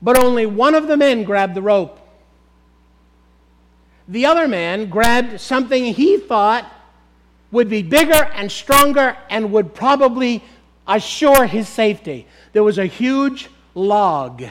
but 0.00 0.18
only 0.18 0.46
one 0.46 0.74
of 0.74 0.88
the 0.88 0.96
men 0.96 1.24
grabbed 1.24 1.54
the 1.54 1.62
rope. 1.62 2.00
The 4.08 4.26
other 4.26 4.48
man 4.48 4.88
grabbed 4.88 5.40
something 5.40 5.92
he 5.92 6.16
thought 6.16 6.72
would 7.50 7.68
be 7.68 7.82
bigger 7.82 8.30
and 8.34 8.50
stronger 8.50 9.16
and 9.28 9.52
would 9.52 9.74
probably 9.74 10.42
assure 10.86 11.46
his 11.46 11.68
safety. 11.68 12.26
There 12.52 12.62
was 12.62 12.78
a 12.78 12.86
huge 12.86 13.50
log 13.74 14.44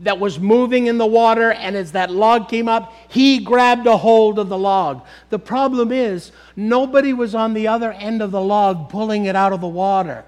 that 0.00 0.18
was 0.18 0.38
moving 0.38 0.86
in 0.86 0.98
the 0.98 1.06
water, 1.06 1.52
and 1.52 1.74
as 1.74 1.92
that 1.92 2.10
log 2.10 2.48
came 2.48 2.68
up, 2.68 2.92
he 3.08 3.38
grabbed 3.38 3.86
a 3.86 3.96
hold 3.96 4.38
of 4.38 4.48
the 4.48 4.58
log. 4.58 5.04
The 5.30 5.38
problem 5.38 5.90
is, 5.90 6.32
nobody 6.54 7.12
was 7.12 7.34
on 7.34 7.54
the 7.54 7.68
other 7.68 7.92
end 7.92 8.20
of 8.20 8.30
the 8.30 8.40
log 8.40 8.90
pulling 8.90 9.24
it 9.24 9.34
out 9.34 9.52
of 9.52 9.60
the 9.60 9.68
water. 9.68 10.24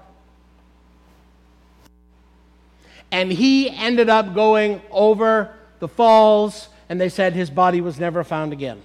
And 3.11 3.31
he 3.31 3.69
ended 3.69 4.09
up 4.09 4.33
going 4.33 4.81
over 4.91 5.53
the 5.79 5.87
falls, 5.87 6.69
and 6.89 6.99
they 6.99 7.09
said 7.09 7.33
his 7.33 7.49
body 7.49 7.81
was 7.81 7.99
never 7.99 8.23
found 8.23 8.53
again. 8.53 8.81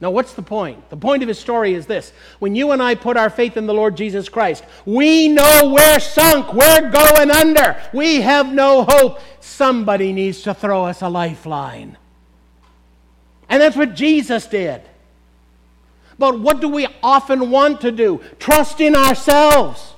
Now, 0.00 0.10
what's 0.10 0.32
the 0.32 0.42
point? 0.42 0.88
The 0.88 0.96
point 0.96 1.22
of 1.22 1.28
his 1.28 1.38
story 1.38 1.74
is 1.74 1.86
this 1.86 2.12
when 2.38 2.54
you 2.54 2.70
and 2.70 2.82
I 2.82 2.94
put 2.94 3.18
our 3.18 3.28
faith 3.28 3.58
in 3.58 3.66
the 3.66 3.74
Lord 3.74 3.96
Jesus 3.96 4.30
Christ, 4.30 4.64
we 4.86 5.28
know 5.28 5.72
we're 5.74 6.00
sunk, 6.00 6.54
we're 6.54 6.90
going 6.90 7.30
under, 7.30 7.76
we 7.92 8.22
have 8.22 8.50
no 8.50 8.84
hope. 8.88 9.20
Somebody 9.40 10.12
needs 10.12 10.40
to 10.42 10.54
throw 10.54 10.86
us 10.86 11.02
a 11.02 11.08
lifeline. 11.08 11.98
And 13.48 13.60
that's 13.60 13.76
what 13.76 13.94
Jesus 13.94 14.46
did. 14.46 14.80
But 16.18 16.38
what 16.38 16.60
do 16.60 16.68
we 16.68 16.86
often 17.02 17.50
want 17.50 17.82
to 17.82 17.90
do? 17.90 18.22
Trust 18.38 18.80
in 18.80 18.94
ourselves. 18.94 19.94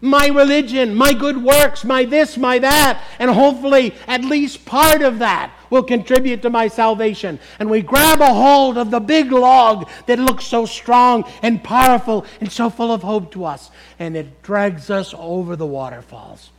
My 0.00 0.28
religion, 0.28 0.94
my 0.94 1.12
good 1.12 1.42
works, 1.42 1.84
my 1.84 2.04
this, 2.04 2.36
my 2.36 2.60
that, 2.60 3.02
and 3.18 3.30
hopefully 3.30 3.94
at 4.06 4.22
least 4.22 4.64
part 4.64 5.02
of 5.02 5.18
that 5.18 5.52
will 5.70 5.82
contribute 5.82 6.42
to 6.42 6.50
my 6.50 6.68
salvation. 6.68 7.38
And 7.58 7.70
we 7.70 7.82
grab 7.82 8.20
a 8.20 8.32
hold 8.32 8.78
of 8.78 8.90
the 8.90 9.00
big 9.00 9.32
log 9.32 9.88
that 10.06 10.18
looks 10.18 10.44
so 10.44 10.66
strong 10.66 11.24
and 11.42 11.62
powerful 11.62 12.26
and 12.40 12.50
so 12.50 12.70
full 12.70 12.92
of 12.92 13.02
hope 13.02 13.32
to 13.32 13.44
us, 13.44 13.70
and 13.98 14.16
it 14.16 14.42
drags 14.42 14.90
us 14.90 15.14
over 15.16 15.56
the 15.56 15.66
waterfalls. 15.66 16.50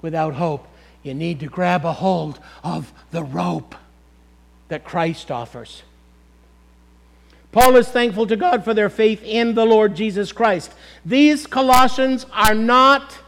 Without 0.00 0.34
hope, 0.34 0.66
you 1.02 1.14
need 1.14 1.40
to 1.40 1.46
grab 1.46 1.84
a 1.84 1.92
hold 1.92 2.38
of 2.62 2.92
the 3.10 3.22
rope 3.22 3.74
that 4.68 4.84
Christ 4.84 5.30
offers. 5.30 5.82
Paul 7.52 7.76
is 7.76 7.88
thankful 7.88 8.26
to 8.28 8.36
God 8.36 8.64
for 8.64 8.72
their 8.72 8.88
faith 8.88 9.22
in 9.22 9.54
the 9.54 9.66
Lord 9.66 9.94
Jesus 9.94 10.32
Christ. 10.32 10.72
These 11.04 11.46
Colossians 11.46 12.24
are 12.32 12.54
not 12.54 13.18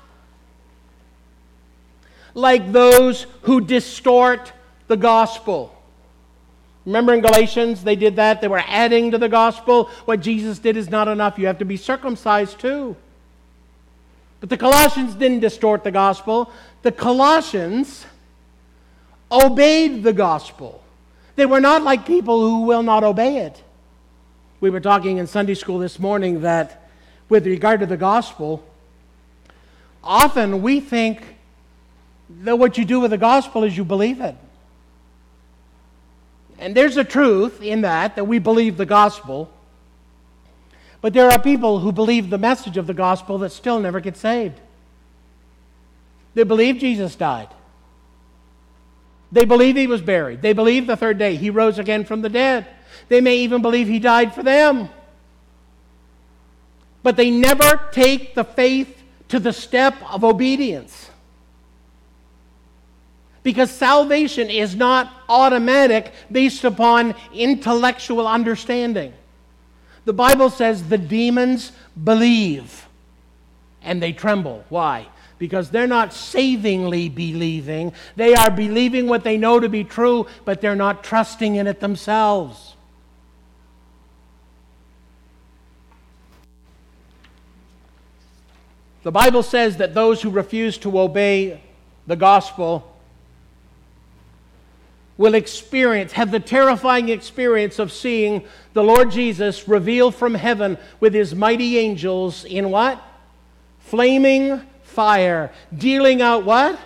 like 2.33 2.73
those 2.73 3.27
who 3.43 3.61
distort 3.61 4.53
the 4.87 4.97
gospel. 4.97 5.75
Remember 6.87 7.15
in 7.15 7.21
Galatians, 7.21 7.83
they 7.83 7.97
did 7.97 8.17
that. 8.17 8.41
They 8.41 8.49
were 8.49 8.63
adding 8.67 9.11
to 9.13 9.19
the 9.19 9.29
gospel. 9.29 9.85
What 10.05 10.21
Jesus 10.21 10.59
did 10.59 10.77
is 10.77 10.91
not 10.91 11.09
enough. 11.09 11.39
You 11.39 11.47
have 11.47 11.59
to 11.59 11.65
be 11.65 11.77
circumcised 11.77 12.61
too. 12.61 12.97
But 14.41 14.51
the 14.51 14.59
Colossians 14.59 15.15
didn't 15.15 15.41
distort 15.41 15.85
the 15.85 15.91
gospel. 15.91 16.53
The 16.83 16.93
Colossians 16.93 18.05
obeyed 19.33 20.03
the 20.03 20.13
gospel. 20.13 20.83
They 21.37 21.47
were 21.47 21.61
not 21.61 21.83
like 21.83 22.07
people 22.07 22.41
who 22.41 22.63
will 22.67 22.83
not 22.83 23.03
obey 23.03 23.39
it. 23.39 23.63
We 24.61 24.69
were 24.69 24.81
talking 24.81 25.17
in 25.17 25.27
Sunday 25.27 25.55
school 25.55 25.79
this 25.79 25.99
morning 25.99 26.43
that 26.43 26.89
with 27.29 27.47
regard 27.47 27.81
to 27.81 27.87
the 27.87 27.97
gospel, 27.97 28.63
often 30.03 30.61
we 30.61 30.81
think 30.81 31.23
that 32.43 32.59
what 32.59 32.77
you 32.77 32.85
do 32.85 33.01
with 33.01 33.11
the 33.11 33.19
gospel 33.19 33.65
is 33.65 33.77
you 33.77 33.85
believe 33.85 34.21
it. 34.21 34.37
And 36.59 36.75
there's 36.75 36.97
a 36.97 37.05
truth 37.05 37.61
in 37.61 37.83
that, 37.83 38.17
that 38.17 38.25
we 38.25 38.39
believe 38.39 38.77
the 38.77 38.87
gospel. 38.87 39.51
But 41.01 41.13
there 41.13 41.31
are 41.31 41.39
people 41.39 41.81
who 41.81 41.93
believe 41.93 42.31
the 42.31 42.39
message 42.39 42.77
of 42.77 42.87
the 42.87 42.95
gospel 42.95 43.39
that 43.39 43.51
still 43.51 43.81
never 43.81 44.01
get 44.01 44.17
saved. 44.17 44.61
They 46.35 46.45
believe 46.45 46.79
Jesus 46.79 47.15
died. 47.15 47.49
They 49.31 49.45
believe 49.45 49.77
he 49.77 49.87
was 49.87 50.01
buried. 50.01 50.43
They 50.43 50.53
believe 50.53 50.87
the 50.87 50.97
third 50.97 51.19
day 51.19 51.37
he 51.37 51.51
rose 51.51 51.79
again 51.79 52.05
from 52.05 52.23
the 52.23 52.29
dead. 52.29 52.67
They 53.09 53.21
may 53.21 53.39
even 53.39 53.63
believe 53.63 53.89
he 53.89 53.99
died 53.99 54.35
for 54.35 54.43
them. 54.43 54.89
But 57.03 57.17
they 57.17 57.31
never 57.31 57.89
take 57.93 58.35
the 58.35 58.45
faith 58.45 59.03
to 59.29 59.41
the 59.41 59.53
step 59.53 59.97
of 60.13 60.25
obedience 60.25 61.11
because 63.45 63.71
salvation 63.71 64.51
is 64.51 64.75
not 64.75 65.13
automatic 65.29 66.13
based 66.33 66.65
upon 66.65 67.15
intellectual 67.33 68.27
understanding. 68.27 69.13
The 70.07 70.13
Bible 70.13 70.51
says 70.51 70.89
the 70.89 70.99
demons 70.99 71.71
believe 72.03 72.89
and 73.83 74.03
they 74.03 74.13
tremble. 74.13 74.65
Why? 74.71 75.07
Because 75.39 75.71
they're 75.71 75.87
not 75.87 76.15
savingly 76.15 77.09
believing. 77.11 77.93
They 78.17 78.35
are 78.35 78.51
believing 78.51 79.09
what 79.09 79.25
they 79.25 79.37
know 79.37 79.61
to 79.61 79.69
be 79.69 79.85
true, 79.85 80.27
but 80.45 80.61
they're 80.61 80.75
not 80.75 81.05
trusting 81.05 81.57
in 81.57 81.67
it 81.67 81.81
themselves. 81.81 82.75
The 89.03 89.13
Bible 89.13 89.43
says 89.43 89.77
that 89.77 89.93
those 89.93 90.23
who 90.23 90.31
refuse 90.31 90.79
to 90.79 90.99
obey 90.99 91.61
the 92.07 92.17
gospel 92.17 92.94
will 95.17 95.35
experience, 95.35 96.13
have 96.13 96.31
the 96.31 96.41
terrifying 96.41 97.09
experience 97.09 97.79
of 97.79 97.93
seeing 97.93 98.45
the 98.73 98.83
Lord 98.83 99.11
Jesus 99.11 99.69
revealed 99.69 100.15
from 100.15 100.35
heaven 100.35 100.77
with 101.01 101.15
his 101.15 101.35
mighty 101.35 101.79
angels 101.79 102.45
in 102.45 102.71
what? 102.71 103.03
Flaming 103.79 104.61
fire, 104.83 105.53
dealing 105.77 106.21
out 106.21 106.45
what? 106.45 106.79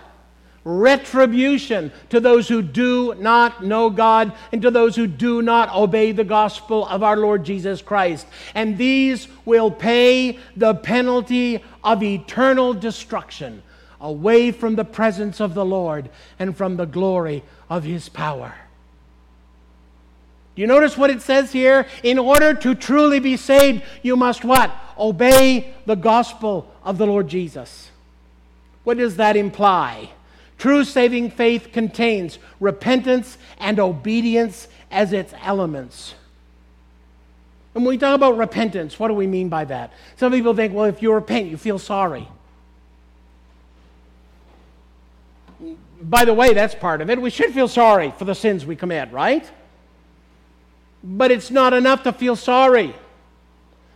Retribution 0.65 1.91
to 2.11 2.21
those 2.21 2.47
who 2.49 2.61
do 2.61 3.15
not 3.15 3.65
know 3.65 3.89
God 3.89 4.33
and 4.53 4.61
to 4.61 4.71
those 4.71 4.95
who 4.95 5.07
do 5.07 5.41
not 5.41 5.75
obey 5.75 6.13
the 6.13 6.25
gospel 6.25 6.87
of 6.87 7.03
our 7.03 7.17
Lord 7.17 7.45
Jesus 7.45 7.81
Christ. 7.81 8.27
And 8.55 8.77
these 8.77 9.29
will 9.47 9.71
pay 9.71 10.39
the 10.57 10.75
penalty 10.75 11.65
of 11.83 12.03
eternal 12.03 12.75
destruction 12.75 13.63
away 14.01 14.53
from 14.53 14.77
the 14.77 14.85
presence 14.85 15.41
of 15.41 15.55
the 15.55 15.65
Lord 15.65 16.11
and 16.39 16.57
from 16.57 16.77
the 16.77 16.87
glory 16.87 17.43
of 17.69 17.85
his 17.85 18.09
power. 18.09 18.55
Do 20.55 20.63
you 20.63 20.67
notice 20.67 20.97
what 20.97 21.11
it 21.11 21.23
says 21.23 21.53
here? 21.53 21.87
In 22.03 22.19
order 22.19 22.53
to 22.53 22.75
truly 22.75 23.21
be 23.21 23.37
saved, 23.37 23.83
you 24.03 24.17
must 24.17 24.45
what? 24.45 24.73
Obey 24.99 25.73
the 25.87 25.95
gospel 25.95 26.73
of 26.83 26.99
the 26.99 27.07
Lord 27.07 27.29
Jesus. 27.29 27.91
What 28.83 28.97
does 28.97 29.17
that 29.17 29.37
imply? 29.37 30.11
True 30.59 30.83
saving 30.83 31.31
faith 31.31 31.69
contains 31.73 32.39
repentance 32.59 33.39
and 33.59 33.79
obedience 33.79 34.67
as 34.91 35.13
its 35.13 35.33
elements. 35.43 36.15
And 37.75 37.85
when 37.85 37.95
we 37.95 37.99
talk 37.99 38.17
about 38.17 38.37
repentance, 38.37 38.99
what 38.99 39.09
do 39.09 39.15
we 39.15 39.29
mean 39.29 39.49
by 39.49 39.65
that? 39.67 39.93
Some 40.17 40.33
people 40.33 40.55
think, 40.55 40.75
well, 40.75 40.87
if 40.87 41.01
you 41.01 41.13
repent, 41.13 41.49
you 41.49 41.57
feel 41.57 41.79
sorry. 41.79 42.27
By 46.01 46.25
the 46.25 46.35
way, 46.35 46.55
that's 46.55 46.75
part 46.75 47.01
of 47.01 47.11
it. 47.11 47.21
We 47.21 47.31
should 47.31 47.53
feel 47.53 47.69
sorry 47.69 48.13
for 48.17 48.25
the 48.25 48.35
sins 48.35 48.65
we 48.65 48.77
commit, 48.77 49.11
right? 49.13 49.49
But 51.03 51.31
it's 51.31 51.51
not 51.51 51.73
enough 51.73 52.03
to 52.05 52.13
feel 52.13 52.37
sorry. 52.37 52.95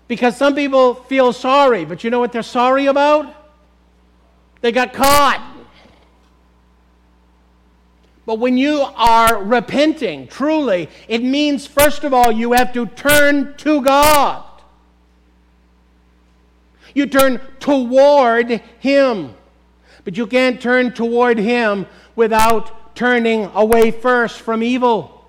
Because 0.09 0.36
some 0.36 0.55
people 0.55 0.94
feel 0.94 1.32
sorry, 1.32 1.84
but 1.84 2.05
you 2.05 2.11
know 2.11 2.20
what 2.20 2.32
they're 2.32 2.42
sorry 2.42 2.86
about? 2.86 3.34
They 4.61 4.72
got 4.72 4.92
caught. 4.92 5.48
But 8.24 8.38
when 8.38 8.57
you 8.57 8.82
are 8.94 9.42
repenting, 9.42 10.28
truly, 10.28 10.88
it 11.09 11.22
means, 11.22 11.66
first 11.66 12.05
of 12.05 12.14
all, 12.14 12.30
you 12.30 12.53
have 12.53 12.72
to 12.74 12.86
turn 12.86 13.55
to 13.59 13.82
God. 13.82 14.44
You 16.94 17.07
turn 17.07 17.40
toward 17.59 18.61
Him. 18.78 19.34
But 20.05 20.16
you 20.16 20.26
can't 20.26 20.61
turn 20.61 20.92
toward 20.92 21.38
Him 21.38 21.86
without 22.16 22.94
turning 22.94 23.46
away 23.55 23.90
first 23.90 24.40
from 24.40 24.62
evil. 24.62 25.24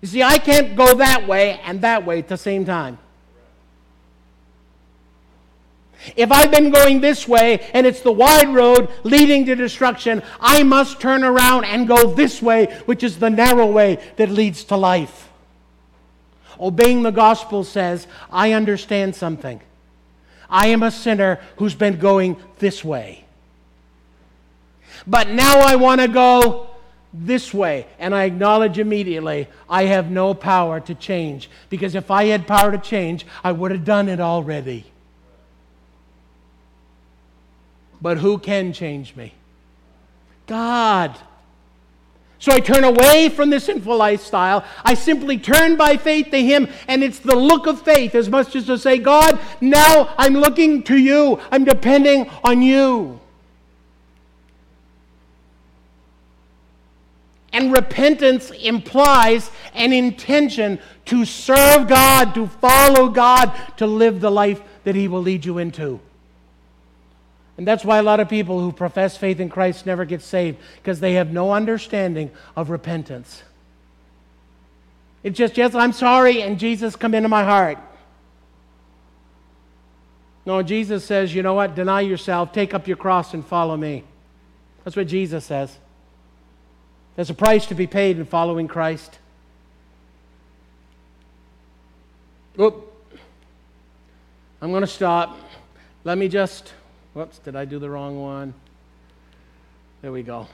You 0.00 0.08
see, 0.08 0.22
I 0.22 0.38
can't 0.38 0.76
go 0.76 0.94
that 0.94 1.26
way 1.26 1.60
and 1.64 1.80
that 1.80 2.04
way 2.04 2.18
at 2.18 2.28
the 2.28 2.36
same 2.36 2.64
time. 2.64 2.98
If 6.16 6.30
I've 6.30 6.50
been 6.50 6.70
going 6.70 7.00
this 7.00 7.26
way 7.26 7.70
and 7.72 7.86
it's 7.86 8.02
the 8.02 8.12
wide 8.12 8.52
road 8.52 8.90
leading 9.04 9.46
to 9.46 9.54
destruction, 9.54 10.22
I 10.40 10.62
must 10.62 11.00
turn 11.00 11.24
around 11.24 11.64
and 11.64 11.88
go 11.88 12.12
this 12.12 12.42
way, 12.42 12.66
which 12.84 13.02
is 13.02 13.18
the 13.18 13.30
narrow 13.30 13.70
way 13.70 13.98
that 14.16 14.28
leads 14.28 14.64
to 14.64 14.76
life. 14.76 15.30
Obeying 16.60 17.02
the 17.02 17.10
gospel 17.10 17.64
says, 17.64 18.06
I 18.30 18.52
understand 18.52 19.16
something. 19.16 19.60
I 20.54 20.68
am 20.68 20.84
a 20.84 20.90
sinner 20.92 21.40
who's 21.56 21.74
been 21.74 21.98
going 21.98 22.36
this 22.60 22.84
way. 22.84 23.24
But 25.04 25.28
now 25.28 25.58
I 25.58 25.74
want 25.74 26.00
to 26.00 26.06
go 26.06 26.70
this 27.12 27.52
way. 27.52 27.88
And 27.98 28.14
I 28.14 28.22
acknowledge 28.22 28.78
immediately 28.78 29.48
I 29.68 29.86
have 29.86 30.12
no 30.12 30.32
power 30.32 30.78
to 30.78 30.94
change. 30.94 31.50
Because 31.70 31.96
if 31.96 32.08
I 32.08 32.26
had 32.26 32.46
power 32.46 32.70
to 32.70 32.78
change, 32.78 33.26
I 33.42 33.50
would 33.50 33.72
have 33.72 33.84
done 33.84 34.08
it 34.08 34.20
already. 34.20 34.84
But 38.00 38.18
who 38.18 38.38
can 38.38 38.72
change 38.72 39.16
me? 39.16 39.34
God. 40.46 41.18
So 42.38 42.52
I 42.52 42.60
turn 42.60 42.84
away 42.84 43.30
from 43.30 43.50
the 43.50 43.58
sinful 43.58 43.96
lifestyle. 43.96 44.64
I 44.84 44.94
simply 44.94 45.38
turn 45.38 45.76
by 45.76 45.96
faith 45.96 46.30
to 46.30 46.42
Him, 46.42 46.68
and 46.88 47.02
it's 47.02 47.18
the 47.18 47.36
look 47.36 47.66
of 47.66 47.80
faith 47.80 48.14
as 48.14 48.28
much 48.28 48.54
as 48.54 48.66
to 48.66 48.76
say, 48.76 48.98
God, 48.98 49.38
now 49.60 50.12
I'm 50.18 50.34
looking 50.34 50.82
to 50.84 50.96
you. 50.96 51.40
I'm 51.50 51.64
depending 51.64 52.28
on 52.42 52.60
you. 52.60 53.20
And 57.54 57.72
repentance 57.72 58.50
implies 58.50 59.50
an 59.74 59.92
intention 59.92 60.80
to 61.06 61.24
serve 61.24 61.88
God, 61.88 62.34
to 62.34 62.48
follow 62.48 63.08
God, 63.08 63.54
to 63.76 63.86
live 63.86 64.20
the 64.20 64.30
life 64.30 64.60
that 64.82 64.96
He 64.96 65.06
will 65.06 65.22
lead 65.22 65.44
you 65.44 65.58
into. 65.58 66.00
And 67.56 67.66
that's 67.66 67.84
why 67.84 67.98
a 67.98 68.02
lot 68.02 68.18
of 68.18 68.28
people 68.28 68.60
who 68.60 68.72
profess 68.72 69.16
faith 69.16 69.38
in 69.38 69.48
Christ 69.48 69.86
never 69.86 70.04
get 70.04 70.22
saved, 70.22 70.58
because 70.76 71.00
they 71.00 71.14
have 71.14 71.32
no 71.32 71.52
understanding 71.52 72.30
of 72.56 72.70
repentance. 72.70 73.42
It's 75.22 75.38
just, 75.38 75.56
yes, 75.56 75.74
I'm 75.74 75.92
sorry, 75.92 76.42
and 76.42 76.58
Jesus, 76.58 76.96
come 76.96 77.14
into 77.14 77.28
my 77.28 77.44
heart. 77.44 77.78
No, 80.44 80.62
Jesus 80.62 81.04
says, 81.04 81.34
you 81.34 81.42
know 81.42 81.54
what? 81.54 81.74
Deny 81.74 82.02
yourself, 82.02 82.52
take 82.52 82.74
up 82.74 82.86
your 82.86 82.98
cross, 82.98 83.32
and 83.32 83.46
follow 83.46 83.76
me. 83.76 84.04
That's 84.84 84.96
what 84.96 85.06
Jesus 85.06 85.44
says. 85.44 85.78
There's 87.16 87.30
a 87.30 87.34
price 87.34 87.66
to 87.66 87.74
be 87.74 87.86
paid 87.86 88.18
in 88.18 88.26
following 88.26 88.68
Christ. 88.68 89.18
Oop. 92.60 92.92
I'm 94.60 94.70
going 94.70 94.82
to 94.82 94.86
stop. 94.86 95.38
Let 96.02 96.18
me 96.18 96.28
just 96.28 96.72
Whoops, 97.14 97.38
did 97.38 97.54
I 97.54 97.64
do 97.64 97.78
the 97.78 97.88
wrong 97.88 98.20
one? 98.20 98.54
There 100.02 100.12
we 100.12 100.22
go. 100.22 100.48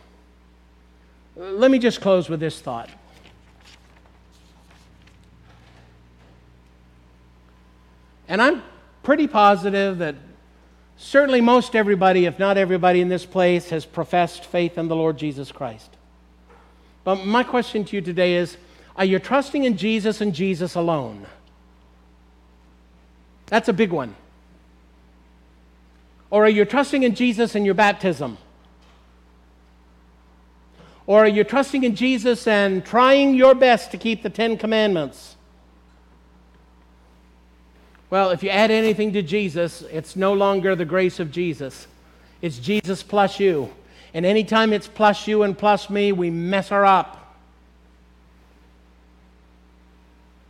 Let 1.35 1.71
me 1.71 1.79
just 1.79 2.01
close 2.01 2.29
with 2.29 2.39
this 2.39 2.61
thought. 2.61 2.91
And 8.29 8.41
I'm 8.41 8.63
pretty 9.03 9.27
positive 9.27 9.99
that 9.99 10.15
certainly 10.97 11.41
most 11.41 11.75
everybody, 11.75 12.27
if 12.27 12.39
not 12.39 12.57
everybody 12.57 13.01
in 13.01 13.09
this 13.09 13.25
place, 13.25 13.71
has 13.71 13.85
professed 13.85 14.45
faith 14.45 14.79
in 14.79 14.87
the 14.87 14.95
Lord 14.95 15.17
Jesus 15.17 15.51
Christ. 15.51 15.91
But 17.03 17.25
my 17.25 17.43
question 17.43 17.85
to 17.87 17.97
you 17.97 18.03
today 18.03 18.35
is 18.35 18.57
are 18.97 19.05
you 19.05 19.19
trusting 19.19 19.65
in 19.65 19.77
Jesus 19.77 20.21
and 20.21 20.35
Jesus 20.35 20.75
alone? 20.75 21.27
That's 23.47 23.69
a 23.69 23.73
big 23.73 23.91
one. 23.91 24.15
Or 26.31 26.45
are 26.45 26.49
you 26.49 26.65
trusting 26.65 27.03
in 27.03 27.15
Jesus 27.15 27.55
and 27.55 27.67
your 27.67 27.75
baptism? 27.75 28.39
Or 31.07 31.25
are 31.25 31.29
you 31.29 31.43
trusting 31.43 31.83
in 31.83 31.97
Jesus 31.97 32.47
and 32.47 32.85
trying 32.85 33.35
your 33.35 33.55
best 33.55 33.91
to 33.91 33.99
keep 33.99 34.23
the 34.23 34.31
Ten 34.31 34.57
Commandments? 34.57 35.37
Well, 38.11 38.31
if 38.31 38.43
you 38.43 38.51
add 38.51 38.71
anything 38.71 39.13
to 39.15 39.23
Jesus, 39.23 39.83
it's 39.83 40.15
no 40.15 40.33
longer 40.33 40.77
the 40.77 40.85
grace 40.85 41.19
of 41.19 41.33
Jesus. 41.33 41.89
It's 42.43 42.59
Jesus 42.59 43.03
plus 43.03 43.41
you. 43.41 43.73
And 44.15 44.27
anytime 44.27 44.73
it's 44.73 44.89
plus 44.89 45.27
you 45.27 45.43
and 45.43 45.57
plus 45.57 45.91
me, 45.91 46.13
we 46.13 46.31
mess 46.31 46.69
her 46.69 46.85
up. 46.85 47.17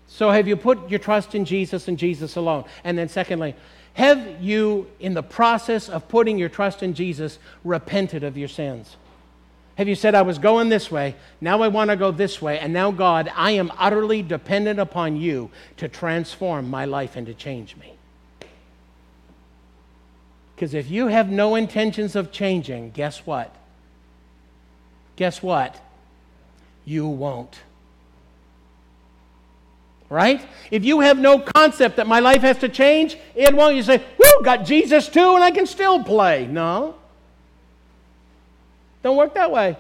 So, 0.08 0.30
have 0.30 0.48
you 0.48 0.56
put 0.56 0.90
your 0.90 0.98
trust 0.98 1.34
in 1.34 1.44
Jesus 1.44 1.88
and 1.88 1.98
Jesus 1.98 2.36
alone? 2.36 2.64
And 2.84 2.98
then, 2.98 3.08
secondly, 3.08 3.54
have 3.94 4.40
you, 4.40 4.86
in 4.98 5.14
the 5.14 5.22
process 5.22 5.88
of 5.88 6.08
putting 6.08 6.38
your 6.38 6.48
trust 6.48 6.82
in 6.82 6.94
Jesus, 6.94 7.38
repented 7.64 8.24
of 8.24 8.38
your 8.38 8.48
sins? 8.48 8.96
Have 9.76 9.88
you 9.88 9.94
said, 9.94 10.14
I 10.14 10.22
was 10.22 10.38
going 10.38 10.68
this 10.68 10.90
way, 10.90 11.16
now 11.40 11.62
I 11.62 11.68
want 11.68 11.90
to 11.90 11.96
go 11.96 12.10
this 12.10 12.40
way, 12.42 12.58
and 12.58 12.72
now, 12.72 12.90
God, 12.90 13.30
I 13.34 13.52
am 13.52 13.72
utterly 13.78 14.22
dependent 14.22 14.78
upon 14.78 15.16
you 15.16 15.50
to 15.78 15.88
transform 15.88 16.68
my 16.68 16.84
life 16.84 17.16
and 17.16 17.26
to 17.26 17.34
change 17.34 17.76
me? 17.76 17.94
Because 20.54 20.74
if 20.74 20.90
you 20.90 21.06
have 21.06 21.30
no 21.30 21.54
intentions 21.54 22.14
of 22.14 22.30
changing, 22.30 22.90
guess 22.90 23.26
what? 23.26 23.56
Guess 25.16 25.42
what? 25.42 25.82
You 26.84 27.06
won't 27.06 27.60
right? 30.10 30.46
If 30.70 30.84
you 30.84 31.00
have 31.00 31.18
no 31.18 31.38
concept 31.38 31.96
that 31.96 32.06
my 32.06 32.20
life 32.20 32.42
has 32.42 32.58
to 32.58 32.68
change, 32.68 33.16
it 33.34 33.54
won't. 33.54 33.76
You 33.76 33.82
say, 33.82 34.04
whoo, 34.18 34.44
got 34.44 34.66
Jesus 34.66 35.08
too, 35.08 35.34
and 35.36 35.42
I 35.42 35.52
can 35.52 35.66
still 35.66 36.04
play. 36.04 36.46
No. 36.46 36.96
Don't 39.02 39.16
work 39.16 39.34
that 39.34 39.50
way. 39.50 39.78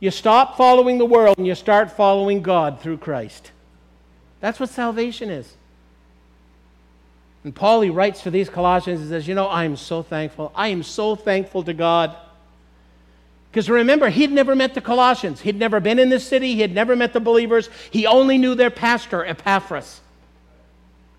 You 0.00 0.10
stop 0.10 0.56
following 0.56 0.98
the 0.98 1.04
world 1.04 1.38
and 1.38 1.46
you 1.46 1.54
start 1.54 1.92
following 1.92 2.42
God 2.42 2.80
through 2.80 2.98
Christ. 2.98 3.52
That's 4.40 4.58
what 4.58 4.70
salvation 4.70 5.30
is. 5.30 5.54
And 7.44 7.54
Paul, 7.54 7.82
he 7.82 7.90
writes 7.90 8.22
to 8.22 8.30
these 8.30 8.48
Colossians 8.48 9.00
and 9.00 9.10
says, 9.10 9.28
You 9.28 9.34
know, 9.34 9.46
I 9.46 9.64
am 9.64 9.76
so 9.76 10.02
thankful. 10.02 10.50
I 10.54 10.68
am 10.68 10.82
so 10.82 11.14
thankful 11.14 11.62
to 11.64 11.74
God 11.74 12.16
because 13.54 13.70
remember, 13.70 14.08
he'd 14.08 14.32
never 14.32 14.56
met 14.56 14.74
the 14.74 14.80
Colossians. 14.80 15.40
He'd 15.40 15.54
never 15.54 15.78
been 15.78 16.00
in 16.00 16.08
this 16.08 16.26
city. 16.26 16.56
He 16.56 16.60
had 16.60 16.74
never 16.74 16.96
met 16.96 17.12
the 17.12 17.20
believers. 17.20 17.70
He 17.92 18.04
only 18.04 18.36
knew 18.36 18.56
their 18.56 18.68
pastor, 18.68 19.24
Epaphras. 19.24 20.00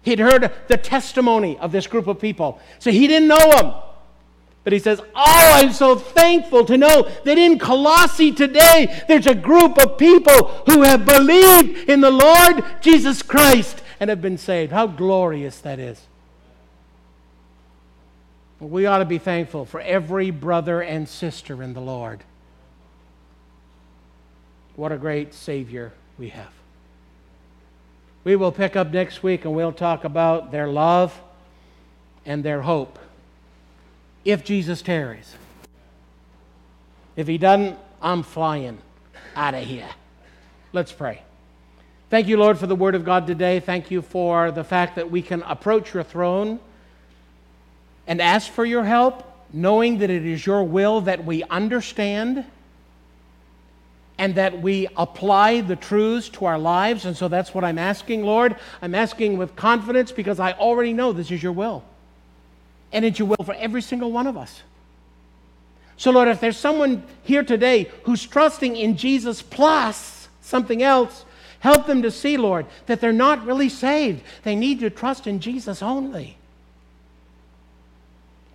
He'd 0.01 0.19
heard 0.19 0.51
the 0.67 0.75
testimony 0.75 1.57
of 1.59 1.71
this 1.71 1.88
group 1.88 2.07
of 2.07 2.19
people. 2.19 2.59
So 2.79 2.91
he 2.91 3.07
didn't 3.07 3.29
know 3.29 3.51
them. 3.51 3.73
But 4.65 4.73
he 4.73 4.79
says, 4.79 4.99
Oh, 5.15 5.51
I'm 5.53 5.71
so 5.71 5.95
thankful 5.95 6.65
to 6.65 6.77
know 6.77 7.09
that 7.23 7.38
in 7.38 7.57
Colossae 7.57 8.33
today, 8.33 9.01
there's 9.07 9.27
a 9.27 9.33
group 9.33 9.77
of 9.77 9.97
people 9.97 10.47
who 10.65 10.81
have 10.81 11.05
believed 11.05 11.89
in 11.89 12.01
the 12.01 12.11
Lord 12.11 12.65
Jesus 12.81 13.21
Christ 13.21 13.81
and 14.01 14.09
have 14.09 14.21
been 14.21 14.38
saved. 14.38 14.73
How 14.73 14.88
glorious 14.88 15.61
that 15.61 15.79
is. 15.79 16.01
We 18.60 18.86
ought 18.86 18.99
to 18.99 19.06
be 19.06 19.18
thankful 19.18 19.66
for 19.66 19.82
every 19.82 20.32
brother 20.32 20.82
and 20.82 21.08
sister 21.10 21.62
in 21.62 21.74
the 21.74 21.82
Lord. 21.82 22.24
What 24.76 24.91
a 24.91 24.97
great 24.97 25.34
Savior 25.34 25.93
we 26.18 26.30
have. 26.30 26.51
We 28.24 28.36
will 28.36 28.51
pick 28.51 28.76
up 28.76 28.91
next 28.91 29.24
week 29.24 29.45
and 29.45 29.53
we'll 29.53 29.72
talk 29.72 30.03
about 30.03 30.51
their 30.51 30.68
love 30.68 31.20
and 32.26 32.43
their 32.43 32.62
hope. 32.62 32.97
If 34.24 34.43
Jesus 34.43 34.82
tarries. 34.82 35.36
If 37.16 37.28
he 37.28 37.38
doesn't, 37.38 37.78
I'm 38.01 38.24
flying 38.24 38.80
out 39.36 39.53
of 39.53 39.64
here. 39.64 39.89
Let's 40.74 40.91
pray. 40.91 41.22
Thank 42.10 42.28
you, 42.28 42.38
Lord, 42.38 42.58
for 42.58 42.68
the 42.68 42.76
word 42.76 42.95
of 42.95 43.06
God 43.06 43.28
today. 43.28 43.60
Thank 43.60 43.91
you 43.91 44.01
for 44.01 44.51
the 44.51 44.64
fact 44.64 44.95
that 44.95 45.12
we 45.12 45.22
can 45.22 45.41
approach 45.43 45.93
your 45.93 46.03
throne 46.03 46.60
and 48.08 48.22
ask 48.22 48.51
for 48.51 48.66
your 48.66 48.84
help, 48.84 49.24
knowing 49.51 49.99
that 49.99 50.10
it 50.10 50.26
is 50.26 50.45
your 50.45 50.64
will 50.64 51.01
that 51.01 51.26
we 51.26 51.43
understand 51.43 52.45
and 54.18 54.36
that 54.36 54.62
we 54.62 54.88
apply 54.95 55.62
the 55.62 55.76
truths 55.76 56.30
to 56.30 56.45
our 56.45 56.58
lives. 56.58 57.06
And 57.06 57.18
so 57.18 57.28
that's 57.28 57.53
what 57.53 57.64
I'm 57.64 57.78
asking, 57.78 58.24
Lord. 58.24 58.56
I'm 58.82 58.95
asking 58.95 59.38
with 59.38 59.56
confidence 59.56 60.12
because 60.12 60.39
I 60.39 60.53
already 60.53 60.93
know 60.93 61.12
this 61.12 61.32
is 61.32 61.43
your 61.43 61.51
will. 61.51 61.84
And 62.93 63.03
it's 63.03 63.20
your 63.20 63.28
will 63.28 63.43
for 63.43 63.56
every 63.56 63.82
single 63.82 64.12
one 64.12 64.28
of 64.28 64.38
us. 64.38 64.62
So, 65.97 66.12
Lord, 66.12 66.28
if 66.28 66.39
there's 66.39 66.58
someone 66.58 67.03
here 67.24 67.43
today 67.43 67.89
who's 68.03 68.26
trusting 68.26 68.76
in 68.76 68.97
Jesus 68.97 69.41
plus 69.41 70.28
something 70.41 70.82
else, 70.84 71.26
help 71.60 71.88
them 71.88 72.01
to 72.01 72.12
see, 72.12 72.38
Lord, 72.38 72.66
that 72.86 73.01
they're 73.01 73.14
not 73.14 73.45
really 73.45 73.70
saved. 73.70 74.22
They 74.43 74.56
need 74.56 74.80
to 74.82 74.89
trust 74.89 75.28
in 75.28 75.39
Jesus 75.39 75.82
only. 75.82 76.38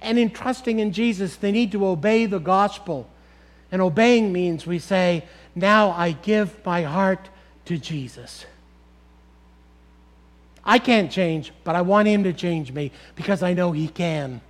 And 0.02 0.18
in 0.18 0.30
trusting 0.30 0.78
in 0.78 0.92
Jesus, 0.92 1.36
they 1.36 1.52
need 1.52 1.72
to 1.72 1.86
obey 1.86 2.26
the 2.26 2.38
gospel. 2.38 3.08
And 3.70 3.82
obeying 3.82 4.32
means 4.32 4.66
we 4.66 4.78
say, 4.78 5.24
Now 5.54 5.90
I 5.90 6.12
give 6.12 6.64
my 6.64 6.82
heart 6.82 7.28
to 7.66 7.78
Jesus. 7.78 8.46
I 10.64 10.78
can't 10.78 11.10
change, 11.10 11.52
but 11.64 11.76
I 11.76 11.82
want 11.82 12.08
Him 12.08 12.24
to 12.24 12.32
change 12.32 12.72
me 12.72 12.92
because 13.14 13.42
I 13.42 13.54
know 13.54 13.72
He 13.72 13.88
can. 13.88 14.40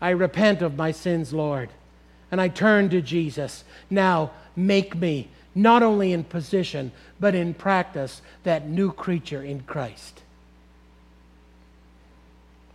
I 0.00 0.10
repent 0.10 0.62
of 0.62 0.76
my 0.76 0.92
sins, 0.92 1.32
Lord, 1.32 1.70
and 2.30 2.40
I 2.40 2.48
turn 2.48 2.88
to 2.90 3.02
Jesus. 3.02 3.64
Now 3.88 4.30
make 4.56 4.94
me, 4.96 5.28
not 5.54 5.82
only 5.82 6.12
in 6.12 6.24
position, 6.24 6.92
but 7.18 7.34
in 7.34 7.54
practice, 7.54 8.22
that 8.44 8.68
new 8.68 8.92
creature 8.92 9.42
in 9.42 9.60
Christ. 9.62 10.22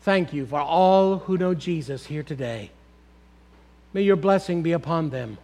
Thank 0.05 0.33
you 0.33 0.45
for 0.45 0.59
all 0.59 1.17
who 1.17 1.35
know 1.35 1.55
Jesus 1.55 2.05
here 2.05 2.21
today. 2.21 2.69
May 3.91 4.03
your 4.03 4.15
blessing 4.15 4.61
be 4.61 4.71
upon 4.71 5.09
them. 5.09 5.39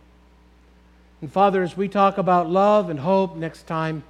And 1.20 1.32
Father, 1.32 1.64
as 1.64 1.76
we 1.76 1.88
talk 1.88 2.20
about 2.20 2.48
love 2.48 2.92
and 2.92 3.00
hope 3.00 3.36
next 3.36 3.66
time, 3.66 4.04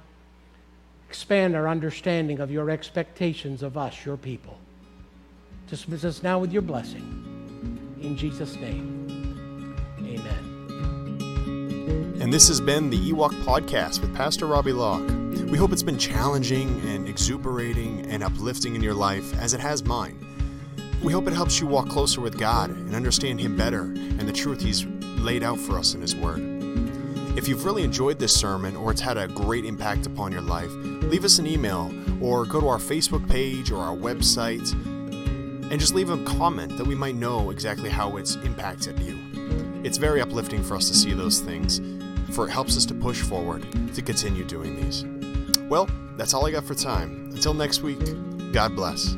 expand 1.08 1.56
our 1.56 1.66
understanding 1.66 2.38
of 2.38 2.50
your 2.50 2.68
expectations 2.68 3.62
of 3.62 3.78
us, 3.78 4.04
your 4.04 4.18
people. 4.18 4.58
Dismiss 5.70 6.04
us 6.04 6.22
now 6.22 6.38
with 6.38 6.52
your 6.52 6.60
blessing. 6.60 7.00
In 8.02 8.14
Jesus' 8.14 8.56
name, 8.56 9.74
amen. 10.00 10.52
And 12.20 12.30
this 12.30 12.46
has 12.48 12.60
been 12.60 12.90
the 12.90 12.98
Ewok 13.10 13.32
Podcast 13.44 14.02
with 14.02 14.14
Pastor 14.14 14.44
Robbie 14.44 14.74
Locke. 14.74 15.08
We 15.50 15.56
hope 15.56 15.72
it's 15.72 15.82
been 15.82 15.96
challenging 15.98 16.78
and 16.88 17.08
exuberating 17.08 18.04
and 18.10 18.22
uplifting 18.22 18.74
in 18.74 18.82
your 18.82 18.92
life 18.92 19.34
as 19.40 19.54
it 19.54 19.60
has 19.60 19.82
mine. 19.82 20.18
We 21.02 21.12
hope 21.12 21.26
it 21.26 21.32
helps 21.32 21.58
you 21.60 21.66
walk 21.66 21.88
closer 21.88 22.20
with 22.20 22.38
God 22.38 22.70
and 22.70 22.94
understand 22.94 23.40
Him 23.40 23.56
better 23.56 23.82
and 23.82 24.20
the 24.20 24.32
truth 24.32 24.60
He's 24.60 24.86
laid 25.18 25.42
out 25.42 25.58
for 25.58 25.76
us 25.76 25.94
in 25.94 26.00
His 26.00 26.14
Word. 26.14 26.40
If 27.36 27.48
you've 27.48 27.64
really 27.64 27.82
enjoyed 27.82 28.18
this 28.18 28.32
sermon 28.32 28.76
or 28.76 28.92
it's 28.92 29.00
had 29.00 29.16
a 29.16 29.26
great 29.26 29.64
impact 29.64 30.06
upon 30.06 30.30
your 30.30 30.42
life, 30.42 30.70
leave 30.70 31.24
us 31.24 31.38
an 31.38 31.46
email 31.46 31.92
or 32.20 32.44
go 32.44 32.60
to 32.60 32.68
our 32.68 32.78
Facebook 32.78 33.28
page 33.28 33.72
or 33.72 33.78
our 33.78 33.96
website 33.96 34.70
and 35.72 35.80
just 35.80 35.94
leave 35.94 36.10
a 36.10 36.22
comment 36.24 36.76
that 36.76 36.86
we 36.86 36.94
might 36.94 37.16
know 37.16 37.50
exactly 37.50 37.88
how 37.88 38.16
it's 38.16 38.36
impacted 38.36 38.98
you. 39.00 39.18
It's 39.82 39.98
very 39.98 40.20
uplifting 40.20 40.62
for 40.62 40.76
us 40.76 40.86
to 40.88 40.94
see 40.94 41.14
those 41.14 41.40
things, 41.40 41.80
for 42.34 42.46
it 42.46 42.50
helps 42.50 42.76
us 42.76 42.84
to 42.86 42.94
push 42.94 43.22
forward 43.22 43.66
to 43.94 44.02
continue 44.02 44.44
doing 44.44 44.76
these. 44.76 45.04
Well, 45.62 45.88
that's 46.16 46.34
all 46.34 46.46
I 46.46 46.52
got 46.52 46.64
for 46.64 46.74
time. 46.74 47.30
Until 47.32 47.54
next 47.54 47.82
week, 47.82 47.98
God 48.52 48.76
bless. 48.76 49.16